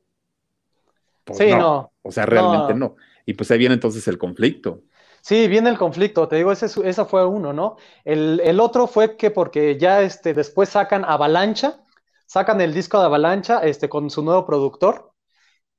Pues 1.23 1.39
sí, 1.39 1.47
no. 1.47 1.91
O 2.03 2.11
sea, 2.11 2.25
realmente 2.25 2.75
no. 2.75 2.95
Y 3.25 3.33
pues 3.33 3.49
ahí 3.49 3.57
viene 3.57 3.73
entonces 3.73 4.07
el 4.07 4.17
conflicto. 4.17 4.83
Sí, 5.21 5.47
viene 5.47 5.69
el 5.69 5.77
conflicto, 5.77 6.27
te 6.27 6.35
digo, 6.35 6.51
ese, 6.51 6.65
ese 6.65 7.05
fue 7.05 7.25
uno, 7.25 7.53
¿no? 7.53 7.77
El, 8.03 8.41
el, 8.43 8.59
otro 8.59 8.87
fue 8.87 9.15
que 9.15 9.31
porque 9.31 9.77
ya 9.79 10.01
este, 10.01 10.33
después 10.33 10.67
sacan 10.67 11.05
Avalancha, 11.05 11.82
sacan 12.25 12.61
el 12.61 12.73
disco 12.73 12.99
de 12.99 13.05
Avalancha 13.05 13.59
este, 13.59 13.89
con 13.89 14.09
su 14.09 14.23
nuevo 14.23 14.45
productor 14.45 15.13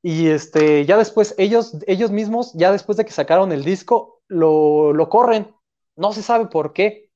y 0.02 0.28
este, 0.28 0.84
ya 0.84 0.98
después 0.98 1.34
ellos, 1.38 1.76
ellos 1.86 2.10
mismos, 2.10 2.52
ya 2.54 2.70
después 2.72 2.98
de 2.98 3.06
que 3.06 3.12
sacaron 3.12 3.52
el 3.52 3.64
disco, 3.64 4.22
lo, 4.28 4.92
lo 4.92 5.08
corren, 5.08 5.54
no 5.96 6.12
se 6.12 6.22
sabe 6.22 6.46
por 6.46 6.74
qué. 6.74 7.10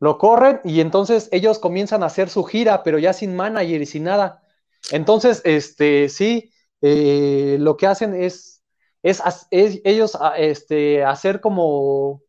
Lo 0.00 0.18
corren 0.18 0.60
y 0.64 0.80
entonces 0.80 1.28
ellos 1.32 1.58
comienzan 1.58 2.02
a 2.02 2.06
hacer 2.06 2.28
su 2.30 2.44
gira, 2.44 2.82
pero 2.82 2.98
ya 2.98 3.12
sin 3.12 3.36
manager 3.36 3.82
y 3.82 3.86
sin 3.86 4.04
nada. 4.04 4.42
Entonces, 4.90 5.42
este, 5.44 6.08
sí, 6.08 6.52
eh, 6.80 7.56
lo 7.60 7.76
que 7.76 7.86
hacen 7.86 8.14
es, 8.14 8.62
es, 9.02 9.22
es 9.50 9.80
ellos 9.84 10.18
este, 10.36 11.04
hacer 11.04 11.40
como 11.40 12.22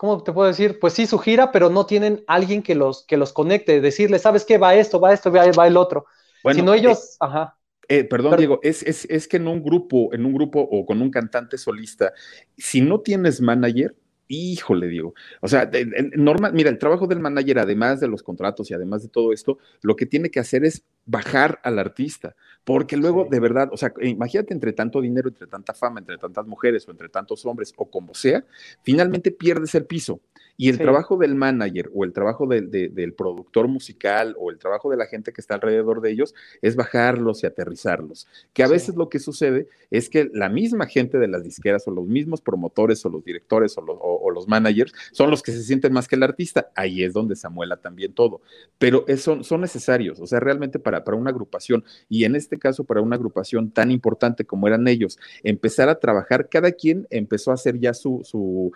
¿cómo 0.00 0.22
te 0.22 0.32
puedo 0.32 0.48
decir? 0.48 0.78
Pues 0.78 0.94
sí, 0.94 1.06
su 1.06 1.18
gira, 1.18 1.52
pero 1.52 1.68
no 1.68 1.84
tienen 1.84 2.24
alguien 2.26 2.62
que 2.62 2.74
los, 2.74 3.04
que 3.04 3.18
los 3.18 3.34
conecte, 3.34 3.82
decirle, 3.82 4.18
¿sabes 4.18 4.46
qué? 4.46 4.56
Va 4.56 4.74
esto, 4.74 4.98
va 4.98 5.12
esto, 5.12 5.30
va, 5.30 5.44
va 5.52 5.66
el 5.66 5.76
otro. 5.76 6.06
Bueno, 6.42 6.58
si 6.58 6.64
no 6.64 6.72
ellos, 6.72 7.18
ajá. 7.20 7.58
Eh, 7.86 8.04
perdón, 8.04 8.38
Diego, 8.38 8.60
es, 8.62 8.82
es, 8.82 9.04
es, 9.10 9.28
que 9.28 9.36
en 9.36 9.46
un 9.46 9.62
grupo, 9.62 10.08
en 10.14 10.24
un 10.24 10.32
grupo 10.32 10.58
o 10.58 10.86
con 10.86 11.02
un 11.02 11.10
cantante 11.10 11.58
solista, 11.58 12.14
si 12.56 12.80
no 12.80 13.00
tienes 13.00 13.42
manager, 13.42 13.94
híjole, 14.26 14.88
Diego. 14.88 15.12
O 15.42 15.48
sea, 15.48 15.70
normal, 16.16 16.54
mira, 16.54 16.70
el 16.70 16.78
trabajo 16.78 17.06
del 17.06 17.20
manager, 17.20 17.58
además 17.58 18.00
de 18.00 18.08
los 18.08 18.22
contratos 18.22 18.70
y 18.70 18.74
además 18.74 19.02
de 19.02 19.10
todo 19.10 19.34
esto, 19.34 19.58
lo 19.82 19.96
que 19.96 20.06
tiene 20.06 20.30
que 20.30 20.40
hacer 20.40 20.64
es 20.64 20.82
bajar 21.04 21.60
al 21.62 21.78
artista, 21.78 22.36
porque 22.64 22.96
luego, 22.96 23.26
de 23.30 23.40
verdad, 23.40 23.70
o 23.72 23.76
sea, 23.76 23.92
imagínate 24.02 24.52
entre 24.54 24.72
tanto 24.72 25.00
dinero, 25.00 25.28
entre 25.28 25.46
tanta 25.46 25.74
fama, 25.74 26.00
entre 26.00 26.18
tantas 26.18 26.46
mujeres 26.46 26.86
o 26.86 26.90
entre 26.90 27.08
tantos 27.08 27.44
hombres 27.46 27.72
o 27.76 27.90
como 27.90 28.14
sea, 28.14 28.44
finalmente 28.82 29.30
pierdes 29.30 29.74
el 29.74 29.86
piso. 29.86 30.20
Y 30.60 30.68
el 30.68 30.76
trabajo 30.76 31.16
del 31.16 31.34
manager 31.34 31.90
o 31.94 32.04
el 32.04 32.12
trabajo 32.12 32.46
del 32.46 33.14
productor 33.16 33.66
musical 33.66 34.36
o 34.38 34.50
el 34.50 34.58
trabajo 34.58 34.90
de 34.90 34.98
la 34.98 35.06
gente 35.06 35.32
que 35.32 35.40
está 35.40 35.54
alrededor 35.54 36.02
de 36.02 36.10
ellos 36.10 36.34
es 36.60 36.76
bajarlos 36.76 37.42
y 37.42 37.46
aterrizarlos. 37.46 38.28
Que 38.52 38.62
a 38.62 38.68
veces 38.68 38.94
lo 38.94 39.08
que 39.08 39.20
sucede 39.20 39.68
es 39.90 40.10
que 40.10 40.30
la 40.34 40.50
misma 40.50 40.84
gente 40.84 41.18
de 41.18 41.28
las 41.28 41.44
disqueras 41.44 41.88
o 41.88 41.92
los 41.92 42.06
mismos 42.06 42.42
promotores 42.42 43.02
o 43.06 43.08
los 43.08 43.24
directores 43.24 43.78
o 43.78 43.80
los, 43.80 43.96
los 44.34 44.48
managers 44.48 44.92
son 45.12 45.30
los 45.30 45.42
que 45.42 45.52
se 45.52 45.62
sienten 45.62 45.94
más 45.94 46.06
que 46.06 46.16
el 46.16 46.24
artista. 46.24 46.70
Ahí 46.74 47.04
es 47.04 47.14
donde 47.14 47.36
se 47.36 47.46
amuela 47.46 47.78
también 47.78 48.12
todo. 48.12 48.42
Pero 48.78 49.06
son, 49.16 49.44
son 49.44 49.62
necesarios, 49.62 50.20
o 50.20 50.26
sea, 50.26 50.40
realmente 50.40 50.78
para, 50.78 51.04
para 51.04 51.16
una 51.16 51.30
agrupación 51.30 51.84
y 52.10 52.24
en 52.24 52.36
este 52.36 52.58
caso 52.58 52.84
para 52.84 53.00
una 53.00 53.16
agrupación 53.16 53.70
tan 53.70 53.90
importante 53.90 54.44
como 54.44 54.68
eran 54.68 54.86
ellos, 54.88 55.18
empezar 55.42 55.88
a 55.88 55.98
trabajar, 55.98 56.50
cada 56.50 56.72
quien 56.72 57.06
empezó 57.08 57.50
a 57.50 57.54
hacer 57.54 57.80
ya 57.80 57.94
su, 57.94 58.20
su 58.24 58.72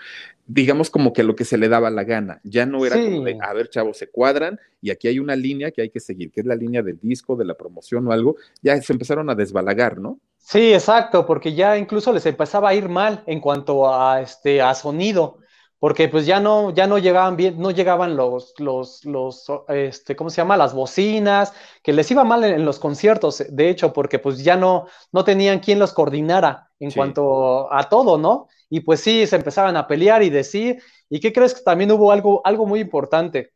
digamos 0.47 0.91
como 0.91 1.13
que 1.13 1.23
lo 1.23 1.37
que 1.37 1.45
se 1.45 1.57
le 1.57 1.69
daba 1.75 1.91
la 1.91 2.05
gana. 2.05 2.41
Ya 2.45 2.67
no 2.67 2.87
era 2.87 2.97
como 2.97 3.25
de, 3.25 3.37
a 3.41 3.53
ver, 3.53 3.69
chavos, 3.69 3.99
se 3.99 4.09
cuadran 4.09 4.59
y 4.81 4.91
aquí 4.91 5.09
hay 5.09 5.19
una 5.19 5.35
línea 5.35 5.71
que 5.73 5.83
hay 5.83 5.91
que 5.91 6.01
seguir, 6.01 6.31
que 6.31 6.41
es 6.41 6.47
la 6.47 6.55
línea 6.55 6.83
del 6.83 6.99
disco, 7.01 7.37
de 7.37 7.45
la 7.45 7.55
promoción 7.55 8.07
o 8.07 8.13
algo. 8.13 8.37
Ya 8.63 8.81
se 8.81 8.93
empezaron 8.93 9.29
a 9.29 9.35
desbalagar, 9.35 9.99
¿no? 9.99 10.21
Sí, 10.39 10.73
exacto, 10.73 11.27
porque 11.27 11.55
ya 11.55 11.77
incluso 11.79 12.13
les 12.13 12.27
empezaba 12.27 12.69
a 12.69 12.75
ir 12.75 12.89
mal 12.89 13.25
en 13.27 13.41
cuanto 13.41 13.93
a 13.93 14.21
este 14.21 14.61
a 14.61 14.75
sonido, 14.75 15.39
porque 15.79 16.09
pues 16.09 16.27
ya 16.27 16.39
no 16.39 16.71
ya 16.71 16.87
no 16.87 16.99
llegaban 16.99 17.35
bien, 17.37 17.59
no 17.59 17.71
llegaban 17.71 18.15
los 18.15 18.53
los 18.59 19.05
los 19.07 19.47
este 19.69 20.15
¿cómo 20.15 20.29
se 20.29 20.37
llama? 20.37 20.59
las 20.59 20.75
bocinas, 20.75 21.55
que 21.83 21.95
les 21.95 22.11
iba 22.11 22.25
mal 22.25 22.45
en, 22.45 22.65
los 22.65 22.79
conciertos, 22.79 23.43
de 23.49 23.71
hecho, 23.71 23.95
porque 23.95 24.19
pues 24.19 24.45
ya 24.45 24.57
no 24.57 24.87
no 25.13 25.25
tenían 25.25 25.61
quien 25.61 25.79
los 25.79 25.95
coordinara 25.95 26.69
en 26.79 26.91
cuanto 26.91 27.73
a 27.73 27.89
todo, 27.89 28.19
¿no? 28.19 28.49
Y 28.75 28.81
pues 28.81 28.99
sí, 28.99 29.25
se 29.29 29.37
empezaban 29.37 29.77
a 29.77 29.87
pelear 29.87 30.25
y 30.25 30.31
decir, 30.31 30.83
¿y 31.09 31.21
qué 31.21 31.33
crees 31.33 31.55
que 31.55 31.63
también 31.63 31.93
hubo 31.93 32.11
algo, 32.11 32.45
algo 32.45 32.67
muy 32.67 32.81
importante? 32.81 33.53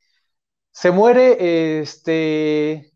Se 0.71 0.93
muere, 0.93 1.81
este, 1.81 2.93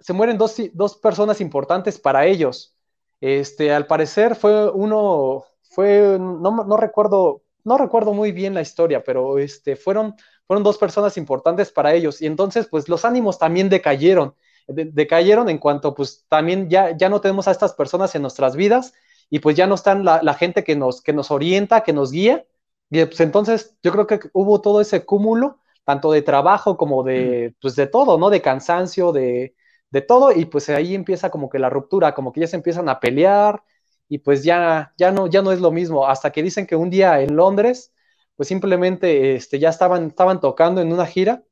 se 0.00 0.12
mueren 0.14 0.38
dos, 0.38 0.56
dos 0.72 0.96
personas 0.96 1.38
importantes 1.42 1.98
para 1.98 2.24
ellos. 2.24 2.74
Este, 3.20 3.74
al 3.74 3.86
parecer 3.86 4.36
fue 4.36 4.70
uno, 4.70 5.44
fue, 5.64 6.16
no, 6.18 6.64
no, 6.64 6.76
recuerdo, 6.78 7.42
no 7.62 7.76
recuerdo 7.76 8.14
muy 8.14 8.32
bien 8.32 8.54
la 8.54 8.62
historia, 8.62 9.04
pero 9.04 9.36
este, 9.36 9.76
fueron, 9.76 10.14
fueron 10.46 10.64
dos 10.64 10.78
personas 10.78 11.18
importantes 11.18 11.70
para 11.72 11.92
ellos. 11.92 12.22
Y 12.22 12.26
entonces, 12.26 12.68
pues 12.70 12.88
los 12.88 13.04
ánimos 13.04 13.38
también 13.38 13.68
decayeron, 13.68 14.34
decayeron 14.66 15.50
en 15.50 15.58
cuanto, 15.58 15.92
pues 15.94 16.24
también 16.30 16.70
ya, 16.70 16.96
ya 16.96 17.10
no 17.10 17.20
tenemos 17.20 17.48
a 17.48 17.50
estas 17.50 17.74
personas 17.74 18.14
en 18.14 18.22
nuestras 18.22 18.56
vidas 18.56 18.94
y 19.30 19.40
pues 19.40 19.56
ya 19.56 19.66
no 19.66 19.74
están 19.74 20.04
la, 20.04 20.34
gente 20.34 20.64
que 20.64 20.76
nos, 20.76 21.02
que 21.02 21.12
nos 21.12 21.30
orienta, 21.30 21.82
que 21.82 21.92
nos 21.92 22.12
guía. 22.12 22.46
Y 22.90 23.04
pues 23.04 23.20
entonces 23.20 23.76
yo 23.82 23.92
creo 23.92 24.06
que 24.06 24.20
hubo 24.32 24.60
todo 24.60 24.80
ese 24.80 25.04
cúmulo, 25.04 25.60
tanto 25.84 26.12
de 26.12 26.22
trabajo 26.22 26.76
como 26.76 27.02
de, 27.02 27.54
pues 27.60 27.76
de 27.76 27.86
todo, 27.86 28.18
¿no? 28.18 28.30
De 28.30 28.42
cansancio, 28.42 29.12
de, 29.12 29.54
de 29.90 30.02
todo, 30.02 30.32
y 30.32 30.44
pues 30.46 30.68
ahí 30.68 30.94
empieza 30.94 31.30
como 31.30 31.48
que 31.48 31.58
la 31.58 31.70
ruptura, 31.70 32.14
como 32.14 32.32
que 32.32 32.40
ya 32.40 32.46
se 32.46 32.56
empiezan 32.56 32.88
a 32.88 33.00
pelear, 33.00 33.62
y 34.08 34.18
pues 34.18 34.44
ya, 34.44 34.94
ya, 34.98 35.10
no, 35.12 35.26
ya 35.26 35.42
no 35.42 35.52
es 35.52 35.60
lo 35.60 35.70
mismo, 35.72 36.06
hasta 36.06 36.30
que 36.32 36.42
dicen 36.42 36.66
que 36.66 36.76
un 36.76 36.90
día 36.90 37.20
en 37.20 37.36
Londres, 37.36 37.92
pues 38.36 38.48
simplemente 38.48 39.34
este, 39.36 39.58
ya 39.58 39.70
estaban, 39.70 40.08
estaban 40.08 40.40
tocando 40.40 40.80
en 40.80 40.92
una 40.92 41.06
gira, 41.06 41.44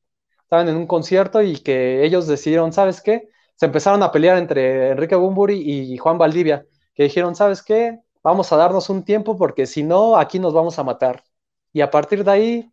estaban 0.42 0.68
en 0.68 0.76
un 0.76 0.86
concierto 0.86 1.42
y 1.42 1.58
que 1.58 2.04
ellos 2.04 2.26
decidieron, 2.26 2.72
¿sabes 2.72 3.00
qué? 3.00 3.30
Se 3.56 3.66
empezaron 3.66 4.02
a 4.02 4.12
pelear 4.12 4.38
entre 4.38 4.90
Enrique 4.90 5.14
Bumburi 5.16 5.60
y 5.60 5.96
Juan 5.98 6.18
Valdivia, 6.18 6.66
que 6.94 7.04
dijeron, 7.04 7.34
¿sabes 7.34 7.62
qué? 7.62 8.00
Vamos 8.22 8.52
a 8.52 8.56
darnos 8.56 8.88
un 8.90 9.04
tiempo 9.04 9.36
porque 9.36 9.66
si 9.66 9.82
no, 9.82 10.16
aquí 10.16 10.38
nos 10.38 10.54
vamos 10.54 10.78
a 10.78 10.84
matar. 10.84 11.24
Y 11.72 11.80
a 11.80 11.90
partir 11.90 12.24
de 12.24 12.30
ahí, 12.30 12.72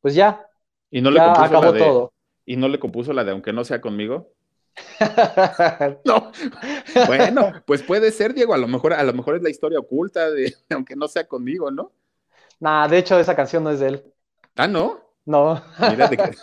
pues 0.00 0.14
ya, 0.14 0.46
¿Y 0.90 1.00
no 1.00 1.10
le 1.10 1.20
acabó 1.20 1.72
todo. 1.72 2.12
¿Y 2.44 2.56
no 2.56 2.68
le 2.68 2.78
compuso 2.78 3.12
la 3.14 3.24
de 3.24 3.32
aunque 3.32 3.52
no 3.52 3.64
sea 3.64 3.80
conmigo? 3.80 4.30
no. 6.04 6.32
Bueno, 7.06 7.52
pues 7.66 7.82
puede 7.82 8.10
ser, 8.12 8.34
Diego. 8.34 8.52
A 8.52 8.58
lo 8.58 8.68
mejor, 8.68 8.92
a 8.92 9.02
lo 9.02 9.14
mejor 9.14 9.36
es 9.36 9.42
la 9.42 9.48
historia 9.48 9.78
oculta 9.78 10.30
de 10.30 10.54
aunque 10.70 10.94
no 10.94 11.08
sea 11.08 11.26
conmigo, 11.26 11.70
¿no? 11.70 11.92
Nah, 12.60 12.86
de 12.88 12.98
hecho, 12.98 13.18
esa 13.18 13.34
canción 13.34 13.64
no 13.64 13.70
es 13.70 13.80
de 13.80 13.88
él. 13.88 14.04
Ah, 14.54 14.68
¿no? 14.68 15.00
No. 15.24 15.60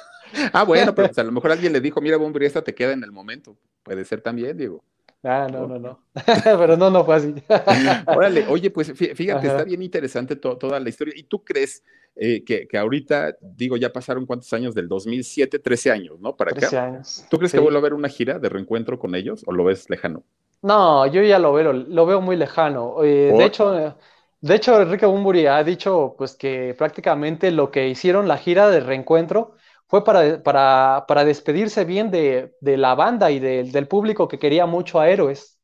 Ah, 0.53 0.63
bueno, 0.63 0.93
pero 0.93 1.07
pues, 1.07 1.17
a 1.17 1.23
lo 1.23 1.31
mejor 1.31 1.51
alguien 1.51 1.73
le 1.73 1.81
dijo, 1.81 2.01
mira, 2.01 2.15
Bomber, 2.15 2.43
esta 2.43 2.63
te 2.63 2.75
queda 2.75 2.91
en 2.91 3.03
el 3.03 3.11
momento. 3.11 3.57
Puede 3.81 4.05
ser 4.05 4.21
también, 4.21 4.55
Diego. 4.55 4.83
Ah, 5.23 5.47
no, 5.51 5.67
no, 5.67 5.79
no. 5.79 5.99
Pero 6.43 6.77
no, 6.77 6.89
no 6.89 7.03
fue 7.03 7.15
así. 7.15 7.35
Órale, 8.07 8.45
oye, 8.47 8.71
pues 8.71 8.93
fíjate, 8.93 9.47
está 9.47 9.63
bien 9.63 9.81
interesante 9.81 10.35
toda 10.35 10.79
la 10.79 10.89
historia. 10.89 11.13
¿Y 11.17 11.23
tú 11.23 11.43
crees 11.43 11.83
eh, 12.15 12.43
que, 12.43 12.77
ahorita, 12.77 13.37
digo, 13.41 13.77
ya 13.77 13.91
pasaron 13.91 14.25
cuántos 14.25 14.51
años 14.53 14.73
del 14.73 14.87
2007, 14.87 15.59
13 15.59 15.91
años, 15.91 16.19
¿no? 16.19 16.35
Para 16.35 16.51
13 16.51 16.77
años. 16.77 17.25
¿Tú 17.29 17.37
crees 17.37 17.51
que 17.51 17.59
vuelve 17.59 17.77
a 17.77 17.81
haber 17.81 17.93
una 17.93 18.09
gira 18.09 18.39
de 18.39 18.49
reencuentro 18.49 18.97
con 18.97 19.15
ellos 19.15 19.43
o 19.45 19.51
lo 19.51 19.65
ves 19.65 19.89
lejano? 19.89 20.23
No, 20.61 21.05
yo 21.07 21.21
ya 21.21 21.39
lo 21.39 21.53
veo, 21.53 21.73
lo 21.73 22.05
veo 22.05 22.21
muy 22.21 22.35
lejano. 22.35 23.03
Eh, 23.03 23.33
de 23.37 23.45
hecho, 23.45 23.95
de 24.41 24.55
hecho, 24.55 24.81
Enrique 24.81 25.05
Bumburi 25.05 25.47
ha 25.47 25.63
dicho 25.63 26.15
pues 26.17 26.35
que 26.35 26.75
prácticamente 26.77 27.51
lo 27.51 27.71
que 27.71 27.87
hicieron 27.89 28.27
la 28.27 28.37
gira 28.37 28.69
de 28.69 28.79
reencuentro 28.79 29.55
fue 29.89 30.05
para, 30.05 30.43
para, 30.43 31.05
para 31.09 31.25
despedirse 31.25 31.85
bien 31.85 32.11
de, 32.11 32.55
de 32.61 32.77
la 32.77 32.95
banda 32.95 33.31
y 33.31 33.39
del 33.39 33.89
público 33.89 34.29
que 34.29 34.39
quería 34.39 34.67
mucho 34.67 34.99
a 35.01 35.09
Héroes. 35.09 35.59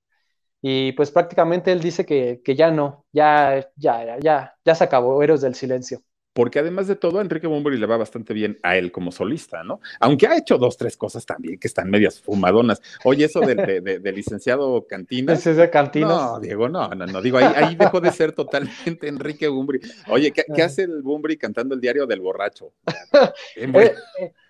Y 0.62 0.94
pues 0.94 1.12
prácticamente 1.12 1.72
él 1.72 1.82
dice 1.82 2.06
que, 2.06 2.42
que 2.44 2.56
ya 2.56 2.72
no, 2.72 3.06
ya, 3.14 3.70
ya, 3.78 4.20
ya, 4.20 4.56
ya 4.66 4.76
se 4.76 4.84
acabó 4.86 5.24
Héroes 5.24 5.42
del 5.42 5.56
Silencio 5.56 6.02
porque 6.36 6.60
además 6.60 6.88
de 6.88 6.98
todo, 6.98 7.20
a 7.20 7.22
Enrique 7.22 7.48
Bunbury 7.48 7.78
le 7.78 7.86
va 7.86 7.96
bastante 7.96 8.34
bien 8.34 8.60
a 8.62 8.76
él 8.76 8.92
como 8.92 9.14
solista, 9.14 9.64
¿no? 9.64 9.80
Aunque 10.02 10.28
ha 10.28 10.38
hecho 10.38 10.58
dos, 10.58 10.76
tres 10.76 10.98
cosas 10.98 11.26
también 11.26 11.58
que 11.58 11.70
están 11.70 11.90
medias 11.90 12.20
fumadonas. 12.20 12.82
Oye, 13.06 13.24
eso 13.24 13.40
del 13.40 13.56
de, 13.56 14.12
licenciado 14.12 14.86
Cantinas. 14.86 15.48
¿Es 15.48 15.56
de 15.56 15.70
Cantinas? 15.70 16.10
No, 16.10 16.40
Diego, 16.42 16.68
no, 16.68 16.90
no, 16.90 17.06
no, 17.06 17.22
digo, 17.22 17.38
ahí, 17.38 17.78
dejó 17.78 18.02
de 18.02 18.12
ser 18.12 18.34
totalmente 18.34 19.08
Enrique 19.08 19.48
Bunbury. 19.48 19.80
Oye, 20.10 20.34
¿qué, 20.34 20.44
ah. 20.50 20.66
hace 20.66 20.84
el 20.84 21.02
Bunbury 21.04 21.38
cantando 21.38 21.74
el 21.74 21.80
diario 21.80 22.06
del 22.06 22.20
borracho? 22.20 22.74
Eh, 23.56 23.96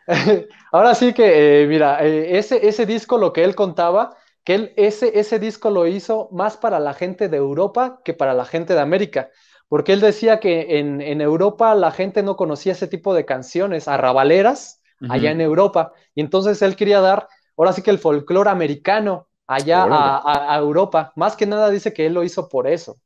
eh, 0.08 0.48
ahora 0.72 0.96
sí 0.96 1.14
que, 1.14 1.62
eh, 1.64 1.68
mira, 1.68 2.04
ese, 2.04 2.68
ese 2.68 2.86
disco, 2.88 3.18
lo 3.18 3.32
que 3.32 3.44
él 3.44 3.54
contaba, 3.56 4.18
que 4.44 4.56
él, 4.56 4.74
ese, 4.76 5.20
ese 5.20 5.38
disco 5.38 5.70
lo 5.70 5.86
hizo 5.86 6.30
más 6.32 6.58
para 6.58 6.80
la 6.80 6.94
gente 6.94 7.30
de 7.30 7.38
Europa 7.38 8.02
que 8.04 8.14
para 8.14 8.34
la 8.34 8.46
gente 8.46 8.74
de 8.74 8.80
América 8.80 9.30
porque 9.68 9.94
él 9.94 10.02
decía 10.02 10.40
que 10.40 10.80
en, 10.80 11.22
Europa 11.22 11.76
la 11.76 11.92
gente 11.92 12.24
no 12.24 12.36
conocía 12.36 12.74
ese 12.74 12.88
tipo 12.88 13.14
de 13.14 13.26
canciones 13.26 13.88
arrabaleras 13.88 14.82
allá 15.10 15.32
en 15.32 15.42
Europa, 15.42 15.92
y 16.14 16.22
entonces 16.22 16.62
él 16.62 16.76
quería 16.76 17.02
dar, 17.02 17.28
ahora 17.58 17.74
sí 17.74 17.82
que 17.82 17.92
el 17.92 18.00
folclore 18.00 18.50
americano 18.50 19.28
allá 19.48 19.86
a, 19.90 20.58
Europa, 20.58 21.12
más 21.16 21.36
que 21.36 21.46
nada 21.46 21.70
dice 21.70 21.94
que 21.94 22.06
él 22.06 22.14
lo 22.14 22.24
hizo 22.24 22.50
por 22.50 22.68
eso. 22.68 22.98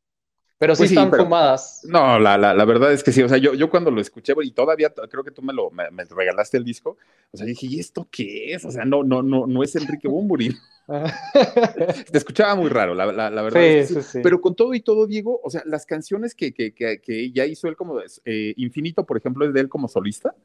Pero 0.60 0.76
sí, 0.76 0.82
pues 0.82 0.91
están 0.91 1.10
fumadas. 1.10 1.82
No, 1.86 2.20
la, 2.20 2.38
la, 2.38 2.66
verdad 2.66 2.91
es 2.91 3.01
que 3.01 3.14
sí. 3.14 3.24
O 3.24 3.30
sea, 3.30 3.38
yo, 3.38 3.53
yo 3.53 3.70
cuando 3.70 3.91
lo 3.91 4.01
escuché, 4.01 4.34
y 4.43 4.51
todavía 4.51 4.93
creo 5.10 5.24
que 5.24 5.32
tú 5.32 5.41
me 5.41 5.53
lo 5.53 5.72
me, 5.72 5.88
regalaste 6.03 6.57
el 6.57 6.66
disco, 6.66 6.97
o 7.32 7.38
sea, 7.38 7.45
dije, 7.45 7.66
¿y 7.66 7.80
esto 7.80 8.05
qué 8.12 8.53
es? 8.53 8.66
O 8.66 8.72
sea, 8.72 8.84
no, 8.84 9.01
no, 9.01 9.24
no, 9.24 9.47
no 9.47 9.64
es 9.64 9.74
Enrique 9.78 10.10
Bumburi. 10.10 10.53
Te 12.12 12.18
escuchaba 12.18 12.55
muy 12.55 12.68
raro, 12.68 12.93
la, 12.93 13.05
verdad. 13.05 13.88
Pero 14.22 14.41
con 14.41 14.53
todo 14.53 14.74
y 14.74 14.82
todo, 14.82 15.07
Diego, 15.07 15.39
o 15.41 15.49
sea, 15.49 15.64
las 15.66 15.86
canciones 15.86 16.36
que, 16.36 16.53
que, 16.53 17.32
ya 17.32 17.45
hizo 17.45 17.70
él 17.70 17.78
como 17.78 18.01
eh, 18.26 18.53
Infinito, 18.57 19.05
por 19.05 19.16
ejemplo, 19.16 19.45
es 19.45 19.53
de 19.53 19.62
él 19.62 19.70
como 19.70 19.88
solista. 19.88 20.36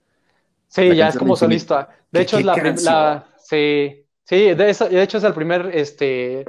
Sí, 0.68 0.94
ya 0.94 1.08
es 1.08 1.18
como 1.18 1.34
solista. 1.34 1.88
De 2.12 2.22
hecho, 2.22 2.38
es 2.38 2.44
la, 2.84 3.26
sí, 3.38 4.04
sí, 4.22 4.54
de, 4.54 5.02
hecho 5.02 5.18
es 5.18 5.24
el 5.24 5.34
primer, 5.34 5.70
este, 5.74 6.44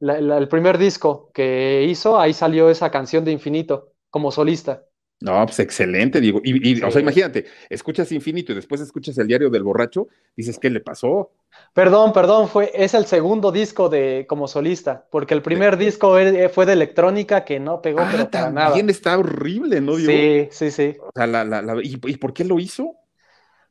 el 0.00 0.48
primer 0.48 0.78
disco 0.78 1.30
que 1.32 1.86
hizo, 1.88 2.18
ahí 2.18 2.32
salió 2.32 2.70
esa 2.70 2.90
canción 2.90 3.24
de 3.24 3.32
Infinito 3.32 3.92
como 4.10 4.30
solista. 4.30 4.84
No, 5.20 5.44
pues 5.44 5.58
excelente, 5.58 6.18
Diego. 6.18 6.40
Y, 6.42 6.82
o 6.82 6.90
sea, 6.90 7.02
imagínate, 7.02 7.44
escuchas 7.68 8.10
Infinito 8.10 8.52
y 8.52 8.54
después 8.54 8.80
escuchas 8.80 9.18
el 9.18 9.26
diario 9.26 9.50
del 9.50 9.62
borracho, 9.62 10.08
dices, 10.34 10.58
¿qué 10.58 10.70
le 10.70 10.80
pasó? 10.80 11.32
Perdón, 11.74 12.14
perdón, 12.14 12.48
fue, 12.48 12.70
es 12.74 12.94
el 12.94 13.04
segundo 13.04 13.52
disco 13.52 13.90
de 13.90 14.24
como 14.26 14.48
solista, 14.48 15.06
porque 15.10 15.34
el 15.34 15.42
primer 15.42 15.76
disco 15.76 16.18
e, 16.18 16.48
fue 16.48 16.64
de 16.64 16.72
electrónica 16.72 17.44
que 17.44 17.60
no 17.60 17.82
pegó, 17.82 18.00
ah, 18.00 18.08
pero 18.10 18.50
nada. 18.50 18.74
está 18.88 19.18
horrible, 19.18 19.82
¿no, 19.82 19.96
Diego? 19.96 20.10
Sí, 20.10 20.48
sí, 20.52 20.70
sí. 20.70 20.96
O 21.00 21.10
sea, 21.14 21.26
la, 21.26 21.44
la, 21.44 21.62
¿y, 21.82 21.96
por 22.16 22.32
qué 22.32 22.44
lo 22.44 22.58
hizo? 22.58 22.96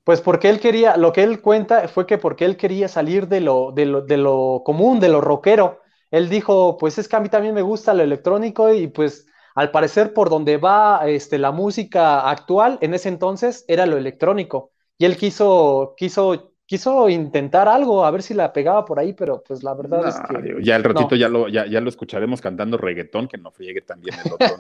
Pues 0.03 0.21
porque 0.21 0.49
él 0.49 0.59
quería, 0.59 0.97
lo 0.97 1.11
que 1.13 1.23
él 1.23 1.41
cuenta 1.41 1.87
fue 1.87 2.05
que 2.05 2.19
porque 2.19 2.45
él 2.45 2.57
quería 2.57 2.87
salir 2.87 3.27
de 3.27 3.41
lo, 3.41 3.71
de 3.71 3.87
lo, 3.87 4.01
de 4.01 4.17
lo 4.17 4.61
común, 4.63 4.99
de 4.99 5.09
lo 5.09 5.19
rockero. 5.19 5.81
Él 6.11 6.29
dijo, 6.29 6.77
pues 6.77 6.97
es 6.97 7.07
que 7.07 7.15
a 7.15 7.19
mí 7.19 7.29
también 7.29 7.53
me 7.53 7.61
gusta 7.61 7.93
lo 7.93 8.03
electrónico 8.03 8.73
y 8.73 8.87
pues 8.87 9.27
al 9.55 9.71
parecer 9.71 10.13
por 10.13 10.29
donde 10.29 10.57
va 10.57 11.01
este, 11.07 11.37
la 11.37 11.51
música 11.51 12.29
actual 12.29 12.77
en 12.81 12.93
ese 12.93 13.09
entonces 13.09 13.65
era 13.67 13.85
lo 13.85 13.97
electrónico. 13.97 14.71
Y 14.97 15.05
él 15.05 15.17
quiso, 15.17 15.93
quiso 15.97 16.53
quiso 16.69 17.09
intentar 17.09 17.67
algo, 17.67 18.05
a 18.05 18.11
ver 18.11 18.21
si 18.21 18.35
la 18.35 18.53
pegaba 18.53 18.85
por 18.85 18.99
ahí, 18.99 19.13
pero 19.13 19.41
pues 19.41 19.63
la 19.63 19.73
verdad 19.73 20.07
es 20.07 20.15
que. 20.19 20.63
ya 20.63 20.75
el 20.75 20.83
ratito 20.83 21.15
ya, 21.15 21.27
lo, 21.27 21.47
ya, 21.47 21.65
ya, 21.65 21.81
lo 21.81 21.89
escucharemos 21.89 22.41
cantando 22.41 22.77
reggaetón, 22.77 23.27
que 23.27 23.39
no 23.39 23.49
friegue 23.49 23.81
también 23.81 24.15
el 24.23 24.33
otro. 24.33 24.55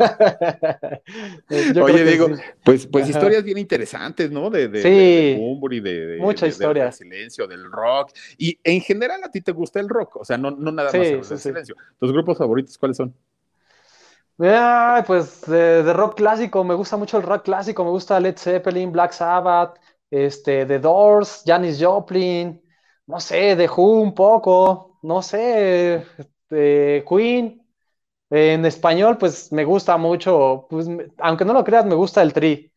Oye, 1.83 2.03
digo, 2.03 2.29
pues, 2.63 2.87
pues 2.87 3.07
historias 3.07 3.43
bien 3.43 3.59
interesantes, 3.59 4.31
¿no? 4.31 4.49
De, 4.49 4.69
de, 4.69 4.81
sí, 4.81 4.89
de, 4.89 5.81
de, 5.81 6.05
de, 6.07 6.17
mucha 6.17 6.47
historia. 6.47 6.85
Del 6.85 6.93
silencio, 6.93 7.45
del 7.45 7.71
rock. 7.71 8.11
Y 8.39 8.57
en 8.63 8.81
general 8.81 9.23
a 9.23 9.29
ti 9.29 9.41
te 9.41 9.51
gusta 9.51 9.79
el 9.79 9.87
rock, 9.87 10.15
o 10.15 10.25
sea, 10.25 10.35
no, 10.35 10.49
no 10.49 10.71
nada 10.71 10.91
más 10.91 11.31
el 11.31 11.37
silencio. 11.37 11.75
¿Tus 11.99 12.11
grupos 12.11 12.39
favoritos 12.39 12.75
cuáles 12.79 12.97
son? 12.97 13.13
pues 15.05 15.41
de, 15.45 15.93
rock 15.93 16.15
clásico, 16.15 16.63
me 16.63 16.73
gusta 16.73 16.97
mucho 16.97 17.17
el 17.17 17.23
rock 17.23 17.43
clásico, 17.43 17.83
me 17.83 17.91
gusta 17.91 18.19
Led 18.19 18.37
Zeppelin, 18.37 18.91
Black 18.91 19.11
Sabbath, 19.11 19.77
este, 20.11 20.65
The 20.65 20.79
Doors, 20.79 21.43
Janis 21.45 21.79
Joplin, 21.81 22.61
no 23.07 23.19
sé, 23.19 23.55
The 23.55 23.69
Who 23.69 24.01
un 24.01 24.13
poco, 24.13 24.99
no 25.03 25.21
sé, 25.21 26.05
este, 26.17 27.05
Queen. 27.07 27.65
En 28.31 28.65
español, 28.65 29.17
pues 29.17 29.51
me 29.51 29.65
gusta 29.65 29.97
mucho, 29.97 30.67
pues, 30.69 30.87
aunque 31.17 31.45
no 31.45 31.53
lo 31.53 31.63
creas, 31.63 31.85
me 31.85 31.95
gusta 31.95 32.21
el 32.21 32.33
tri. 32.33 32.71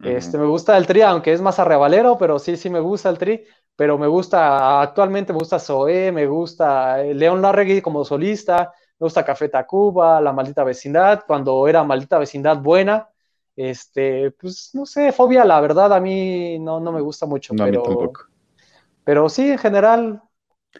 Este, 0.00 0.38
me 0.38 0.46
gusta 0.46 0.76
el 0.76 0.86
tri, 0.86 1.02
aunque 1.02 1.32
es 1.32 1.40
más 1.40 1.58
arrebalero, 1.58 2.18
pero 2.18 2.38
sí, 2.38 2.56
sí 2.56 2.70
me 2.70 2.80
gusta 2.80 3.08
el 3.10 3.18
tri. 3.18 3.44
Pero 3.76 3.96
me 3.98 4.08
gusta, 4.08 4.80
actualmente 4.80 5.32
me 5.32 5.38
gusta 5.38 5.58
Zoé, 5.60 6.10
me 6.12 6.26
gusta 6.26 7.00
eh, 7.04 7.14
León 7.14 7.40
Larregui 7.42 7.80
como 7.80 8.04
solista, 8.04 8.72
me 8.98 9.04
gusta 9.04 9.24
Café 9.24 9.48
Tacuba, 9.48 10.20
La 10.20 10.32
Maldita 10.32 10.64
Vecindad, 10.64 11.24
cuando 11.26 11.68
era 11.68 11.84
Maldita 11.84 12.18
Vecindad 12.18 12.58
buena. 12.58 13.08
Este, 13.58 14.30
pues 14.30 14.70
no 14.72 14.86
sé, 14.86 15.10
fobia, 15.10 15.44
la 15.44 15.60
verdad, 15.60 15.92
a 15.92 15.98
mí 15.98 16.60
no, 16.60 16.78
no 16.78 16.92
me 16.92 17.00
gusta 17.00 17.26
mucho. 17.26 17.54
No, 17.54 17.64
pero, 17.64 17.80
a 17.80 17.82
mí 17.82 17.88
tampoco. 17.88 18.26
Pero 19.02 19.28
sí, 19.28 19.50
en 19.50 19.58
general, 19.58 20.22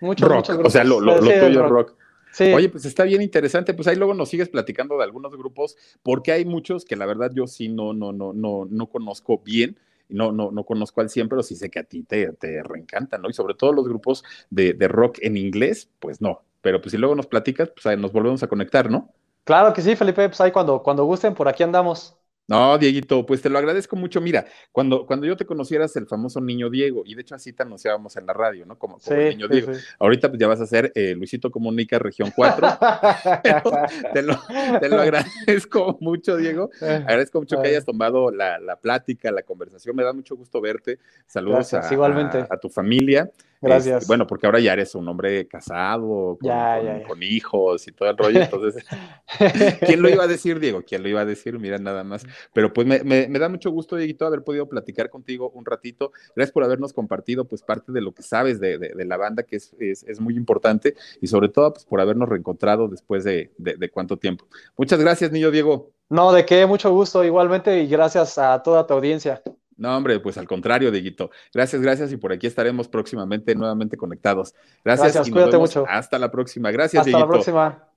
mucho 0.01 0.29
rock. 0.29 0.49
o 0.65 0.71
sea, 0.71 0.85
lo, 0.85 1.01
lo, 1.01 1.19
tuyo 1.19 1.33
es 1.33 1.57
rock. 1.57 1.97
Sí. 2.31 2.53
Oye, 2.53 2.69
pues 2.69 2.85
está 2.85 3.03
bien 3.03 3.21
interesante. 3.21 3.75
Pues 3.75 3.89
ahí 3.89 3.97
luego 3.97 4.15
nos 4.15 4.29
sigues 4.29 4.49
platicando 4.49 4.97
de 4.97 5.03
algunos 5.03 5.37
grupos, 5.37 5.77
porque 6.05 6.31
hay 6.31 6.45
muchos 6.45 6.85
que 6.85 6.95
la 6.95 7.05
verdad 7.07 7.33
yo 7.35 7.49
sí 7.49 7.69
no, 7.69 7.93
no, 7.95 8.13
no, 8.13 8.33
no, 8.33 8.65
no 8.71 8.87
conozco 8.87 9.39
bien. 9.39 9.77
No, 10.09 10.31
no, 10.31 10.53
no 10.53 10.63
conozco 10.63 11.01
al 11.01 11.11
100, 11.11 11.29
pero 11.29 11.43
sí 11.43 11.57
sé 11.57 11.71
que 11.71 11.81
a 11.81 11.85
ti 11.85 12.05
te, 12.05 12.33
te 12.35 12.63
reencantan, 12.63 13.23
¿no? 13.23 13.29
Y 13.29 13.33
sobre 13.33 13.55
todo 13.55 13.73
los 13.73 13.89
grupos 13.89 14.23
de, 14.51 14.73
de 14.73 14.87
rock 14.87 15.19
en 15.21 15.37
inglés, 15.37 15.91
pues 15.99 16.21
no. 16.21 16.45
Pero 16.61 16.81
pues 16.81 16.93
si 16.93 16.97
luego 16.97 17.17
nos 17.17 17.27
platicas, 17.27 17.71
pues 17.71 17.87
ahí 17.87 17.97
nos 17.97 18.13
volvemos 18.13 18.45
a 18.45 18.47
conectar, 18.47 18.89
¿no? 18.89 19.13
Claro 19.43 19.73
que 19.73 19.83
sí, 19.83 19.97
Felipe, 19.97 20.29
pues 20.29 20.41
ahí 20.41 20.53
cuando, 20.53 20.81
cuando 20.81 21.05
gusten, 21.05 21.35
por 21.35 21.49
aquí 21.49 21.65
andamos. 21.65 22.18
No, 22.49 22.79
Dieguito, 22.79 23.27
pues 23.27 23.43
te 23.43 23.51
lo 23.51 23.59
agradezco 23.59 23.95
mucho. 23.95 24.23
Mira, 24.23 24.47
cuando, 24.73 25.05
cuando 25.05 25.27
yo 25.27 25.37
te 25.37 25.45
conocieras 25.45 25.95
el 25.97 26.07
famoso 26.07 26.41
niño 26.41 26.71
Diego, 26.71 27.03
y 27.05 27.15
de 27.15 27.21
hecho 27.21 27.35
así 27.35 27.53
te 27.53 27.63
anunciábamos 27.63 28.17
en 28.17 28.25
la 28.25 28.33
radio, 28.33 28.65
¿no? 28.65 28.79
Como, 28.79 28.99
el 29.11 29.29
niño 29.37 29.49
Diego. 29.49 29.73
Ahorita 29.99 30.29
pues 30.31 30.41
ya 30.41 30.49
vas 30.49 30.61
a 30.63 30.67
ser 30.67 30.91
eh, 30.95 31.15
Luisito 31.15 31.51
Comunica 31.51 31.99
Región 31.99 32.33
4. 32.35 32.67
te, 34.15 34.23
lo, 34.23 34.41
te, 34.81 34.89
lo, 34.89 34.99
agradezco 34.99 35.99
mucho, 36.01 36.39
Diego. 36.39 36.71
Eh, 36.81 37.05
agradezco 37.07 37.39
mucho 37.39 37.61
que 37.61 37.69
hayas 37.69 37.85
tomado 37.85 38.31
la, 38.31 38.59
la, 38.59 38.77
plática, 38.77 39.31
la 39.31 39.43
conversación. 39.43 39.95
Me 39.95 40.03
da 40.03 40.15
mucho 40.15 40.35
gusto 40.35 40.63
verte. 40.63 40.99
Saludos 41.27 41.75
a, 41.75 41.93
igualmente. 41.93 42.47
A, 42.49 42.57
tu 42.57 42.71
familia. 42.71 43.31
Gracias. 43.61 44.03
Este, 44.03 44.07
bueno, 44.07 44.27
porque 44.27 44.47
ahora 44.47 44.61
ya 44.61 44.73
eres 44.73 44.95
un 44.95 45.09
hombre 45.09 45.49
casado, 45.49 46.39
con, 46.41 47.03
con, 47.07 47.23
hijos 47.23 47.87
y 47.89 47.93
todo 47.93 48.11
el 48.11 48.17
rollo. 48.17 48.41
Entonces, 48.43 48.85
¿quién 49.87 50.01
lo 50.01 50.09
iba 50.09 50.25
a 50.25 50.29
decir, 50.29 50.61
Diego? 50.61 50.83
¿Quién 50.87 51.03
lo 51.03 51.09
iba 51.09 51.21
a 51.21 51.25
decir? 51.25 51.59
Mira, 51.59 51.79
nada 51.79 52.05
más. 52.05 52.25
Pero 52.53 52.73
pues 52.73 52.87
me, 52.87 53.03
me, 53.03 53.39
da 53.39 53.49
mucho 53.49 53.71
gusto, 53.71 53.97
Dieguito, 53.97 54.27
haber 54.27 54.45
podido 54.45 54.69
platicar 54.69 55.11
contigo 55.11 55.51
un 55.51 55.65
ratito. 55.65 56.13
Gracias 56.37 56.53
por 56.53 56.65
habernos 56.65 56.93
compartido 56.93 57.47
pues 57.47 57.63
parte 57.63 57.93
de 57.93 58.01
lo 58.01 58.13
que 58.13 58.23
sabes 58.23 58.61
de, 58.61 58.79
de, 58.79 59.05
la 59.05 59.17
banda, 59.17 59.43
que 59.43 59.57
es, 59.57 59.75
es, 59.81 60.05
es, 60.05 60.21
muy 60.21 60.37
importante, 60.37 60.95
y 61.21 61.27
sobre 61.27 61.49
todo 61.49 61.73
pues 61.73 61.85
por 61.85 62.01
habernos 62.01 62.29
reencontrado 62.29 62.89
después 62.89 63.25
de, 63.25 63.51
de 63.57 63.91
cuánto 63.91 64.17
tiempo. 64.17 64.47
Muchas 64.77 65.01
gracias, 65.01 65.33
niño 65.33 65.51
Diego. 65.51 65.93
No, 66.11 66.33
de 66.33 66.47
qué, 66.47 66.65
mucho 66.65 66.91
gusto 66.91 67.23
igualmente 67.23 67.83
y 67.83 67.87
gracias 67.87 68.39
a 68.39 68.63
toda 68.63 68.87
tu 68.87 68.95
audiencia. 68.95 69.43
No, 69.79 69.97
hombre, 69.97 70.21
pues 70.21 70.37
al 70.37 70.47
contrario, 70.47 70.91
Dieguito. 70.91 71.31
Gracias, 71.55 71.81
gracias, 71.81 72.13
y 72.13 72.17
por 72.17 72.33
aquí 72.33 72.47
estaremos 72.47 72.89
próximamente 72.89 73.55
nuevamente 73.55 73.97
conectados. 73.97 74.55
Gracias, 74.85 75.15
gracias 75.15 75.31
cuídate 75.33 75.57
mucho. 75.57 75.87
Hasta 75.89 76.19
la 76.19 76.31
próxima. 76.31 76.71
Gracias, 76.71 77.07
Hasta 77.07 77.19
la 77.19 77.27
próxima. 77.27 77.89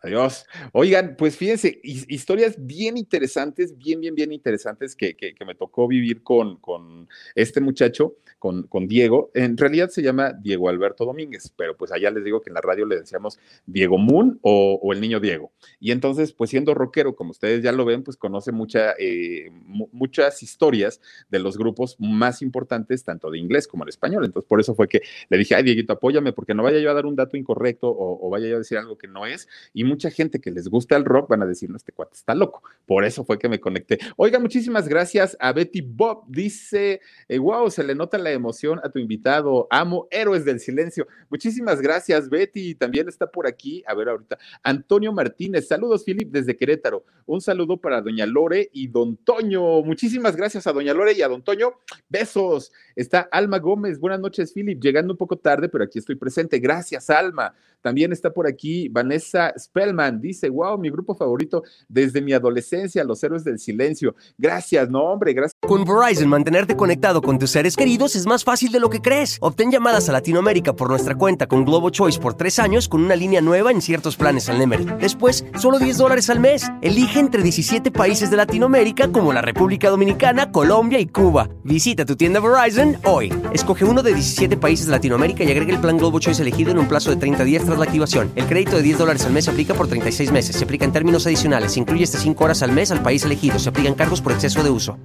Adiós. 0.00 0.46
Oigan, 0.72 1.16
pues 1.16 1.36
fíjense, 1.36 1.80
historias 1.82 2.54
bien 2.58 2.96
interesantes, 2.96 3.76
bien, 3.76 4.00
bien, 4.00 4.14
bien 4.14 4.32
interesantes 4.32 4.94
que, 4.94 5.16
que, 5.16 5.34
me 5.44 5.54
tocó 5.54 5.88
vivir 5.88 6.22
con, 6.22 6.56
con 6.56 7.08
este 7.34 7.60
muchacho, 7.60 8.16
con, 8.38 8.64
con, 8.64 8.86
Diego. 8.86 9.30
En 9.34 9.56
realidad 9.56 9.88
se 9.88 10.02
llama 10.02 10.32
Diego 10.32 10.68
Alberto 10.68 11.04
Domínguez, 11.04 11.52
pero 11.56 11.76
pues 11.76 11.90
allá 11.90 12.10
les 12.10 12.22
digo 12.22 12.40
que 12.40 12.50
en 12.50 12.54
la 12.54 12.60
radio 12.60 12.86
le 12.86 13.00
decíamos 13.00 13.40
Diego 13.66 13.98
Moon 13.98 14.38
o, 14.42 14.92
el 14.92 15.00
niño 15.00 15.18
Diego. 15.18 15.52
Y 15.80 15.90
entonces, 15.90 16.32
pues 16.32 16.50
siendo 16.50 16.74
rockero, 16.74 17.16
como 17.16 17.30
ustedes 17.30 17.62
ya 17.62 17.72
lo 17.72 17.84
ven, 17.84 18.04
pues 18.04 18.16
conoce 18.16 18.52
mucha, 18.52 18.92
eh, 18.98 19.50
muchas 19.64 20.42
historias 20.42 21.00
de 21.28 21.40
los 21.40 21.58
grupos 21.58 21.96
más 21.98 22.40
importantes, 22.42 23.02
tanto 23.02 23.30
de 23.30 23.38
inglés 23.38 23.66
como 23.66 23.84
de 23.84 23.90
español. 23.90 24.24
Entonces, 24.24 24.48
por 24.48 24.60
eso 24.60 24.74
fue 24.74 24.86
que 24.86 25.00
le 25.28 25.38
dije, 25.38 25.54
ay, 25.54 25.64
Dieguito, 25.64 25.94
apóyame, 25.94 26.32
porque 26.32 26.54
no 26.54 26.62
vaya 26.62 26.78
yo 26.78 26.90
a 26.90 26.94
dar 26.94 27.06
un 27.06 27.16
dato 27.16 27.36
incorrecto 27.36 27.88
o, 27.88 28.28
vaya 28.30 28.48
yo 28.48 28.56
a 28.56 28.58
decir 28.58 28.78
algo 28.78 28.96
que 28.96 29.08
no 29.08 29.26
es. 29.26 29.48
Mucha 29.88 30.10
gente 30.10 30.40
que 30.40 30.50
les 30.50 30.68
gusta 30.68 30.96
el 30.96 31.04
rock 31.04 31.30
van 31.30 31.42
a 31.42 31.46
decir, 31.46 31.70
no, 31.70 31.76
este 31.76 31.92
cuate 31.92 32.14
está 32.14 32.34
loco. 32.34 32.62
Por 32.86 33.04
eso 33.04 33.24
fue 33.24 33.38
que 33.38 33.48
me 33.48 33.60
conecté. 33.60 33.98
Oiga, 34.16 34.38
muchísimas 34.38 34.88
gracias 34.88 35.36
a 35.40 35.52
Betty 35.52 35.80
Bob. 35.80 36.24
Dice, 36.28 37.00
wow, 37.38 37.66
eh, 37.66 37.70
se 37.70 37.84
le 37.84 37.94
nota 37.94 38.18
la 38.18 38.30
emoción 38.30 38.80
a 38.82 38.90
tu 38.90 38.98
invitado. 38.98 39.66
Amo 39.70 40.06
Héroes 40.10 40.44
del 40.44 40.60
Silencio. 40.60 41.06
Muchísimas 41.30 41.80
gracias, 41.80 42.28
Betty. 42.28 42.74
También 42.74 43.08
está 43.08 43.30
por 43.30 43.46
aquí, 43.46 43.82
a 43.86 43.94
ver 43.94 44.08
ahorita, 44.08 44.38
Antonio 44.62 45.12
Martínez. 45.12 45.68
Saludos, 45.68 46.04
Philip, 46.04 46.30
desde 46.30 46.56
Querétaro. 46.56 47.04
Un 47.26 47.40
saludo 47.40 47.76
para 47.76 48.00
Doña 48.00 48.26
Lore 48.26 48.70
y 48.72 48.88
Don 48.88 49.16
Toño. 49.16 49.82
Muchísimas 49.82 50.36
gracias 50.36 50.66
a 50.66 50.72
Doña 50.72 50.94
Lore 50.94 51.12
y 51.12 51.22
a 51.22 51.28
Don 51.28 51.42
Toño. 51.42 51.72
Besos. 52.08 52.72
Está 52.96 53.28
Alma 53.30 53.58
Gómez. 53.58 53.98
Buenas 53.98 54.20
noches, 54.20 54.52
Philip. 54.52 54.82
Llegando 54.82 55.12
un 55.12 55.18
poco 55.18 55.36
tarde, 55.36 55.68
pero 55.68 55.84
aquí 55.84 55.98
estoy 55.98 56.16
presente. 56.16 56.58
Gracias, 56.58 57.10
Alma. 57.10 57.54
También 57.80 58.12
está 58.12 58.32
por 58.32 58.46
aquí 58.46 58.88
Vanessa 58.88 59.52
Spellman, 59.78 60.20
dice, 60.20 60.48
wow, 60.48 60.76
mi 60.78 60.90
grupo 60.90 61.14
favorito 61.14 61.62
desde 61.88 62.20
mi 62.20 62.32
adolescencia, 62.32 63.04
Los 63.04 63.22
Héroes 63.22 63.44
del 63.44 63.58
Silencio. 63.58 64.14
Gracias, 64.36 64.90
no 64.90 65.02
hombre, 65.02 65.32
gracias. 65.32 65.52
Con 65.60 65.84
Verizon, 65.84 66.28
mantenerte 66.28 66.76
conectado 66.76 67.22
con 67.22 67.38
tus 67.38 67.50
seres 67.50 67.76
queridos 67.76 68.16
es 68.16 68.26
más 68.26 68.42
fácil 68.42 68.72
de 68.72 68.80
lo 68.80 68.90
que 68.90 69.00
crees. 69.00 69.38
Obtén 69.40 69.70
llamadas 69.70 70.08
a 70.08 70.12
Latinoamérica 70.12 70.74
por 70.74 70.88
nuestra 70.88 71.14
cuenta 71.14 71.46
con 71.46 71.64
Globo 71.64 71.90
Choice 71.90 72.18
por 72.18 72.34
tres 72.34 72.58
años 72.58 72.88
con 72.88 73.04
una 73.04 73.14
línea 73.14 73.40
nueva 73.40 73.70
en 73.70 73.80
ciertos 73.80 74.16
planes 74.16 74.48
al 74.48 74.58
Nemery. 74.58 74.86
Después, 75.00 75.44
solo 75.58 75.78
10 75.78 75.98
dólares 75.98 76.30
al 76.30 76.40
mes. 76.40 76.66
Elige 76.82 77.20
entre 77.20 77.42
17 77.42 77.90
países 77.90 78.30
de 78.30 78.36
Latinoamérica 78.36 79.08
como 79.12 79.32
la 79.32 79.42
República 79.42 79.90
Dominicana, 79.90 80.50
Colombia 80.50 80.98
y 80.98 81.06
Cuba. 81.06 81.48
Visita 81.64 82.04
tu 82.04 82.16
tienda 82.16 82.40
Verizon 82.40 82.96
hoy. 83.04 83.32
Escoge 83.52 83.84
uno 83.84 84.02
de 84.02 84.14
17 84.14 84.56
países 84.56 84.86
de 84.86 84.92
Latinoamérica 84.92 85.44
y 85.44 85.50
agrega 85.50 85.72
el 85.72 85.80
plan 85.80 85.98
Globo 85.98 86.18
Choice 86.18 86.42
elegido 86.42 86.72
en 86.72 86.78
un 86.78 86.88
plazo 86.88 87.10
de 87.10 87.16
30 87.16 87.44
días 87.44 87.64
tras 87.64 87.78
la 87.78 87.84
activación. 87.84 88.32
El 88.34 88.46
crédito 88.46 88.76
de 88.76 88.82
10 88.82 88.98
dólares 88.98 89.24
al 89.26 89.32
mes 89.32 89.44
se 89.44 89.50
aplica 89.68 89.74
por 89.76 89.88
36 89.88 90.32
meses. 90.32 90.56
Se 90.56 90.64
aplica 90.64 90.84
en 90.86 90.92
términos 90.92 91.26
adicionales. 91.26 91.72
Se 91.72 91.80
incluye 91.80 92.04
hasta 92.04 92.18
5 92.18 92.42
horas 92.42 92.62
al 92.62 92.72
mes 92.72 92.90
al 92.90 93.02
país 93.02 93.24
elegido. 93.24 93.58
Se 93.58 93.68
aplican 93.68 93.94
cargos 93.94 94.22
por 94.22 94.32
exceso 94.32 94.62
de 94.62 94.70
uso. 94.70 94.98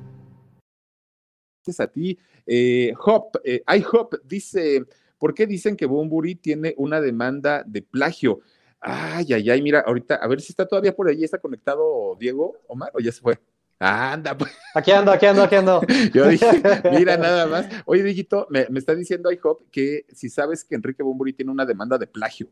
Gracias 1.65 1.79
a 1.81 1.87
ti. 1.87 2.17
Eh, 2.45 2.93
Hop, 3.05 3.39
eh, 3.43 3.61
iHop 3.77 4.15
dice, 4.23 4.85
¿por 5.17 5.33
qué 5.33 5.47
dicen 5.47 5.75
que 5.75 5.85
Bumburi 5.85 6.35
tiene 6.35 6.73
una 6.77 7.01
demanda 7.01 7.63
de 7.65 7.81
plagio? 7.81 8.39
Ay, 8.79 9.33
ay, 9.33 9.49
ay, 9.49 9.61
mira, 9.61 9.81
ahorita, 9.81 10.15
a 10.15 10.27
ver 10.27 10.41
si 10.41 10.51
está 10.51 10.65
todavía 10.65 10.95
por 10.95 11.07
ahí, 11.07 11.23
está 11.23 11.37
conectado 11.37 12.15
Diego 12.19 12.57
Omar 12.67 12.91
o 12.93 12.99
ya 12.99 13.11
se 13.11 13.21
fue. 13.21 13.39
anda, 13.79 14.37
pues. 14.37 14.51
Aquí 14.75 14.91
ando, 14.91 15.11
aquí 15.11 15.25
ando, 15.25 15.43
aquí 15.43 15.55
ando. 15.55 15.81
Yo 16.13 16.27
dije, 16.27 16.45
mira, 16.91 17.17
nada 17.17 17.47
más. 17.47 17.65
Oye, 17.85 18.03
Digito, 18.03 18.47
me, 18.49 18.67
me 18.69 18.79
está 18.79 18.95
diciendo 18.95 19.31
iHop 19.31 19.69
que 19.71 20.05
si 20.13 20.29
sabes 20.29 20.63
que 20.63 20.75
Enrique 20.75 21.03
Bumburi 21.03 21.33
tiene 21.33 21.51
una 21.51 21.65
demanda 21.65 21.97
de 21.97 22.07
plagio. 22.07 22.49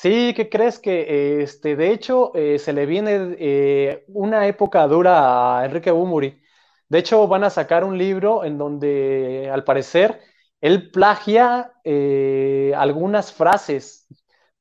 Sí, 0.00 0.32
¿qué 0.34 0.48
crees 0.48 0.78
que 0.78 1.42
este, 1.42 1.76
de 1.76 1.92
hecho 1.92 2.34
eh, 2.34 2.58
se 2.58 2.72
le 2.72 2.86
viene 2.86 3.36
eh, 3.38 4.04
una 4.08 4.46
época 4.46 4.86
dura 4.86 5.58
a 5.58 5.66
Enrique 5.66 5.90
Bumuri? 5.90 6.40
De 6.88 6.98
hecho, 6.98 7.28
van 7.28 7.44
a 7.44 7.50
sacar 7.50 7.84
un 7.84 7.98
libro 7.98 8.42
en 8.46 8.56
donde, 8.56 9.50
al 9.52 9.62
parecer, 9.62 10.22
él 10.62 10.90
plagia 10.90 11.74
eh, 11.84 12.72
algunas 12.74 13.34
frases 13.34 14.06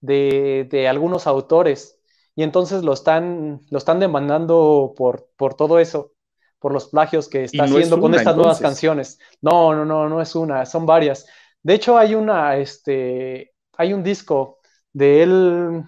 de, 0.02 0.68
de, 0.70 0.90
algunos 0.90 1.26
autores 1.26 2.02
y 2.36 2.44
entonces 2.44 2.84
lo 2.84 2.92
están, 2.92 3.62
lo 3.70 3.78
están 3.78 4.02
demandando 4.02 4.94
por, 4.98 5.30
por 5.38 5.54
todo 5.54 5.80
eso. 5.80 6.12
por 6.60 6.74
los 6.74 6.90
plagios 6.90 7.30
que 7.30 7.46
está 7.46 7.64
haciendo 7.64 8.02
con 8.02 8.14
estas 8.14 8.36
nuevas 8.36 8.60
canciones. 8.60 9.20
No, 9.42 9.74
no, 9.74 9.86
no, 9.86 10.10
no 10.10 10.22
es 10.22 10.36
una, 10.36 10.66
son 10.66 10.86
varias. 10.86 11.28
De 11.64 11.76
hecho, 11.76 11.98
hay 11.98 12.14
una, 12.14 12.58
este, 12.58 13.54
hay 13.78 13.94
un 13.94 14.04
disco 14.04 14.59
de 14.94 15.24
él 15.24 15.84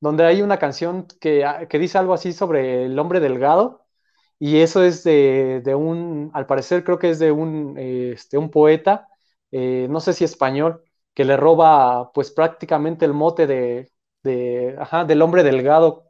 donde 0.00 0.24
hay 0.24 0.42
una 0.42 0.58
canción 0.58 1.06
que, 1.20 1.44
que 1.68 1.78
dice 1.78 1.98
algo 1.98 2.14
así 2.14 2.32
sobre 2.32 2.84
el 2.86 2.98
hombre 2.98 3.20
delgado, 3.20 3.84
y 4.38 4.58
eso 4.60 4.82
es 4.82 5.04
de, 5.04 5.60
de 5.64 5.74
un, 5.74 6.30
al 6.34 6.46
parecer 6.46 6.84
creo 6.84 6.98
que 6.98 7.10
es 7.10 7.18
de 7.18 7.32
un, 7.32 7.76
este, 7.78 8.38
un 8.38 8.50
poeta, 8.50 9.08
eh, 9.50 9.86
no 9.90 10.00
sé 10.00 10.12
si 10.12 10.24
español, 10.24 10.82
que 11.14 11.24
le 11.24 11.36
roba 11.36 12.12
pues 12.12 12.30
prácticamente 12.32 13.04
el 13.04 13.14
mote 13.14 13.46
de, 13.46 13.92
de 14.22 14.76
ajá, 14.78 15.04
del 15.04 15.22
hombre 15.22 15.42
delgado, 15.44 16.04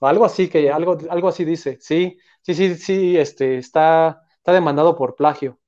algo 0.00 0.24
así, 0.24 0.48
que 0.48 0.70
algo, 0.70 0.98
algo 1.10 1.28
así 1.28 1.44
dice, 1.44 1.78
sí, 1.80 2.18
sí, 2.42 2.54
sí, 2.54 2.74
sí, 2.76 3.16
este, 3.18 3.58
está, 3.58 4.22
está 4.38 4.52
demandado 4.52 4.96
por 4.96 5.14
plagio. 5.16 5.58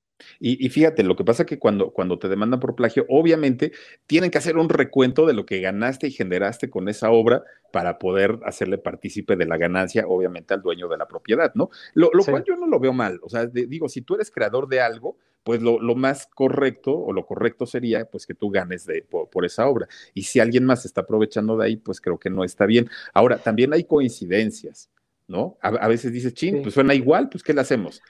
Y, 0.41 0.69
fíjate, 0.69 1.03
lo 1.03 1.17
que 1.17 1.25
pasa 1.25 1.43
es 1.45 1.49
que 1.49 1.59
cuando, 1.59 1.91
cuando 1.91 2.19
te 2.19 2.29
demandan 2.29 2.61
por 2.61 2.75
plagio, 2.75 3.07
obviamente 3.09 3.73
tienen 4.07 4.31
que 4.31 4.39
hacer 4.39 4.57
un 4.57 4.69
recuento 4.69 5.27
de 5.27 5.33
lo 5.33 5.47
que 5.47 5.61
ganaste 5.61 6.09
y 6.09 6.11
generaste 6.11 6.71
con 6.71 6.89
esa 6.89 7.11
obra 7.11 7.43
para 7.73 7.99
poder 7.99 8.39
hacerle 8.45 8.79
partícipe 8.79 9.37
de 9.37 9.47
la 9.47 9.57
ganancia, 9.57 10.07
obviamente, 10.07 10.55
al 10.55 10.63
dueño 10.63 10.89
de 10.89 10.97
la 10.97 11.07
propiedad, 11.07 11.53
¿no? 11.55 11.71
Lo, 11.95 12.11
cual 12.25 12.45
yo 12.47 12.57
no 12.57 12.67
lo 12.67 12.81
veo 12.81 12.93
mal. 12.93 13.21
O 13.23 13.29
sea, 13.29 13.47
digo, 13.47 13.89
si 13.89 14.03
tú 14.03 14.15
eres 14.15 14.31
creador 14.31 14.69
de 14.69 14.81
algo, 14.81 15.17
pues 15.49 15.63
lo, 15.63 15.79
más 15.95 16.27
correcto 16.27 16.93
o 16.93 17.13
lo 17.13 17.25
correcto 17.25 17.65
sería 17.65 18.05
pues 18.05 18.27
que 18.27 18.35
tú 18.35 18.51
ganes 18.51 18.85
de, 18.85 19.03
por, 19.03 19.45
esa 19.47 19.67
obra. 19.67 19.89
Y 20.13 20.25
si 20.25 20.41
alguien 20.41 20.65
más 20.65 20.85
está 20.85 21.01
aprovechando 21.03 21.57
de 21.57 21.65
ahí, 21.65 21.77
pues 21.77 22.03
creo 22.03 22.19
que 22.19 22.29
no 22.29 22.45
está 22.45 22.67
bien. 22.67 22.91
Ahora, 23.15 23.39
también 23.39 23.73
hay 23.73 23.85
coincidencias, 23.85 24.91
¿no? 25.27 25.57
A, 25.63 25.89
veces 25.89 26.13
dices, 26.13 26.35
ching, 26.35 26.61
pues 26.63 26.75
suena 26.75 26.95
igual, 26.95 27.31
pues 27.31 27.43
¿qué 27.43 27.55
le 27.55 27.63
hacemos? 27.63 28.03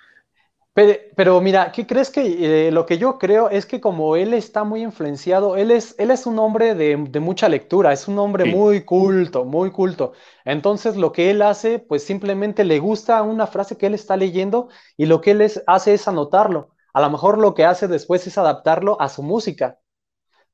Pero, 1.17 1.41
mira, 1.41 1.73
¿qué 1.73 1.89
crees 1.89 2.09
que 2.09 2.69
eh, 2.69 2.71
lo 2.71 2.87
que 2.87 2.99
yo 2.99 3.19
creo 3.19 3.51
es 3.51 3.67
que 3.67 3.81
como 3.81 4.15
él 4.15 4.33
está 4.33 4.63
muy 4.63 4.83
influenciado, 4.83 5.57
él 5.57 5.73
es, 5.73 5.97
él 5.99 6.13
es 6.13 6.25
un 6.25 6.39
hombre 6.39 6.77
de, 6.77 6.97
mucha 7.19 7.49
lectura, 7.49 7.93
es 7.93 8.07
un 8.07 8.17
hombre 8.21 8.45
muy 8.45 8.85
culto, 8.85 9.45
muy 9.45 9.73
culto. 9.73 10.13
Entonces 10.45 10.97
lo 10.97 11.11
que 11.11 11.31
él 11.31 11.43
hace, 11.43 11.81
pues 11.81 12.05
simplemente 12.05 12.65
le 12.65 12.79
gusta 12.79 13.23
una 13.23 13.49
frase 13.49 13.77
que 13.77 13.87
él 13.87 13.95
está 13.95 14.17
leyendo 14.17 14.69
y 14.97 15.07
lo 15.07 15.21
que 15.21 15.33
él 15.33 15.51
hace 15.67 15.95
es 15.95 16.07
anotarlo. 16.07 16.71
A 16.93 17.01
lo 17.01 17.11
mejor 17.11 17.39
lo 17.39 17.55
que 17.55 17.65
hace 17.65 17.89
después 17.89 18.25
es 18.29 18.39
adaptarlo 18.39 19.01
a 19.01 19.09
su 19.09 19.25
música. 19.25 19.79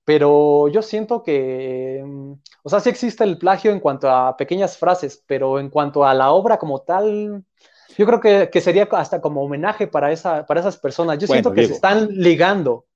Pero 0.05 0.68
yo 0.68 0.83
siento 0.83 1.22
que, 1.22 2.03
mm, 2.05 2.33
o 2.62 2.68
sea, 2.70 2.81
sí 2.81 2.91
existe 2.91 3.25
el 3.25 3.39
plagio 3.39 3.72
en 3.72 3.81
cuanto 3.81 4.11
a 4.11 4.37
pequeñas 4.37 4.79
frases, 4.79 5.22
pero 5.27 5.59
en 5.59 5.70
cuanto 5.70 6.05
a 6.05 6.14
la 6.14 6.33
obra 6.33 6.59
como 6.59 6.81
tal, 6.83 7.45
yo 7.97 8.07
creo 8.07 8.21
que, 8.51 8.61
sería 8.61 8.89
hasta 8.93 9.21
como 9.21 9.43
homenaje 9.43 9.87
para, 9.87 10.13
esa, 10.13 10.47
para 10.47 10.61
esas 10.61 10.77
personas. 10.77 11.19
Yo 11.19 11.27
siento 11.27 11.53
que 11.53 11.67
se 11.67 11.75
están 11.75 12.09
ligando. 12.11 12.87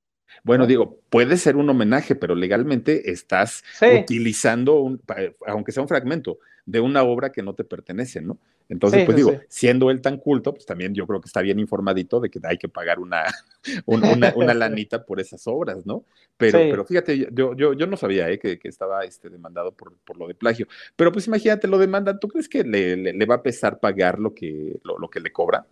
Bueno, 0.45 0.67
digo, 0.67 0.99
puede 1.11 1.37
ser 1.37 1.57
un 1.57 1.69
homenaje, 1.69 2.15
pero 2.15 2.35
legalmente 2.35 3.11
estás 3.11 3.65
utilizando, 4.01 4.81
un, 4.81 5.01
aunque 5.47 5.73
sea 5.73 5.83
un 5.83 5.89
fragmento, 5.89 6.39
de 6.65 6.81
una 6.81 7.03
obra 7.03 7.33
que 7.33 7.43
no 7.43 7.55
te 7.55 7.65
pertenece, 7.65 8.21
¿no? 8.21 8.39
Entonces, 8.69 9.07
pues 9.07 9.17
digo, 9.17 9.33
siendo 9.49 9.91
él 9.91 10.03
tan 10.03 10.19
culto, 10.19 10.53
pues 10.53 10.67
también 10.67 10.95
yo 10.95 11.07
creo 11.07 11.21
que 11.21 11.27
está 11.27 11.41
bien 11.41 11.59
informadito 11.59 12.21
de 12.21 12.29
que 12.29 12.39
hay 12.45 12.59
que 12.59 12.69
pagar 12.69 12.99
una, 12.99 13.25
una, 13.87 14.55
lanita 14.55 15.05
por 15.05 15.21
esas 15.21 15.47
obras, 15.47 15.87
¿no? 15.87 16.05
Pero, 16.37 16.59
pero 16.59 16.85
fíjate, 16.85 17.29
yo, 17.33 17.55
yo, 17.55 17.73
yo 17.73 17.87
no 17.87 17.97
sabía 17.97 18.29
¿eh? 18.29 18.39
que, 18.39 18.59
estaba 18.65 19.05
este, 19.05 19.31
demandado 19.31 19.73
por, 19.73 19.97
por, 20.05 20.19
lo 20.19 20.29
de 20.29 20.35
plagio. 20.35 20.67
Pero 20.97 21.11
pues 21.13 21.27
imagínate, 21.27 21.67
lo 21.67 21.79
demandan, 21.79 22.21
¿tú 22.21 22.29
crees 22.29 22.49
que 22.49 22.63
le, 22.63 22.97
le, 22.97 23.27
va 23.27 23.37
a 23.37 23.43
pesar 23.43 23.81
pagar 23.81 24.19
lo 24.19 24.35
que, 24.35 24.79
lo, 24.85 25.09
que 25.09 25.21
le 25.21 25.33
cobran? 25.33 25.65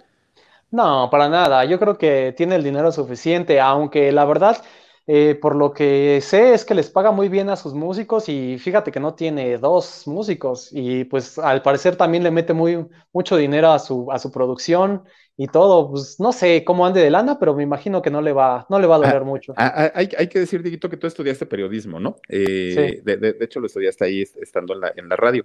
No, 0.71 1.09
para 1.11 1.29
nada. 1.29 1.65
Yo 1.67 1.79
creo 1.79 1.99
que 1.99 2.35
tiene 2.35 2.57
el 2.57 2.65
dinero 2.65 2.91
suficiente, 2.93 3.61
aunque 3.61 4.11
la 4.11 4.25
verdad, 4.25 4.65
eh, 5.09 5.39
por 5.41 5.55
lo 5.55 5.73
que 5.73 6.21
sé 6.21 6.53
es 6.53 6.65
que 6.65 6.75
les 6.75 6.91
paga 6.91 7.13
muy 7.13 7.29
bien 7.29 7.49
a 7.49 7.57
sus 7.57 7.75
músicos 7.75 8.29
y 8.29 8.59
fíjate 8.59 8.91
que 8.91 8.99
no 8.99 9.15
tiene 9.15 9.57
dos 9.57 10.07
músicos 10.07 10.71
y 10.73 11.05
pues 11.05 11.39
al 11.39 11.63
parecer 11.63 11.95
también 11.95 12.25
le 12.25 12.33
mete 12.33 12.53
muy, 12.53 12.87
mucho 13.13 13.37
dinero 13.37 13.71
a 13.71 13.79
su, 13.79 14.11
a 14.11 14.19
su 14.19 14.33
producción 14.33 15.05
y 15.37 15.47
todo. 15.47 15.91
Pues 15.91 16.19
no 16.19 16.33
sé 16.33 16.65
cómo 16.65 16.87
ande 16.87 17.03
de 17.03 17.11
lana, 17.11 17.39
pero 17.39 17.55
me 17.55 17.63
imagino 17.63 18.03
que 18.03 18.11
no 18.11 18.21
le 18.21 18.33
va, 18.33 18.67
no 18.69 18.81
le 18.81 18.87
va 18.87 18.97
a 18.97 18.99
doler 18.99 19.17
ah, 19.17 19.25
mucho. 19.25 19.55
Ah, 19.57 19.73
ah, 19.77 19.93
hay, 19.95 20.09
hay, 20.17 20.29
que 20.29 20.41
decir, 20.41 20.63
Diguito, 20.63 20.89
que 20.89 20.97
tú 20.97 21.07
estudiaste 21.07 21.47
periodismo, 21.47 22.01
¿no? 22.01 22.17
Eh, 22.29 23.01
de, 23.05 23.17
de, 23.17 23.37
hecho, 23.41 23.61
lo 23.61 23.67
estudiaste 23.67 24.05
ahí 24.05 24.23
estando 24.23 24.75
en 24.75 24.81
la, 24.81 24.93
en 24.97 25.09
la 25.09 25.17
radio. 25.17 25.45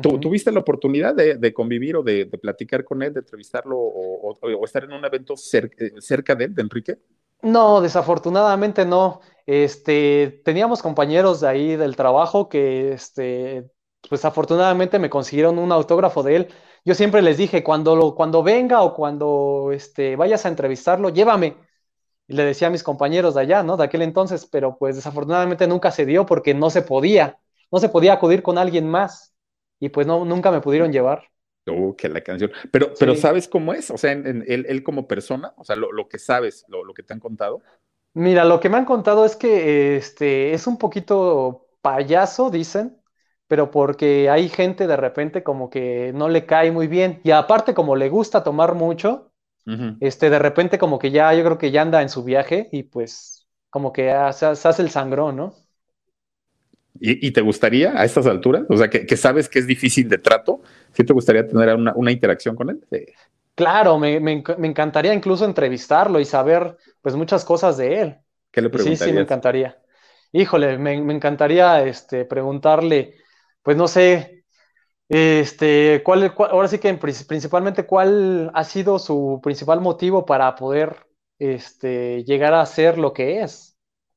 ¿Tuviste 0.00 0.50
la 0.50 0.60
oportunidad 0.60 1.14
de, 1.14 1.52
convivir 1.52 1.96
o 1.96 2.02
de, 2.02 2.26
platicar 2.26 2.84
con 2.84 3.02
él, 3.02 3.12
de 3.12 3.20
entrevistarlo 3.20 3.76
o, 3.76 4.34
o, 4.40 4.64
estar 4.64 4.84
en 4.84 4.92
un 4.92 5.04
evento 5.04 5.34
eh, 5.34 5.92
cerca 5.98 6.34
de 6.34 6.46
él, 6.46 6.54
de 6.54 6.62
Enrique? 6.62 6.98
No, 7.44 7.80
desafortunadamente 7.82 8.86
no. 8.86 9.20
Este, 9.46 10.40
teníamos 10.44 10.80
compañeros 10.82 11.40
de 11.40 11.48
ahí 11.48 11.76
del 11.76 11.94
trabajo 11.96 12.48
que, 12.48 12.92
este, 12.94 13.70
pues 14.08 14.24
afortunadamente 14.24 14.98
me 14.98 15.10
consiguieron 15.10 15.58
un 15.58 15.70
autógrafo 15.70 16.22
de 16.22 16.36
él. 16.36 16.54
Yo 16.86 16.94
siempre 16.94 17.20
les 17.22 17.36
dije, 17.36 17.62
cuando, 17.62 17.96
lo, 17.96 18.14
cuando 18.14 18.42
venga 18.42 18.82
o 18.82 18.94
cuando 18.94 19.70
este, 19.72 20.16
vayas 20.16 20.46
a 20.46 20.48
entrevistarlo, 20.48 21.10
llévame. 21.10 21.56
Y 22.28 22.34
le 22.34 22.44
decía 22.44 22.68
a 22.68 22.70
mis 22.70 22.84
compañeros 22.84 23.34
de 23.34 23.42
allá, 23.42 23.62
¿no? 23.64 23.76
De 23.76 23.84
aquel 23.84 24.02
entonces, 24.02 24.46
pero 24.46 24.78
pues 24.78 24.96
desafortunadamente 24.96 25.68
nunca 25.68 25.90
se 25.92 26.06
dio 26.06 26.26
porque 26.26 26.54
no 26.54 26.70
se 26.70 26.82
podía, 26.82 27.38
no 27.72 27.80
se 27.80 27.90
podía 27.90 28.14
acudir 28.14 28.42
con 28.42 28.58
alguien 28.58 28.88
más 28.88 29.34
y 29.80 29.90
pues 29.90 30.06
no, 30.06 30.24
nunca 30.26 30.50
me 30.52 30.62
pudieron 30.62 30.92
llevar. 30.92 31.24
Oh, 31.66 31.96
que 31.96 32.08
la 32.08 32.20
canción. 32.20 32.50
Pero, 32.70 32.92
pero 32.98 33.14
¿sabes 33.14 33.48
cómo 33.48 33.72
es? 33.72 33.90
O 33.90 33.96
sea, 33.96 34.12
en, 34.12 34.44
él, 34.46 34.82
como 34.82 35.08
persona, 35.08 35.54
o 35.56 35.64
sea, 35.64 35.76
lo, 35.76 36.08
que 36.08 36.18
sabes, 36.18 36.66
lo, 36.68 36.92
que 36.92 37.02
te 37.02 37.14
han 37.14 37.20
contado. 37.20 37.62
Mira, 38.12 38.44
lo 38.44 38.60
que 38.60 38.68
me 38.68 38.76
han 38.76 38.84
contado 38.84 39.24
es 39.24 39.34
que 39.34 39.96
este, 39.96 40.52
es 40.52 40.66
un 40.66 40.76
poquito 40.76 41.68
payaso, 41.80 42.50
dicen, 42.50 43.00
pero 43.48 43.70
porque 43.70 44.28
hay 44.28 44.48
gente 44.48 44.86
de 44.86 44.96
repente 44.96 45.42
como 45.42 45.70
que 45.70 46.12
no 46.14 46.28
le 46.28 46.44
cae 46.44 46.70
muy 46.70 46.86
bien. 46.86 47.20
Y 47.24 47.30
aparte, 47.30 47.72
como 47.72 47.96
le 47.96 48.10
gusta 48.10 48.44
tomar 48.44 48.74
mucho, 48.74 49.32
este, 50.00 50.28
de 50.28 50.38
repente 50.38 50.78
como 50.78 50.98
que 50.98 51.10
ya, 51.10 51.32
yo 51.32 51.42
creo 51.42 51.56
que 51.56 51.70
ya 51.70 51.80
anda 51.80 52.02
en 52.02 52.10
su 52.10 52.22
viaje 52.22 52.68
y 52.72 52.82
pues 52.82 53.46
como 53.70 53.92
que 53.92 54.14
se 54.32 54.46
hace 54.46 54.82
el 54.82 54.90
sangrón, 54.90 55.36
¿no? 55.36 55.54
¿Y, 57.00 57.32
te 57.32 57.40
gustaría 57.40 58.00
a 58.00 58.04
estas 58.04 58.26
alturas? 58.26 58.64
O 58.68 58.76
sea, 58.76 58.88
que, 58.88 59.16
sabes 59.16 59.48
que 59.48 59.58
es 59.58 59.66
difícil 59.66 60.08
de 60.08 60.18
trato. 60.18 60.62
¿Sí 60.92 61.04
te 61.04 61.12
gustaría 61.12 61.46
tener 61.46 61.74
una, 61.74 62.12
interacción 62.12 62.54
con 62.54 62.70
él? 62.70 62.80
Claro, 63.54 63.98
me, 63.98 64.16
encantaría 64.16 65.12
incluso 65.12 65.44
entrevistarlo 65.44 66.20
y 66.20 66.24
saber 66.24 66.76
pues 67.02 67.16
muchas 67.16 67.44
cosas 67.44 67.76
de 67.76 68.00
él. 68.00 68.16
¿Qué 68.50 68.62
le 68.62 68.70
preguntarías? 68.70 69.00
Sí, 69.00 69.06
sí, 69.06 69.12
me 69.12 69.22
encantaría. 69.22 69.76
Híjole, 70.32 70.78
me, 70.78 70.94
encantaría 70.94 71.84
este, 71.84 72.24
preguntarle, 72.24 73.16
pues 73.62 73.76
no 73.76 73.88
sé, 73.88 74.44
este, 75.08 76.00
cuál, 76.04 76.32
ahora 76.38 76.68
sí 76.68 76.78
que 76.78 76.94
principalmente 76.94 77.86
cuál 77.86 78.50
ha 78.54 78.64
sido 78.64 78.98
su 78.98 79.40
principal 79.42 79.80
motivo 79.80 80.24
para 80.24 80.54
poder 80.54 81.06
este, 81.38 82.24
llegar 82.24 82.54
a 82.54 82.64
ser 82.66 82.98
lo 82.98 83.12
que 83.12 83.42
es 83.42 83.73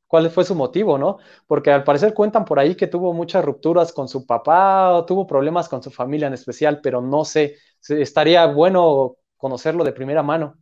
cuál 0.07 0.29
fue 0.29 0.43
su 0.45 0.55
motivo, 0.55 0.97
¿no? 0.97 1.17
Porque 1.47 1.71
al 1.71 1.83
parecer 1.83 2.13
cuentan 2.13 2.45
por 2.45 2.59
ahí 2.59 2.75
que 2.75 2.87
tuvo 2.87 3.13
muchas 3.13 3.43
rupturas 3.45 3.91
con 3.93 4.07
su 4.07 4.25
papá, 4.25 4.93
o 4.93 5.05
tuvo 5.05 5.27
problemas 5.27 5.69
con 5.69 5.83
su 5.83 5.91
familia 5.91 6.27
en 6.27 6.33
especial, 6.33 6.79
pero 6.81 7.01
no 7.01 7.25
sé, 7.25 7.55
estaría 7.89 8.45
bueno 8.47 9.17
conocerlo 9.37 9.83
de 9.83 9.93
primera 9.93 10.23
mano. 10.23 10.57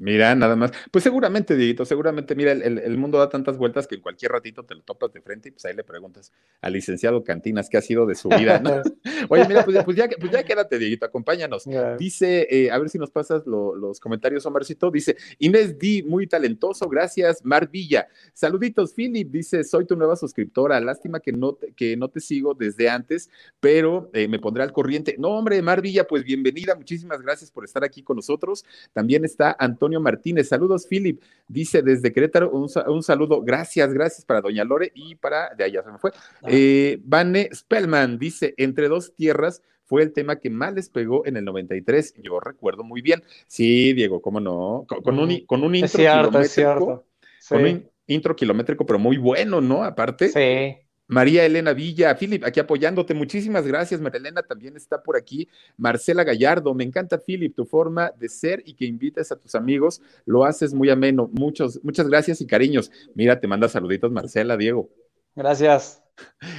Mira, 0.00 0.34
nada 0.34 0.56
más. 0.56 0.72
Pues 0.90 1.04
seguramente, 1.04 1.54
Dieguito, 1.54 1.84
seguramente, 1.84 2.34
mira, 2.34 2.52
el, 2.52 2.96
mundo 2.96 3.18
da 3.18 3.28
tantas 3.28 3.58
vueltas 3.58 3.86
que 3.86 3.96
en 3.96 4.00
cualquier 4.00 4.32
ratito 4.32 4.64
te 4.64 4.74
lo 4.74 4.80
topas 4.80 5.12
de 5.12 5.20
frente 5.20 5.50
y 5.50 5.52
pues 5.52 5.66
ahí 5.66 5.74
le 5.76 5.84
preguntas 5.84 6.32
al 6.62 6.72
licenciado 6.72 7.22
Cantinas 7.22 7.68
qué 7.68 7.76
ha 7.76 7.82
sido 7.82 8.06
de 8.06 8.14
su 8.14 8.30
vida, 8.30 8.60
¿no? 8.60 8.80
Oye, 9.28 9.46
mira, 9.46 9.62
pues, 9.62 9.84
pues, 9.84 9.96
ya, 9.98 10.08
pues 10.18 10.32
ya 10.32 10.42
quédate, 10.42 10.78
Dieguito, 10.78 11.04
acompáñanos. 11.04 11.68
Dice, 11.98 12.46
eh, 12.50 12.70
a 12.70 12.78
ver 12.78 12.88
si 12.88 12.96
nos 12.96 13.10
pasas 13.10 13.46
los 13.46 14.00
comentarios, 14.00 14.46
Omarcito. 14.46 14.90
Dice, 14.90 15.18
Inés 15.38 15.78
D, 15.78 16.02
muy 16.06 16.26
talentoso, 16.26 16.88
gracias. 16.88 17.44
Mar 17.44 17.68
Villa, 17.70 18.08
saluditos, 18.32 18.94
Philip, 18.94 19.30
dice, 19.30 19.64
soy 19.64 19.84
tu 19.84 19.96
nueva 19.96 20.16
suscriptora, 20.16 20.80
lástima 20.80 21.20
que 21.20 21.32
no 21.32 21.52
te, 21.56 21.74
que 21.74 21.98
no 21.98 22.08
te 22.08 22.20
sigo 22.20 22.54
desde 22.54 22.88
antes, 22.88 23.28
pero 23.60 24.08
eh, 24.14 24.28
me 24.28 24.38
pondré 24.38 24.62
al 24.62 24.72
corriente. 24.72 25.16
No, 25.18 25.28
hombre, 25.28 25.60
Mar 25.60 25.82
Villa, 25.82 26.06
pues 26.06 26.24
bienvenida, 26.24 26.74
muchísimas 26.74 27.20
gracias 27.20 27.50
por 27.50 27.66
estar 27.66 27.84
aquí 27.84 28.02
con 28.02 28.16
nosotros. 28.16 28.64
También 28.94 29.26
está 29.26 29.54
Antonio 29.58 29.89
Martínez. 29.98 30.48
Saludos, 30.48 30.86
Philip. 30.86 31.20
Dice 31.48 31.82
desde 31.82 32.12
Querétaro, 32.12 32.50
un, 32.50 33.02
saludo. 33.02 33.42
Gracias, 33.42 33.92
gracias 33.92 34.24
para 34.24 34.40
Doña 34.40 34.62
Lore 34.62 34.92
y 34.94 35.16
para, 35.16 35.52
de 35.54 35.64
allá 35.64 35.82
se 35.82 35.90
me 35.90 35.98
fue. 35.98 36.12
Ah. 36.14 36.48
Eh, 36.48 36.98
Vane 37.02 37.48
Spellman 37.52 38.18
dice, 38.18 38.54
entre 38.56 38.88
dos 38.88 39.14
tierras 39.16 39.62
fue 39.90 40.02
el 40.04 40.12
tema 40.12 40.36
que 40.36 40.50
más 40.50 40.72
les 40.72 40.88
pegó 40.88 41.26
en 41.26 41.36
el 41.36 41.44
93. 41.44 42.14
Yo 42.22 42.38
recuerdo 42.38 42.84
muy 42.84 43.02
bien. 43.02 43.24
Sí, 43.48 43.92
Diego, 43.92 44.22
cómo 44.22 44.38
no. 44.38 44.86
Con, 44.86 45.18
un, 45.18 45.44
con 45.46 45.64
un 45.64 45.74
intro 45.74 45.88
cierto, 45.88 46.28
kilométrico. 46.28 47.06
Con 47.48 47.64
un 47.64 47.90
intro 48.06 48.36
kilométrico, 48.36 48.86
pero 48.86 49.00
muy 49.00 49.16
bueno, 49.16 49.60
¿no? 49.60 49.82
Aparte. 49.82 50.28
Sí. 50.28 50.86
María 51.10 51.44
Elena 51.44 51.72
Villa, 51.72 52.16
Philip, 52.16 52.44
aquí 52.44 52.60
apoyándote. 52.60 53.14
Muchísimas 53.14 53.66
gracias. 53.66 54.00
María 54.00 54.20
Elena 54.20 54.42
también 54.42 54.76
está 54.76 55.02
por 55.02 55.16
aquí. 55.16 55.48
Marcela 55.76 56.22
Gallardo, 56.22 56.72
me 56.72 56.84
encanta, 56.84 57.18
Philip, 57.18 57.54
tu 57.54 57.64
forma 57.66 58.12
de 58.18 58.28
ser 58.28 58.62
y 58.64 58.74
que 58.74 58.84
invites 58.84 59.32
a 59.32 59.36
tus 59.36 59.54
amigos. 59.54 60.00
Lo 60.24 60.44
haces 60.44 60.72
muy 60.72 60.88
ameno. 60.88 61.28
Muchos, 61.32 61.80
muchas 61.82 62.08
gracias 62.08 62.40
y 62.40 62.46
cariños. 62.46 62.92
Mira, 63.14 63.40
te 63.40 63.48
manda 63.48 63.68
saluditos, 63.68 64.12
Marcela, 64.12 64.56
Diego. 64.56 64.88
Gracias. 65.34 65.99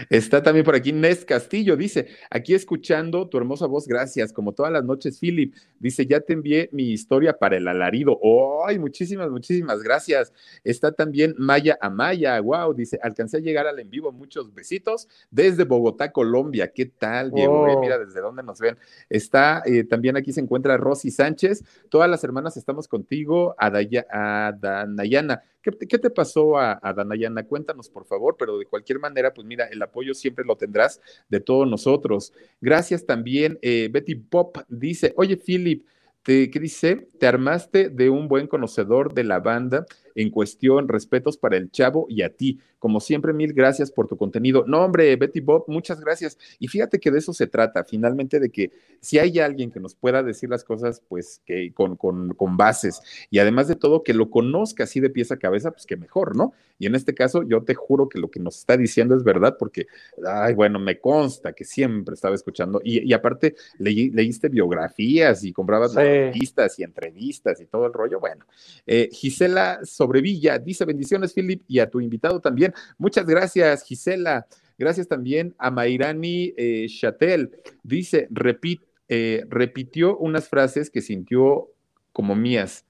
Está 0.10 0.43
también 0.43 0.64
por 0.66 0.76
aquí 0.76 0.91
Nes 0.91 1.26
Castillo, 1.26 1.76
dice, 1.76 2.08
aquí 2.30 2.54
escuchando 2.54 3.28
tu 3.28 3.38
hermosa 3.38 3.66
voz, 3.66 3.88
gracias, 3.88 4.32
como 4.32 4.54
todas 4.54 4.72
las 4.72 4.84
noches, 4.84 5.20
Philip, 5.20 5.56
dice, 5.80 6.06
ya 6.06 6.20
te 6.20 6.34
envié 6.34 6.70
mi 6.72 6.91
historia 6.91 7.34
para 7.38 7.58
el 7.58 7.68
alarido. 7.68 8.20
¡Ay, 8.66 8.78
muchísimas, 8.80 9.30
muchísimas 9.30 9.82
gracias! 9.82 10.34
Está 10.64 10.91
también 10.91 11.34
Maya 11.38 11.78
Amaya, 11.82 12.39
wow, 12.39 12.74
dice, 12.74 12.99
alcancé 13.02 13.38
a 13.38 13.39
llegar 13.39 13.68
al 13.68 13.80
en 13.80 13.89
vivo, 13.89 14.12
muchos 14.12 14.54
besitos 14.54 15.08
desde 15.32 15.64
Bogotá, 15.64 16.12
Colombia. 16.12 16.72
¿Qué 16.74 16.86
tal, 16.86 17.32
Diego? 17.32 17.68
Eh, 17.68 17.78
mira, 17.80 17.97
desde 17.97 18.22
dónde 18.22 18.43
nos 18.43 18.60
ven. 18.60 18.78
Está, 19.10 19.64
eh, 19.66 19.84
también 19.84 20.18
aquí 20.18 20.32
se 20.32 20.41
encuentra 20.41 20.78
Rosy 20.78 21.10
Sánchez, 21.12 21.64
todas 21.89 22.10
las 22.10 22.24
hermanas 22.24 22.58
estamos 22.58 22.88
contigo, 22.88 23.56
Adanayana. 23.58 25.41
¿Qué, 25.62 25.72
¿Qué, 25.72 25.97
te 25.99 26.09
pasó 26.09 26.57
a, 26.57 26.80
a 26.82 26.93
Danayana? 26.93 27.43
Cuéntanos, 27.43 27.89
por 27.89 28.05
favor, 28.05 28.36
pero 28.38 28.57
de 28.57 28.66
cualquier 28.66 28.99
manera, 28.99 29.34
pues 29.34 29.45
mira, 29.45 29.66
el 29.66 29.82
apoyo 29.82 30.14
siempre 30.14 30.43
lo 30.45 30.55
tendrás 30.55 30.99
de 31.30 31.39
todos 31.39 31.68
nosotros. 31.68 32.34
Gracias 32.59 33.05
también, 33.05 33.59
eh, 33.62 33.89
Betty 33.91 34.16
Pop 34.16 34.57
dice, 34.68 35.14
oye, 35.18 35.38
Philip, 35.38 35.86
te, 36.24 36.51
¿qué 36.51 36.59
dice? 36.59 37.07
Te 37.20 37.28
armaste 37.28 37.89
de 37.89 38.09
un 38.09 38.28
buen 38.28 38.47
conocedor 38.47 39.14
de 39.14 39.24
la 39.24 39.39
banda 39.39 39.86
en 40.16 40.30
cuestión, 40.30 40.88
respetos 40.88 41.38
para 41.38 41.57
el 41.57 41.72
chavo 41.72 42.05
y 42.09 42.22
a 42.22 42.30
ti. 42.30 42.59
Como 42.80 42.99
siempre, 42.99 43.32
mil 43.32 43.53
gracias 43.53 43.91
por 43.91 44.07
tu 44.07 44.18
contenido. 44.18 44.64
No, 44.68 44.84
hombre, 44.84 45.16
Betty 45.16 45.39
Bob, 45.39 45.66
muchas 45.68 46.01
gracias. 46.01 46.38
Y 46.59 46.68
fíjate 46.68 46.99
que 46.99 47.12
de 47.12 47.20
eso 47.20 47.32
se 47.34 47.45
trata, 47.45 47.84
finalmente, 47.84 48.39
de 48.39 48.49
que 48.49 48.72
si 48.99 49.20
hay 49.20 49.39
alguien 49.39 49.72
que 49.72 49.80
nos 49.80 49.93
pueda 49.93 50.24
decir 50.24 50.49
las 50.49 50.64
cosas, 50.64 51.01
pues 51.07 51.41
que 51.45 51.74
con, 51.74 51.95
con, 51.95 52.34
con 52.34 52.57
bases 52.57 53.01
y 53.30 53.39
además 53.39 53.68
de 53.68 53.76
todo, 53.76 54.03
que 54.03 54.14
lo 54.14 54.30
conozca 54.30 54.86
así 54.86 54.99
de 54.99 55.09
pieza 55.09 55.36
a 55.36 55.39
cabeza, 55.39 55.72
pues 55.72 55.86
que 55.86 55.95
mejor, 55.95 56.36
¿no? 56.36 56.53
Y 56.80 56.88
en 56.88 56.95
este 56.95 57.14
caso, 57.14 57.43
yo 57.43 57.62
te 57.64 57.76
juro 57.76 58.09
que 58.09 58.18
lo 58.18 58.32
que 58.32 58.39
nos 58.39 58.57
está 58.57 58.76
diciendo 58.76 59.16
es 59.16 59.24
verdad, 59.24 59.55
porque, 59.59 59.86
ay, 60.26 60.55
bueno, 60.55 60.80
me 60.80 60.99
consta 60.99 61.53
que 61.53 61.64
siempre 61.64 62.16
estaba 62.16 62.34
escuchando. 62.34 62.82
Y, 62.84 63.07
y 63.07 63.14
aparte, 63.14 63.55
leí, 63.78 64.09
leíste 64.09 64.49
biografías 64.49 65.43
y 65.43 65.53
comprabas 65.53 65.93
revistas 65.93 66.80
y 66.80 66.84
entrevistas 66.84 67.62
y 67.62 67.68
todo 67.68 67.86
el 67.86 67.93
rollo. 67.93 68.20
Bueno, 68.20 68.45
eh, 68.88 69.09
Gisela 69.12 69.80
Sobrevilla 70.02 70.58
dice 70.58 70.84
bendiciones, 70.84 71.32
Philip, 71.32 71.62
y 71.68 71.78
a 71.78 71.88
tu 71.88 72.02
invitado 72.02 72.39
también. 72.39 72.74
Muchas 72.97 73.28
gracias, 73.28 73.84
Gisela. 73.84 74.47
Gracias 74.80 75.08
también 75.08 75.54
a 75.60 75.70
Mairani 75.70 76.56
eh, 76.58 76.88
Chatel. 76.89 77.52
Dice, 77.84 78.28
repit, 78.32 78.82
eh, 79.10 79.45
repitió 79.47 80.18
unas 80.18 80.49
frases 80.49 80.89
que 80.89 81.02
sintió 81.02 81.70
como 82.14 82.34
mías. 82.34 82.84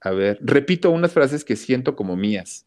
A 0.00 0.12
ver, 0.12 0.38
repito 0.40 0.92
unas 0.92 1.12
frases 1.12 1.44
que 1.44 1.56
siento 1.56 1.96
como 1.96 2.14
mías. 2.14 2.66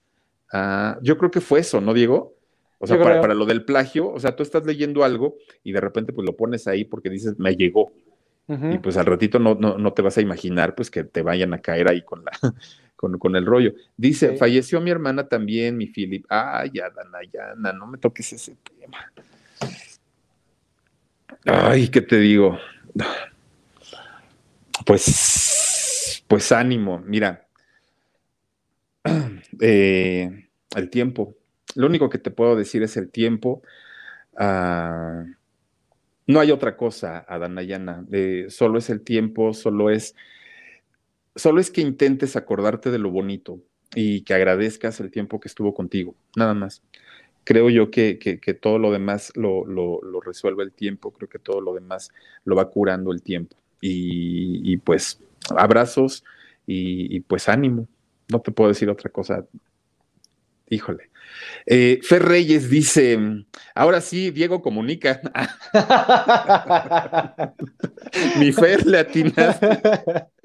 Ah, 0.52 1.00
yo 1.02 1.18
creo 1.18 1.32
que 1.32 1.40
fue 1.40 1.62
eso, 1.62 1.80
¿no, 1.80 1.94
Diego? 1.94 2.36
O 2.78 2.88
sea, 2.88 3.00
para, 3.00 3.22
para, 3.22 3.36
lo 3.36 3.46
del 3.46 3.64
plagio, 3.64 4.10
o 4.12 4.20
sea, 4.20 4.36
tú 4.36 4.44
estás 4.44 4.66
leyendo 4.66 5.06
algo 5.06 5.38
y 5.64 5.72
de 5.72 5.80
repente 5.80 6.12
pues 6.12 6.26
lo 6.26 6.36
pones 6.36 6.68
ahí 6.68 6.84
porque 6.84 7.10
dices, 7.10 7.40
me 7.40 7.56
llegó. 7.56 7.94
Uh 8.48 8.56
-huh. 8.56 8.76
Y 8.76 8.80
pues 8.80 8.98
al 8.98 9.06
ratito 9.06 9.40
no, 9.40 9.56
no, 9.56 9.78
no, 9.78 9.94
te 9.94 10.02
vas 10.02 10.18
a 10.18 10.22
imaginar 10.22 10.76
pues 10.76 10.92
que 10.92 11.06
te 11.06 11.22
vayan 11.22 11.54
a 11.54 11.62
caer 11.62 11.90
ahí 11.90 12.02
con 12.02 12.26
la, 12.26 12.32
con, 13.02 13.18
con 13.18 13.36
el 13.36 13.46
rollo. 13.46 13.74
Dice, 13.98 14.32
sí. 14.32 14.38
falleció 14.38 14.80
mi 14.80 14.92
hermana 14.92 15.28
también, 15.28 15.76
mi 15.76 15.88
Philip. 15.88 16.24
Ay, 16.30 16.70
ya, 16.76 16.90
Danayana, 16.92 17.74
no 17.74 17.88
me 17.88 17.98
toques 17.98 18.32
ese 18.32 18.56
tema. 18.80 19.12
Ay, 21.46 21.90
¿qué 21.90 22.02
te 22.02 22.18
digo? 22.20 22.60
Pues, 24.86 26.24
pues 26.28 26.52
ánimo, 26.52 27.00
mira. 27.06 27.46
Eh, 29.64 30.48
el 30.76 30.90
tiempo. 30.90 31.36
Lo 31.76 31.86
único 31.86 32.10
que 32.10 32.18
te 32.18 32.32
puedo 32.32 32.56
decir 32.56 32.82
es 32.82 32.98
el 32.98 33.12
tiempo. 33.12 33.62
Uh, 34.32 35.30
no 36.26 36.40
hay 36.40 36.50
otra 36.50 36.76
cosa, 36.78 37.20
Adanayana. 37.28 38.06
Eh, 38.12 38.46
solo 38.50 38.80
es 38.80 38.90
el 38.90 39.02
tiempo, 39.02 39.54
solo 39.54 39.92
es, 39.92 40.16
solo 41.36 41.62
es 41.62 41.72
que 41.72 41.82
intentes 41.82 42.36
acordarte 42.36 42.92
de 42.92 43.00
lo 43.00 43.12
bonito 43.12 43.60
y 43.96 44.22
que 44.22 44.34
agradezcas 44.34 45.00
el 45.00 45.12
tiempo 45.12 45.40
que 45.40 45.48
estuvo 45.48 45.74
contigo, 45.74 46.16
nada 46.36 46.54
más. 46.54 46.82
Creo 47.44 47.70
yo 47.70 47.90
que, 47.90 48.20
que, 48.20 48.40
que 48.40 48.54
todo 48.54 48.78
lo 48.78 48.92
demás 48.92 49.34
lo, 49.36 49.66
lo, 49.66 50.02
lo, 50.04 50.22
resuelve 50.22 50.64
el 50.64 50.72
tiempo, 50.72 51.12
creo 51.12 51.28
que 51.28 51.40
todo 51.40 51.60
lo 51.60 51.74
demás 51.74 52.12
lo 52.46 52.56
va 52.56 52.70
curando 52.70 53.12
el 53.12 53.24
tiempo. 53.24 53.56
Y, 53.82 54.62
y 54.72 54.78
pues 54.78 55.20
abrazos 55.50 56.24
y, 56.68 57.16
y 57.16 57.20
pues 57.22 57.50
ánimo. 57.50 57.88
No 58.32 58.42
te 58.42 58.52
puedo 58.52 58.70
decir 58.70 58.90
otra 58.90 59.10
cosa. 59.10 59.46
Híjole. 60.70 61.11
Eh, 61.66 62.00
Fer 62.04 62.24
Reyes 62.24 62.70
dice, 62.70 63.18
ahora 63.76 64.02
sí, 64.02 64.32
Diego 64.32 64.62
comunica. 64.62 65.22
Mi 68.38 68.52
Fer 68.52 68.86
le 68.86 69.00
atinaste. 69.00 69.80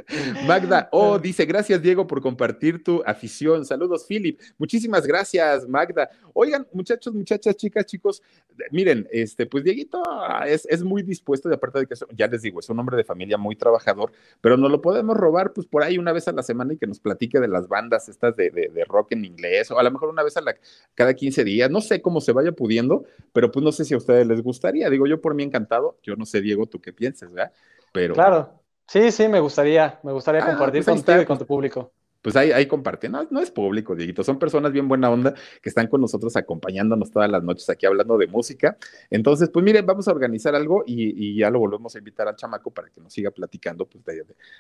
Magda, 0.47 0.89
oh, 0.93 1.19
dice, 1.19 1.45
gracias 1.47 1.83
Diego 1.83 2.07
por 2.07 2.21
compartir 2.21 2.83
tu 2.83 3.03
afición. 3.05 3.65
Saludos, 3.65 4.05
Philip. 4.07 4.41
Muchísimas 4.59 5.07
gracias, 5.07 5.67
Magda. 5.69 6.09
Oigan, 6.33 6.67
muchachos, 6.73 7.13
muchachas, 7.15 7.57
chicas, 7.57 7.87
chicos, 7.87 8.23
miren, 8.71 9.09
este, 9.11 9.47
pues 9.47 9.65
Dieguito 9.65 10.03
es, 10.47 10.67
es 10.67 10.83
muy 10.83 11.03
dispuesto, 11.03 11.49
de 11.49 11.57
aparte 11.57 11.81
de 11.81 11.87
que, 11.87 11.95
ya 12.15 12.27
les 12.27 12.43
digo, 12.43 12.61
es 12.61 12.69
un 12.69 12.79
hombre 12.79 12.97
de 12.97 13.05
familia 13.05 13.39
muy 13.39 13.57
trabajador, 13.57 14.13
pero 14.41 14.57
no 14.57 14.69
lo 14.69 14.81
podemos 14.81 15.17
robar, 15.17 15.53
pues 15.53 15.67
por 15.67 15.83
ahí 15.83 15.99
una 15.99 16.13
vez 16.13 16.29
a 16.29 16.33
la 16.33 16.43
semana 16.43 16.75
y 16.75 16.79
que 16.79 16.87
nos 16.87 17.01
platique 17.01 17.41
de 17.41 17.49
las 17.49 17.69
bandas 17.69 18.09
estas 18.09 18.37
de, 18.37 18.51
de, 18.51 18.69
de 18.69 18.85
rock 18.85 19.13
en 19.13 19.25
inglés, 19.25 19.71
o 19.71 19.79
a 19.79 19.83
lo 19.83 19.91
mejor 19.91 20.11
una 20.11 20.23
vez 20.23 20.37
a 20.37 20.41
la, 20.41 20.55
cada 20.95 21.15
15 21.15 21.45
días, 21.45 21.71
no 21.71 21.81
sé 21.81 22.01
cómo 22.01 22.21
se 22.21 22.33
vaya 22.33 22.53
pudiendo, 22.53 23.05
pero 23.33 23.51
pues 23.51 23.65
no 23.65 23.73
sé 23.73 23.85
si 23.85 23.95
a 23.95 23.99
ustedes 23.99 24.27
les 24.27 24.43
gustaría. 24.43 24.89
Digo, 24.91 25.07
yo 25.07 25.21
por 25.21 25.35
mí 25.35 25.43
encantado, 25.43 25.99
yo 26.03 26.17
no 26.17 26.27
sé, 26.27 26.41
Diego, 26.41 26.67
tú 26.67 26.81
qué 26.81 26.93
pienses, 26.93 27.33
¿verdad? 27.33 27.53
Pero. 27.93 28.15
Claro. 28.15 28.63
Sí, 28.89 29.11
sí, 29.11 29.29
me 29.29 29.41
gustaría, 29.41 29.99
me 30.05 30.13
gustaría 30.13 30.43
ah, 30.43 30.47
compartir 30.47 30.85
pues 30.85 30.97
contigo 30.97 31.21
y 31.21 31.27
con 31.27 31.39
tu 31.39 31.47
público. 31.47 31.93
Pues 32.27 32.35
ahí, 32.35 32.51
ahí 32.51 32.67
comparten, 32.67 33.13
no, 33.13 33.41
es 33.41 33.53
público, 33.53 33.95
Dieguito, 33.95 34.25
son 34.25 34.37
personas 34.37 34.73
bien 34.73 34.89
buena 34.89 35.09
onda 35.09 35.33
que 35.63 35.69
están 35.69 35.87
con 35.87 36.01
nosotros 36.01 36.35
acompañándonos 36.35 37.13
todas 37.13 37.31
las 37.31 37.41
noches 37.45 37.71
aquí 37.71 37.87
hablando 37.87 38.19
de 38.19 38.27
música. 38.27 38.77
Entonces, 39.11 39.49
pues 39.49 39.65
miren, 39.65 39.87
vamos 39.87 40.09
a 40.09 40.11
organizar 40.11 40.57
algo 40.57 40.83
y, 40.85 41.37
ya 41.37 41.51
lo 41.51 41.61
volvemos 41.61 41.95
a 41.95 41.99
invitar 41.99 42.27
al 42.27 42.35
chamaco 42.35 42.73
para 42.73 42.91
que 42.91 43.01
nos 43.01 43.13
siga 43.13 43.31
platicando, 43.31 43.87
pues 43.87 44.03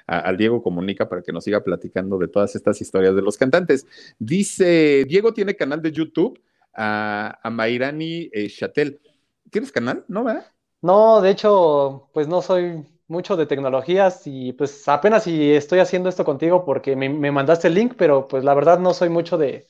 al 0.07 0.37
Diego 0.37 0.63
Comunica 0.63 1.09
para 1.09 1.23
que 1.23 1.33
nos 1.33 1.43
siga 1.43 1.59
platicando 1.65 2.19
de 2.19 2.29
todas 2.29 2.55
estas 2.55 2.81
historias 2.81 3.17
de 3.17 3.23
los 3.23 3.37
cantantes. 3.37 3.85
Dice, 4.17 5.05
Diego 5.09 5.35
tiene 5.35 5.57
canal 5.57 5.83
de 5.83 5.91
YouTube 5.91 6.41
a, 6.73 7.37
a 7.43 7.51
Mairani 7.51 8.31
eh, 8.33 8.49
Chatel. 8.49 9.01
¿Tienes 9.51 9.73
canal? 9.73 10.05
¿No, 10.07 10.23
verdad? 10.23 10.47
No, 10.83 11.21
de 11.21 11.31
hecho, 11.31 12.11
pues 12.13 12.29
no 12.29 12.43
soy 12.43 12.87
mucho 13.09 13.37
de 13.37 13.47
tecnologías 13.47 14.23
y 14.27 14.53
pues 14.53 14.89
apenas 14.89 15.25
si 15.25 15.53
estoy 15.53 15.79
haciendo 15.79 16.09
esto 16.09 16.25
contigo 16.25 16.65
porque 16.65 16.97
me, 16.97 17.09
me, 17.09 17.31
mandaste 17.31 17.69
el 17.69 17.75
link, 17.75 17.95
pero 17.97 18.27
pues 18.27 18.45
la 18.45 18.55
verdad 18.55 18.79
no 18.79 18.95
soy 18.95 19.09
mucho 19.09 19.39
de, 19.39 19.67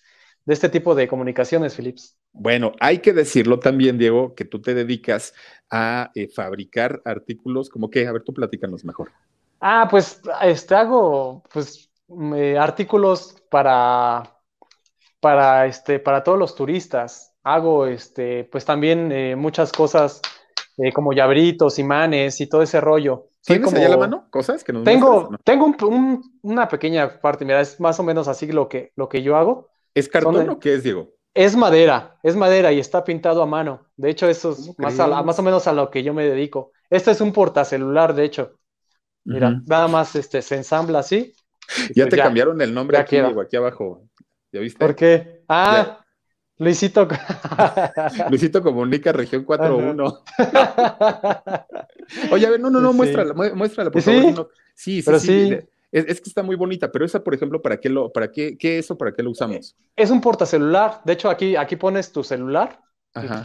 de 0.46 0.54
este 0.54 0.68
tipo 0.68 0.94
de 0.94 1.08
comunicaciones, 1.08 1.74
Philips. 1.74 2.16
Bueno, 2.32 2.72
hay 2.80 2.98
que 2.98 3.12
decirlo 3.12 3.58
también, 3.58 3.98
Diego, 3.98 4.34
que 4.34 4.44
tú 4.44 4.60
te 4.62 4.74
dedicas 4.74 5.34
a 5.70 6.10
eh, 6.14 6.28
fabricar 6.28 7.02
artículos 7.04 7.68
como 7.68 7.90
que, 7.90 8.06
a 8.06 8.12
ver, 8.12 8.22
tú 8.22 8.32
platícanos 8.32 8.84
mejor. 8.84 9.10
Ah, 9.60 9.88
pues 9.90 10.20
este 10.42 10.74
hago 10.74 11.42
pues 11.52 11.90
eh, 12.34 12.56
artículos 12.58 13.42
para 13.50 14.22
para 15.18 15.66
este 15.66 15.98
para 15.98 16.22
todos 16.22 16.38
los 16.38 16.54
turistas. 16.54 17.34
Hago 17.42 17.86
este 17.86 18.44
pues 18.44 18.64
también 18.64 19.10
eh, 19.12 19.34
muchas 19.34 19.72
cosas 19.72 20.20
eh, 20.76 20.92
como 20.92 21.12
llaveritos, 21.12 21.78
imanes 21.78 22.40
y 22.40 22.46
todo 22.46 22.62
ese 22.62 22.80
rollo. 22.80 23.28
¿Tienes 23.42 23.64
como... 23.64 23.76
allá 23.76 23.88
la 23.88 23.96
mano 23.96 24.26
cosas 24.30 24.64
que 24.64 24.72
nos 24.72 24.84
Tengo, 24.84 25.06
muestras, 25.06 25.30
¿no? 25.30 25.38
tengo 25.38 25.64
un, 25.66 25.76
un, 25.94 26.40
una 26.42 26.68
pequeña 26.68 27.20
parte, 27.20 27.44
mira, 27.44 27.60
es 27.60 27.80
más 27.80 27.98
o 28.00 28.02
menos 28.02 28.28
así 28.28 28.46
lo 28.46 28.68
que, 28.68 28.92
lo 28.96 29.08
que 29.08 29.22
yo 29.22 29.36
hago. 29.36 29.68
¿Es 29.94 30.08
cartón 30.08 30.34
Son, 30.34 30.50
o 30.50 30.58
qué 30.58 30.74
es, 30.74 30.82
Diego? 30.82 31.10
Es 31.32 31.56
madera, 31.56 32.18
es 32.22 32.36
madera 32.36 32.72
y 32.72 32.78
está 32.78 33.04
pintado 33.04 33.42
a 33.42 33.46
mano. 33.46 33.86
De 33.96 34.10
hecho, 34.10 34.28
eso 34.28 34.52
es 34.52 34.78
más, 34.78 34.98
a, 34.98 35.22
más, 35.22 35.38
o 35.38 35.42
menos 35.42 35.66
a 35.66 35.72
lo 35.72 35.90
que 35.90 36.02
yo 36.02 36.12
me 36.12 36.24
dedico. 36.24 36.72
Este 36.90 37.10
es 37.10 37.20
un 37.20 37.32
portacelular, 37.32 38.14
de 38.14 38.24
hecho. 38.24 38.58
Mira, 39.24 39.48
uh 39.48 39.52
-huh. 39.52 39.62
nada 39.66 39.88
más 39.88 40.14
este, 40.16 40.42
se 40.42 40.56
ensambla 40.56 41.00
así. 41.00 41.32
Ya 41.96 42.04
pues 42.04 42.10
te 42.10 42.16
ya, 42.18 42.22
cambiaron 42.22 42.60
el 42.60 42.72
nombre 42.72 42.96
aquí, 42.96 43.16
Diego, 43.16 43.40
aquí 43.40 43.56
abajo. 43.56 44.02
¿Ya 44.52 44.60
viste? 44.60 44.78
¿Por 44.78 44.94
qué? 44.94 45.42
Ah. 45.48 45.98
Luisito. 46.58 47.06
Luisito 48.30 48.62
Comunica, 48.62 49.12
región 49.12 49.44
41. 49.44 50.04
Oye, 52.30 52.46
a 52.46 52.50
ver, 52.50 52.60
no, 52.60 52.70
no, 52.70 52.80
no, 52.80 52.92
sí. 52.92 52.96
muéstrala, 52.96 53.34
muéstrala, 53.34 53.90
por 53.90 54.02
¿Sí? 54.02 54.12
favor. 54.12 54.34
No. 54.34 54.48
Sí, 54.74 55.00
sí, 55.00 55.02
pero 55.04 55.18
sí. 55.18 55.48
sí. 55.48 55.58
Es, 55.92 56.04
es, 56.08 56.20
que 56.20 56.28
está 56.28 56.42
muy 56.42 56.56
bonita, 56.56 56.90
pero 56.90 57.04
esa, 57.04 57.22
por 57.22 57.34
ejemplo, 57.34 57.62
¿para 57.62 57.78
qué 57.78 57.88
lo, 57.88 58.12
para 58.12 58.30
qué, 58.30 58.58
qué 58.58 58.78
eso, 58.78 58.98
para 58.98 59.12
qué 59.12 59.22
lo 59.22 59.30
usamos? 59.30 59.76
Es 59.94 60.10
un 60.10 60.20
portacelular. 60.20 61.00
De 61.04 61.12
hecho, 61.12 61.30
aquí, 61.30 61.56
aquí 61.56 61.76
pones 61.76 62.12
tu 62.12 62.24
celular 62.24 62.80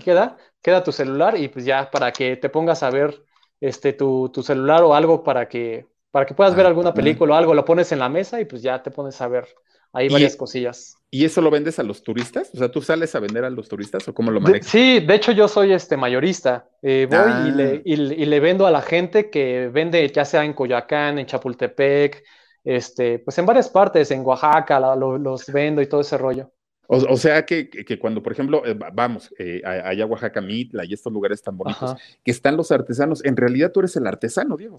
queda, 0.03 0.37
queda 0.61 0.83
tu 0.83 0.91
celular 0.91 1.37
y 1.37 1.47
pues 1.47 1.65
ya 1.65 1.89
para 1.89 2.11
que 2.11 2.37
te 2.37 2.49
pongas 2.49 2.83
a 2.83 2.89
ver 2.89 3.23
este, 3.59 3.93
tu, 3.93 4.31
celular 4.43 4.83
o 4.83 4.93
algo 4.93 5.23
para 5.23 5.47
que, 5.47 5.87
para 6.11 6.25
que 6.25 6.33
puedas 6.33 6.55
ver 6.55 6.65
ah, 6.65 6.69
alguna 6.69 6.93
película 6.93 7.33
o 7.33 7.37
algo, 7.37 7.53
lo 7.53 7.65
pones 7.65 7.91
en 7.91 7.99
la 7.99 8.09
mesa 8.09 8.39
y 8.39 8.45
pues 8.45 8.61
ya 8.61 8.81
te 8.81 8.91
pones 8.91 9.19
a 9.21 9.27
ver 9.27 9.47
ahí 9.93 10.09
varias 10.09 10.35
cosillas. 10.35 10.97
¿Y 11.09 11.25
eso 11.25 11.41
lo 11.41 11.51
vendes 11.51 11.77
a 11.79 11.83
los 11.83 12.03
turistas? 12.03 12.49
O 12.53 12.57
sea, 12.57 12.71
¿tú 12.71 12.81
sales 12.81 13.13
a 13.15 13.19
vender 13.19 13.43
a 13.43 13.49
los 13.49 13.67
turistas 13.67 14.07
o 14.07 14.13
cómo 14.13 14.31
lo 14.31 14.39
manejas? 14.39 14.67
sí, 14.67 15.01
de 15.01 15.15
hecho 15.15 15.33
yo 15.33 15.47
soy 15.47 15.73
este 15.73 15.97
mayorista. 15.97 16.69
Eh, 16.81 17.07
voy 17.09 17.49
y, 17.49 17.51
le, 17.51 17.75
ah. 17.77 17.81
y, 17.83 18.25
le, 18.25 18.39
vendo 18.39 18.65
a 18.65 18.71
la 18.71 18.81
gente 18.81 19.29
que 19.29 19.69
vende 19.71 20.07
ya 20.09 20.23
sea 20.23 20.45
en 20.45 20.53
Coyoacán, 20.53 21.19
en 21.19 21.25
Chapultepec, 21.25 22.23
este, 22.63 23.19
pues 23.19 23.37
en 23.37 23.45
varias 23.45 23.69
partes, 23.69 24.11
en 24.11 24.25
Oaxaca, 24.25 24.79
los 24.79 25.45
vendo 25.47 25.81
y 25.81 25.87
todo 25.87 26.01
ese 26.01 26.17
rollo. 26.17 26.51
O, 26.93 27.15
sea 27.15 27.45
que, 27.45 27.69
cuando, 28.01 28.21
por 28.21 28.33
ejemplo, 28.33 28.65
eh, 28.65 28.77
vamos 28.91 29.33
eh, 29.39 29.61
allá 29.63 30.03
a 30.03 30.07
Oaxaca, 30.07 30.41
Mitla 30.41 30.83
y 30.83 30.93
estos 30.93 31.13
lugares 31.13 31.41
tan 31.41 31.57
bonitos, 31.57 31.95
que 32.21 32.31
están 32.31 32.57
los 32.57 32.69
artesanos, 32.69 33.23
en 33.23 33.37
realidad 33.37 33.71
tú 33.71 33.79
eres 33.79 33.95
el 33.95 34.05
artesano, 34.07 34.57
Diego. 34.57 34.75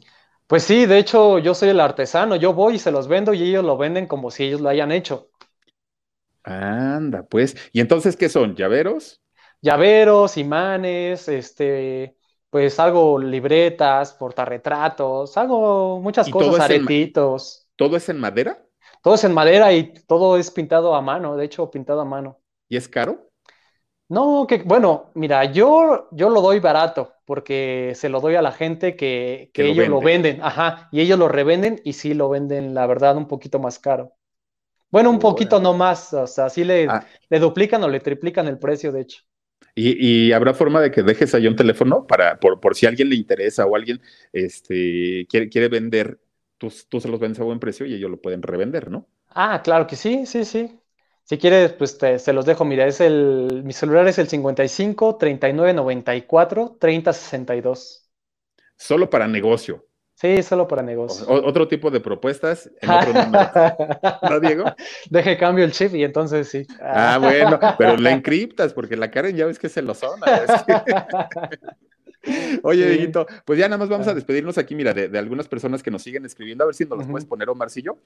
Pues 0.46 0.62
sí, 0.62 0.84
de 0.84 0.98
hecho 0.98 1.38
yo 1.38 1.54
soy 1.54 1.70
el 1.70 1.80
artesano, 1.80 2.36
yo 2.36 2.52
voy 2.52 2.74
y 2.74 2.78
se 2.78 2.90
los 2.90 3.08
vendo 3.08 3.32
y 3.32 3.42
ellos 3.42 3.64
lo 3.64 3.78
venden 3.78 4.06
como 4.06 4.30
si 4.30 4.44
ellos 4.44 4.60
lo 4.60 4.68
hayan 4.68 4.92
hecho. 4.92 5.30
Anda, 6.42 7.22
pues. 7.22 7.56
¿Y 7.72 7.80
entonces 7.80 8.14
qué 8.14 8.28
son? 8.28 8.56
¿Llaveros? 8.56 9.22
Llaveros, 9.62 10.36
imanes, 10.36 11.28
este, 11.28 12.18
pues 12.50 12.78
hago 12.78 13.18
libretas, 13.18 14.12
portarretratos, 14.12 15.34
hago 15.38 15.98
muchas 15.98 16.28
cosas, 16.28 16.60
aretitos. 16.60 17.66
¿Todo 17.74 17.96
es 17.96 18.06
en 18.10 18.20
madera? 18.20 18.62
Todo 19.02 19.14
es 19.14 19.24
en 19.24 19.34
madera 19.34 19.72
y 19.72 19.92
todo 20.06 20.38
es 20.38 20.50
pintado 20.50 20.94
a 20.94 21.02
mano, 21.02 21.36
de 21.36 21.44
hecho, 21.44 21.70
pintado 21.70 22.00
a 22.00 22.04
mano. 22.04 22.38
¿Y 22.68 22.76
es 22.76 22.88
caro? 22.88 23.28
No, 24.08 24.46
que 24.46 24.58
bueno, 24.58 25.10
mira, 25.14 25.44
yo, 25.46 26.08
yo 26.12 26.30
lo 26.30 26.40
doy 26.40 26.60
barato 26.60 27.14
porque 27.24 27.92
se 27.96 28.08
lo 28.08 28.20
doy 28.20 28.36
a 28.36 28.42
la 28.42 28.52
gente 28.52 28.94
que, 28.94 29.50
ellos 29.54 29.88
lo, 29.88 30.00
venden, 30.00 30.40
ajá, 30.42 30.88
y 30.92 31.00
ellos 31.00 31.18
lo 31.18 31.28
revenden 31.28 31.80
y 31.82 31.94
sí 31.94 32.14
lo 32.14 32.28
venden, 32.28 32.74
la 32.74 32.86
verdad, 32.86 33.16
un 33.16 33.26
poquito 33.26 33.58
más 33.58 33.78
caro. 33.78 34.12
Bueno, 34.90 35.08
un 35.10 35.18
poquito 35.18 35.58
no 35.58 35.72
más, 35.72 36.12
o 36.12 36.26
sea, 36.26 36.50
sí 36.50 36.62
le, 36.62 36.86
ah. 36.88 37.06
le 37.30 37.38
duplican 37.38 37.82
o 37.82 37.88
le 37.88 38.00
triplican 38.00 38.46
el 38.46 38.58
precio, 38.58 38.92
de 38.92 39.00
hecho. 39.00 39.22
¿Y, 39.74 40.30
habrá 40.32 40.52
forma 40.52 40.82
de 40.82 40.90
que 40.90 41.02
dejes 41.02 41.34
ahí 41.34 41.46
un 41.46 41.56
teléfono 41.56 42.06
para, 42.06 42.38
por, 42.38 42.60
por 42.60 42.74
si 42.74 42.84
a 42.84 42.90
alguien 42.90 43.08
le 43.08 43.16
interesa 43.16 43.64
o 43.64 43.74
alguien 43.74 44.02
este, 44.32 45.26
quiere, 45.30 45.48
quiere 45.48 45.68
vender 45.68 46.20
tú, 46.88 47.00
se 47.00 47.08
los 47.08 47.20
vendes 47.20 47.40
a 47.40 47.44
buen 47.44 47.58
precio 47.58 47.86
y 47.86 47.94
ellos 47.94 48.10
lo 48.10 48.20
pueden 48.20 48.42
revender, 48.42 48.90
¿no? 48.90 49.06
Ah, 49.28 49.62
claro 49.62 49.86
que 49.86 49.96
sí, 49.96 50.26
sí, 50.26 50.44
sí. 50.44 50.78
Si 51.24 51.38
quieres, 51.38 51.72
pues 51.72 51.98
se 52.18 52.32
los 52.32 52.44
dejo. 52.44 52.64
Mira, 52.64 52.86
es 52.86 53.00
el, 53.00 53.62
mi 53.64 53.72
celular 53.72 54.06
es 54.08 54.18
el 54.18 54.28
55 54.28 55.16
39 55.16 55.74
94 55.74 56.76
30 56.78 57.12
62. 57.12 58.10
Solo 58.76 59.08
para 59.08 59.28
negocio. 59.28 59.86
Sí, 60.14 60.42
solo 60.42 60.68
para 60.68 60.82
negocio. 60.82 61.26
otro 61.28 61.66
tipo 61.66 61.90
de 61.90 61.98
propuestas 61.98 62.70
en 62.80 62.90
otro 62.90 63.12
número. 63.12 63.50
¿No, 64.30 64.40
Diego? 64.40 64.64
Deje 65.10 65.36
cambio 65.36 65.64
el 65.64 65.72
chip 65.72 65.94
y 65.94 66.04
entonces 66.04 66.48
sí. 66.48 66.66
Ah, 66.80 67.18
bueno, 67.20 67.58
pero 67.76 67.96
la 67.96 68.12
encriptas 68.12 68.72
porque 68.72 68.96
la 68.96 69.10
Karen 69.10 69.36
ya 69.36 69.46
ves 69.46 69.58
que 69.58 69.68
se 69.68 69.82
lo 69.82 69.94
son. 69.94 70.20
Oye, 72.62 72.88
Dieguito, 72.88 73.26
pues 73.44 73.58
ya 73.58 73.68
nada 73.68 73.78
más 73.78 73.88
vamos 73.88 74.06
a 74.06 74.14
despedirnos 74.14 74.58
aquí, 74.58 74.74
mira, 74.74 74.94
de, 74.94 75.18
algunas 75.18 75.48
personas 75.48 75.82
que 75.82 75.90
nos 75.90 76.02
siguen 76.02 76.24
escribiendo, 76.24 76.64
a 76.64 76.66
ver 76.66 76.74
si 76.74 76.84
nos 76.84 76.98
los 76.98 77.06
puedes 77.08 77.26
poner, 77.26 77.48
Omarcillo. 77.48 77.98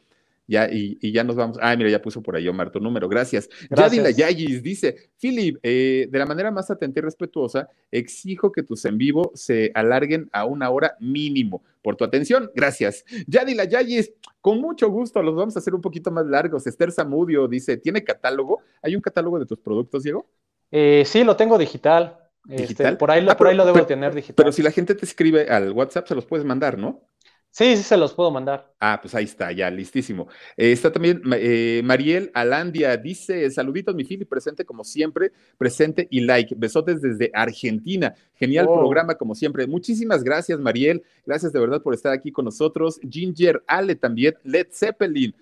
Ya, 0.49 0.69
y, 0.71 1.13
ya 1.13 1.25
nos 1.25 1.35
vamos. 1.35 1.59
Ah, 1.61 1.75
mira, 1.77 1.91
ya 1.91 2.01
puso 2.01 2.23
por 2.23 2.37
ahí 2.37 2.47
Omar 2.47 2.71
tu 2.71 2.79
número. 2.79 3.09
Gracias. 3.09 3.49
Yadila 3.69 4.11
Yayis 4.11 4.63
dice: 4.63 5.11
Philip, 5.21 5.59
eh, 5.63 6.07
de 6.09 6.19
la 6.19 6.27
manera 6.27 6.53
más 6.53 6.71
atenta 6.71 7.01
y 7.01 7.03
respetuosa, 7.03 7.69
exijo 7.91 8.53
que 8.53 8.63
tus 8.63 8.85
en 8.85 8.97
vivo 8.97 9.33
se 9.35 9.73
alarguen 9.75 10.29
a 10.33 10.45
una 10.45 10.71
hora 10.71 10.97
mínimo. 11.01 11.65
Por 11.83 11.97
tu 11.97 12.05
atención, 12.05 12.51
gracias. 12.55 13.05
Yadila 13.27 13.65
Yayis, 13.65 14.13
con 14.41 14.61
mucho 14.61 14.89
gusto, 14.89 15.21
los 15.21 15.35
vamos 15.35 15.57
a 15.57 15.59
hacer 15.59 15.75
un 15.75 15.81
poquito 15.81 16.13
más 16.13 16.27
largos. 16.27 16.65
Esther 16.67 16.93
Zamudio 16.93 17.49
dice: 17.49 17.77
¿Tiene 17.77 18.05
catálogo? 18.05 18.61
¿Hay 18.83 18.95
un 18.95 19.03
catálogo 19.03 19.41
de 19.41 19.47
tus 19.47 19.59
productos, 19.59 20.05
Diego? 20.05 20.27
Eh, 20.71 21.03
sí, 21.05 21.25
lo 21.25 21.35
tengo 21.35 21.59
digital. 21.59 22.26
Este, 22.49 22.93
por, 22.97 23.11
ahí, 23.11 23.27
ah, 23.29 23.37
por 23.37 23.49
ahí 23.49 23.57
lo 23.57 23.65
debo 23.65 23.85
tener 23.87 24.15
digital. 24.15 24.35
Pero 24.37 24.53
si 24.53 24.63
la 24.63 24.71
gente 24.71 24.95
te 24.95 25.05
escribe 25.05 25.49
al 25.49 25.73
WhatsApp, 25.73 26.07
se 26.07 26.15
los 26.15 26.27
puedes 26.27 26.47
mandar, 26.47 26.79
¿no? 26.79 27.03
Sí, 27.51 27.75
sí, 27.75 27.85
se 27.85 27.97
los 27.97 28.13
puedo 28.13 28.31
mandar. 28.31 28.75
Ah, 28.79 28.99
pues 29.01 29.15
ahí 29.15 29.25
está, 29.25 29.51
ya, 29.51 29.71
listísimo. 29.71 30.29
Eh, 30.59 30.73
está 30.73 30.93
también 30.93 31.23
eh, 31.33 31.81
Mariel 31.83 32.31
Alandia, 32.35 32.95
dice, 32.99 33.51
saluditos, 33.51 33.95
mi 33.95 34.05
Fili, 34.05 34.27
presente 34.27 34.67
como 34.67 34.85
siempre, 34.85 35.33
presente 35.57 36.07
y 36.11 36.21
like. 36.21 36.55
Besotes 36.55 37.01
desde 37.01 37.31
Argentina. 37.33 38.15
Genial 38.35 38.67
oh. 38.69 38.79
programa 38.79 39.15
como 39.15 39.35
siempre. 39.35 39.67
Muchísimas 39.67 40.23
gracias, 40.23 40.61
Mariel. 40.61 41.03
Gracias 41.25 41.51
de 41.51 41.59
verdad 41.59 41.81
por 41.81 41.95
estar 41.95 42.13
aquí 42.13 42.31
con 42.31 42.45
nosotros. 42.45 43.01
Ginger 43.09 43.65
Ale 43.67 43.95
también, 43.95 44.35
Led 44.45 44.67
Zeppelin 44.71 45.35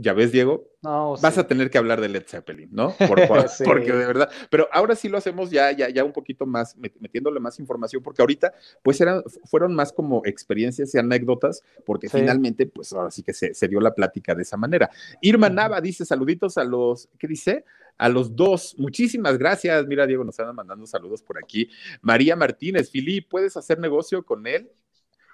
ya 0.00 0.12
ves, 0.12 0.30
Diego, 0.30 0.70
vas 0.80 1.38
a 1.38 1.46
tener 1.48 1.70
que 1.70 1.78
hablar 1.78 2.00
de 2.00 2.08
Led 2.08 2.22
Zeppelin, 2.24 2.68
¿no? 2.70 2.94
Porque 3.64 3.92
de 3.92 4.06
verdad, 4.06 4.30
pero 4.48 4.68
ahora 4.70 4.94
sí 4.94 5.08
lo 5.08 5.18
hacemos 5.18 5.50
ya, 5.50 5.72
ya, 5.72 5.88
ya 5.88 6.04
un 6.04 6.12
poquito 6.12 6.46
más, 6.46 6.76
metiéndole 6.76 7.40
más 7.40 7.58
información, 7.58 8.00
porque 8.00 8.22
ahorita, 8.22 8.54
pues 8.82 9.00
eran, 9.00 9.24
fueron 9.44 9.74
más 9.74 9.92
como 9.92 10.22
experiencias 10.24 10.94
y 10.94 10.98
anécdotas, 10.98 11.64
porque 11.84 12.08
finalmente, 12.08 12.66
pues 12.66 12.92
ahora 12.92 13.10
sí 13.10 13.24
que 13.24 13.32
se, 13.32 13.54
se, 13.54 13.66
dio 13.66 13.80
la 13.80 13.92
plática 13.92 14.36
de 14.36 14.42
esa 14.42 14.56
manera. 14.56 14.88
Irma 15.20 15.48
Nava 15.50 15.80
dice, 15.80 16.04
saluditos 16.04 16.58
a 16.58 16.64
los, 16.64 17.08
¿qué 17.18 17.26
dice? 17.26 17.64
A 17.96 18.08
los 18.08 18.36
dos, 18.36 18.76
muchísimas 18.78 19.36
gracias. 19.36 19.84
Mira, 19.88 20.06
Diego, 20.06 20.22
nos 20.22 20.38
están 20.38 20.54
mandando 20.54 20.86
saludos 20.86 21.22
por 21.22 21.38
aquí. 21.38 21.68
María 22.02 22.36
Martínez, 22.36 22.88
Filip, 22.88 23.28
¿puedes 23.28 23.56
hacer 23.56 23.80
negocio 23.80 24.24
con 24.24 24.46
él? 24.46 24.70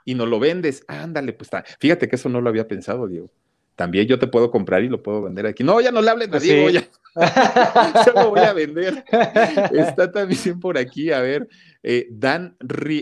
Y 0.06 0.14
no 0.14 0.24
lo 0.24 0.40
vendes. 0.40 0.84
Ándale, 0.88 1.34
pues 1.34 1.48
está. 1.48 1.64
Fíjate 1.78 2.08
que 2.08 2.16
eso 2.16 2.30
no 2.30 2.40
lo 2.40 2.48
había 2.48 2.66
pensado, 2.66 3.06
Diego 3.06 3.30
también 3.76 4.06
yo 4.06 4.18
te 4.18 4.26
puedo 4.26 4.50
comprar 4.50 4.82
y 4.82 4.88
lo 4.88 5.02
puedo 5.02 5.22
vender 5.22 5.46
aquí. 5.46 5.64
No, 5.64 5.80
ya 5.80 5.90
no 5.90 6.02
le 6.02 6.10
hablen 6.10 6.34
a 6.34 6.38
Diego, 6.38 6.70
ya. 6.70 6.84
yo 8.06 8.12
lo 8.12 8.30
voy 8.30 8.40
a 8.40 8.52
vender. 8.52 9.04
Está 9.72 10.10
también 10.10 10.58
por 10.60 10.76
aquí, 10.78 11.12
a 11.12 11.20
ver, 11.20 11.48
eh, 11.82 12.08
Dan 12.10 12.56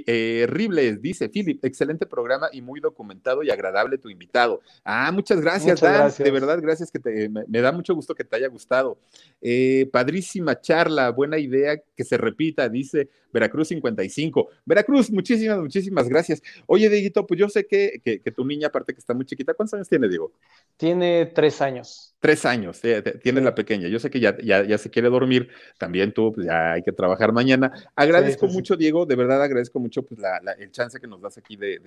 eh, 0.06 0.46
Ribles 0.48 1.00
dice, 1.00 1.28
Philip, 1.28 1.64
excelente 1.64 2.04
programa 2.04 2.48
y 2.52 2.62
muy 2.62 2.80
documentado 2.80 3.42
y 3.42 3.50
agradable 3.50 3.96
tu 3.96 4.10
invitado. 4.10 4.60
Ah, 4.84 5.10
muchas 5.12 5.40
gracias, 5.40 5.80
Dan, 5.80 6.12
de 6.18 6.30
verdad, 6.30 6.58
gracias, 6.60 6.90
que 6.90 6.98
te, 6.98 7.28
me, 7.28 7.60
da 7.60 7.70
mucho 7.70 7.94
gusto 7.94 8.14
que 8.14 8.24
te 8.24 8.36
haya 8.36 8.48
gustado. 8.48 8.98
Eh, 9.40 9.88
padrísima 9.92 10.60
charla, 10.60 11.10
buena 11.10 11.38
idea 11.38 11.80
que 11.94 12.04
se 12.04 12.16
repita, 12.16 12.68
dice 12.68 13.08
Veracruz 13.32 13.68
55. 13.68 14.48
Veracruz, 14.64 15.10
muchísimas, 15.10 15.58
muchísimas 15.58 16.08
gracias. 16.08 16.42
Oye, 16.66 16.88
Dieguito, 16.88 17.26
pues 17.26 17.38
yo 17.38 17.48
sé 17.48 17.66
que, 17.66 18.00
que, 18.04 18.20
que 18.20 18.32
tu 18.32 18.44
niña, 18.44 18.66
aparte 18.68 18.92
que 18.92 18.98
está 18.98 19.14
muy 19.14 19.24
chiquita, 19.24 19.54
¿cuántos 19.54 19.74
años 19.74 19.88
tiene, 19.88 20.08
Diego? 20.08 20.32
Tiene 20.76 21.26
tres 21.26 21.62
años. 21.62 22.14
Tres 22.18 22.44
años, 22.44 22.80
tiene 22.80 23.40
la 23.40 23.54
pequeña. 23.54 23.88
Yo 23.88 23.98
sé 24.03 24.11
que 24.11 24.20
ya, 24.20 24.36
ya, 24.42 24.78
se 24.78 24.90
quiere 24.90 25.09
dormir, 25.09 25.48
también 25.78 26.12
tú, 26.12 26.32
pues 26.32 26.46
ya 26.46 26.72
hay 26.72 26.82
que 26.82 26.92
trabajar 26.92 27.32
mañana. 27.32 27.72
Agradezco 27.96 28.46
mucho, 28.48 28.76
Diego, 28.76 29.07
de 29.07 29.16
verdad 29.16 29.42
agradezco 29.42 29.80
mucho 29.80 30.03
pues, 30.03 30.20
la, 30.20 30.38
el 30.59 30.70
chance 30.70 31.00
que 31.00 31.07
nos 31.07 31.22
das 31.22 31.38
aquí 31.38 31.57
de, 31.57 31.78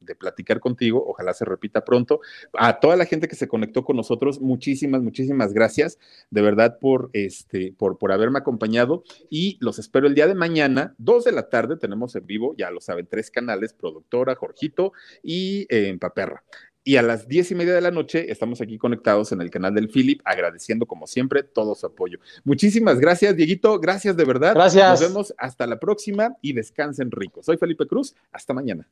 de, 0.00 0.14
platicar 0.14 0.60
contigo. 0.60 1.04
Ojalá 1.06 1.34
se 1.34 1.44
repita 1.44 1.84
pronto. 1.84 2.20
A 2.54 2.80
toda 2.80 2.96
la 2.96 3.04
gente 3.04 3.28
que 3.28 3.36
se 3.36 3.48
conectó 3.48 3.84
con 3.84 3.96
nosotros, 3.96 4.40
muchísimas, 4.40 5.02
muchísimas 5.02 5.52
gracias, 5.52 5.98
de 6.30 6.42
verdad, 6.42 6.78
por, 6.78 7.10
este, 7.12 7.74
por, 7.76 7.98
por 7.98 8.12
haberme 8.12 8.38
acompañado 8.38 9.02
y 9.28 9.58
los 9.60 9.78
espero 9.78 10.06
el 10.06 10.14
día 10.14 10.26
de 10.26 10.34
mañana, 10.34 10.94
dos 10.98 11.24
de 11.24 11.32
la 11.32 11.48
tarde, 11.48 11.76
tenemos 11.76 12.14
en 12.16 12.26
vivo, 12.26 12.54
ya 12.56 12.70
lo 12.70 12.80
saben, 12.80 13.06
tres 13.06 13.30
canales, 13.30 13.72
productora, 13.72 14.34
Jorgito 14.34 14.92
y 15.22 15.66
eh, 15.68 15.88
en 15.88 15.98
Paperra. 15.98 16.44
Y 16.86 16.96
a 16.96 17.02
las 17.02 17.26
diez 17.26 17.50
y 17.50 17.54
media 17.54 17.74
de 17.74 17.80
la 17.80 17.90
noche 17.90 18.30
estamos 18.30 18.60
aquí 18.60 18.76
conectados 18.76 19.32
en 19.32 19.40
el 19.40 19.50
canal 19.50 19.74
del 19.74 19.88
Philip, 19.88 20.20
agradeciendo 20.22 20.84
como 20.84 21.06
siempre 21.06 21.42
todo 21.42 21.74
su 21.74 21.86
apoyo. 21.86 22.18
Muchísimas 22.44 23.00
gracias, 23.00 23.34
Dieguito. 23.34 23.80
Gracias 23.80 24.16
de 24.18 24.24
verdad. 24.24 24.54
Gracias. 24.54 25.00
Nos 25.00 25.08
vemos 25.08 25.34
hasta 25.38 25.66
la 25.66 25.80
próxima 25.80 26.36
y 26.42 26.52
descansen 26.52 27.10
ricos. 27.10 27.46
Soy 27.46 27.56
Felipe 27.56 27.86
Cruz. 27.86 28.14
Hasta 28.30 28.52
mañana. 28.52 28.86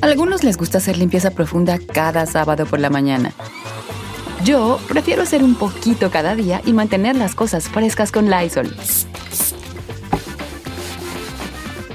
A 0.00 0.06
algunos 0.06 0.44
les 0.44 0.56
gusta 0.56 0.78
hacer 0.78 0.96
limpieza 0.96 1.32
profunda 1.32 1.78
cada 1.92 2.26
sábado 2.26 2.64
por 2.64 2.78
la 2.78 2.88
mañana. 2.88 3.34
Yo 4.44 4.78
prefiero 4.88 5.22
hacer 5.22 5.42
un 5.42 5.56
poquito 5.56 6.10
cada 6.10 6.36
día 6.36 6.62
y 6.64 6.72
mantener 6.72 7.16
las 7.16 7.34
cosas 7.34 7.68
frescas 7.68 8.12
con 8.12 8.30
Lysol. 8.30 8.72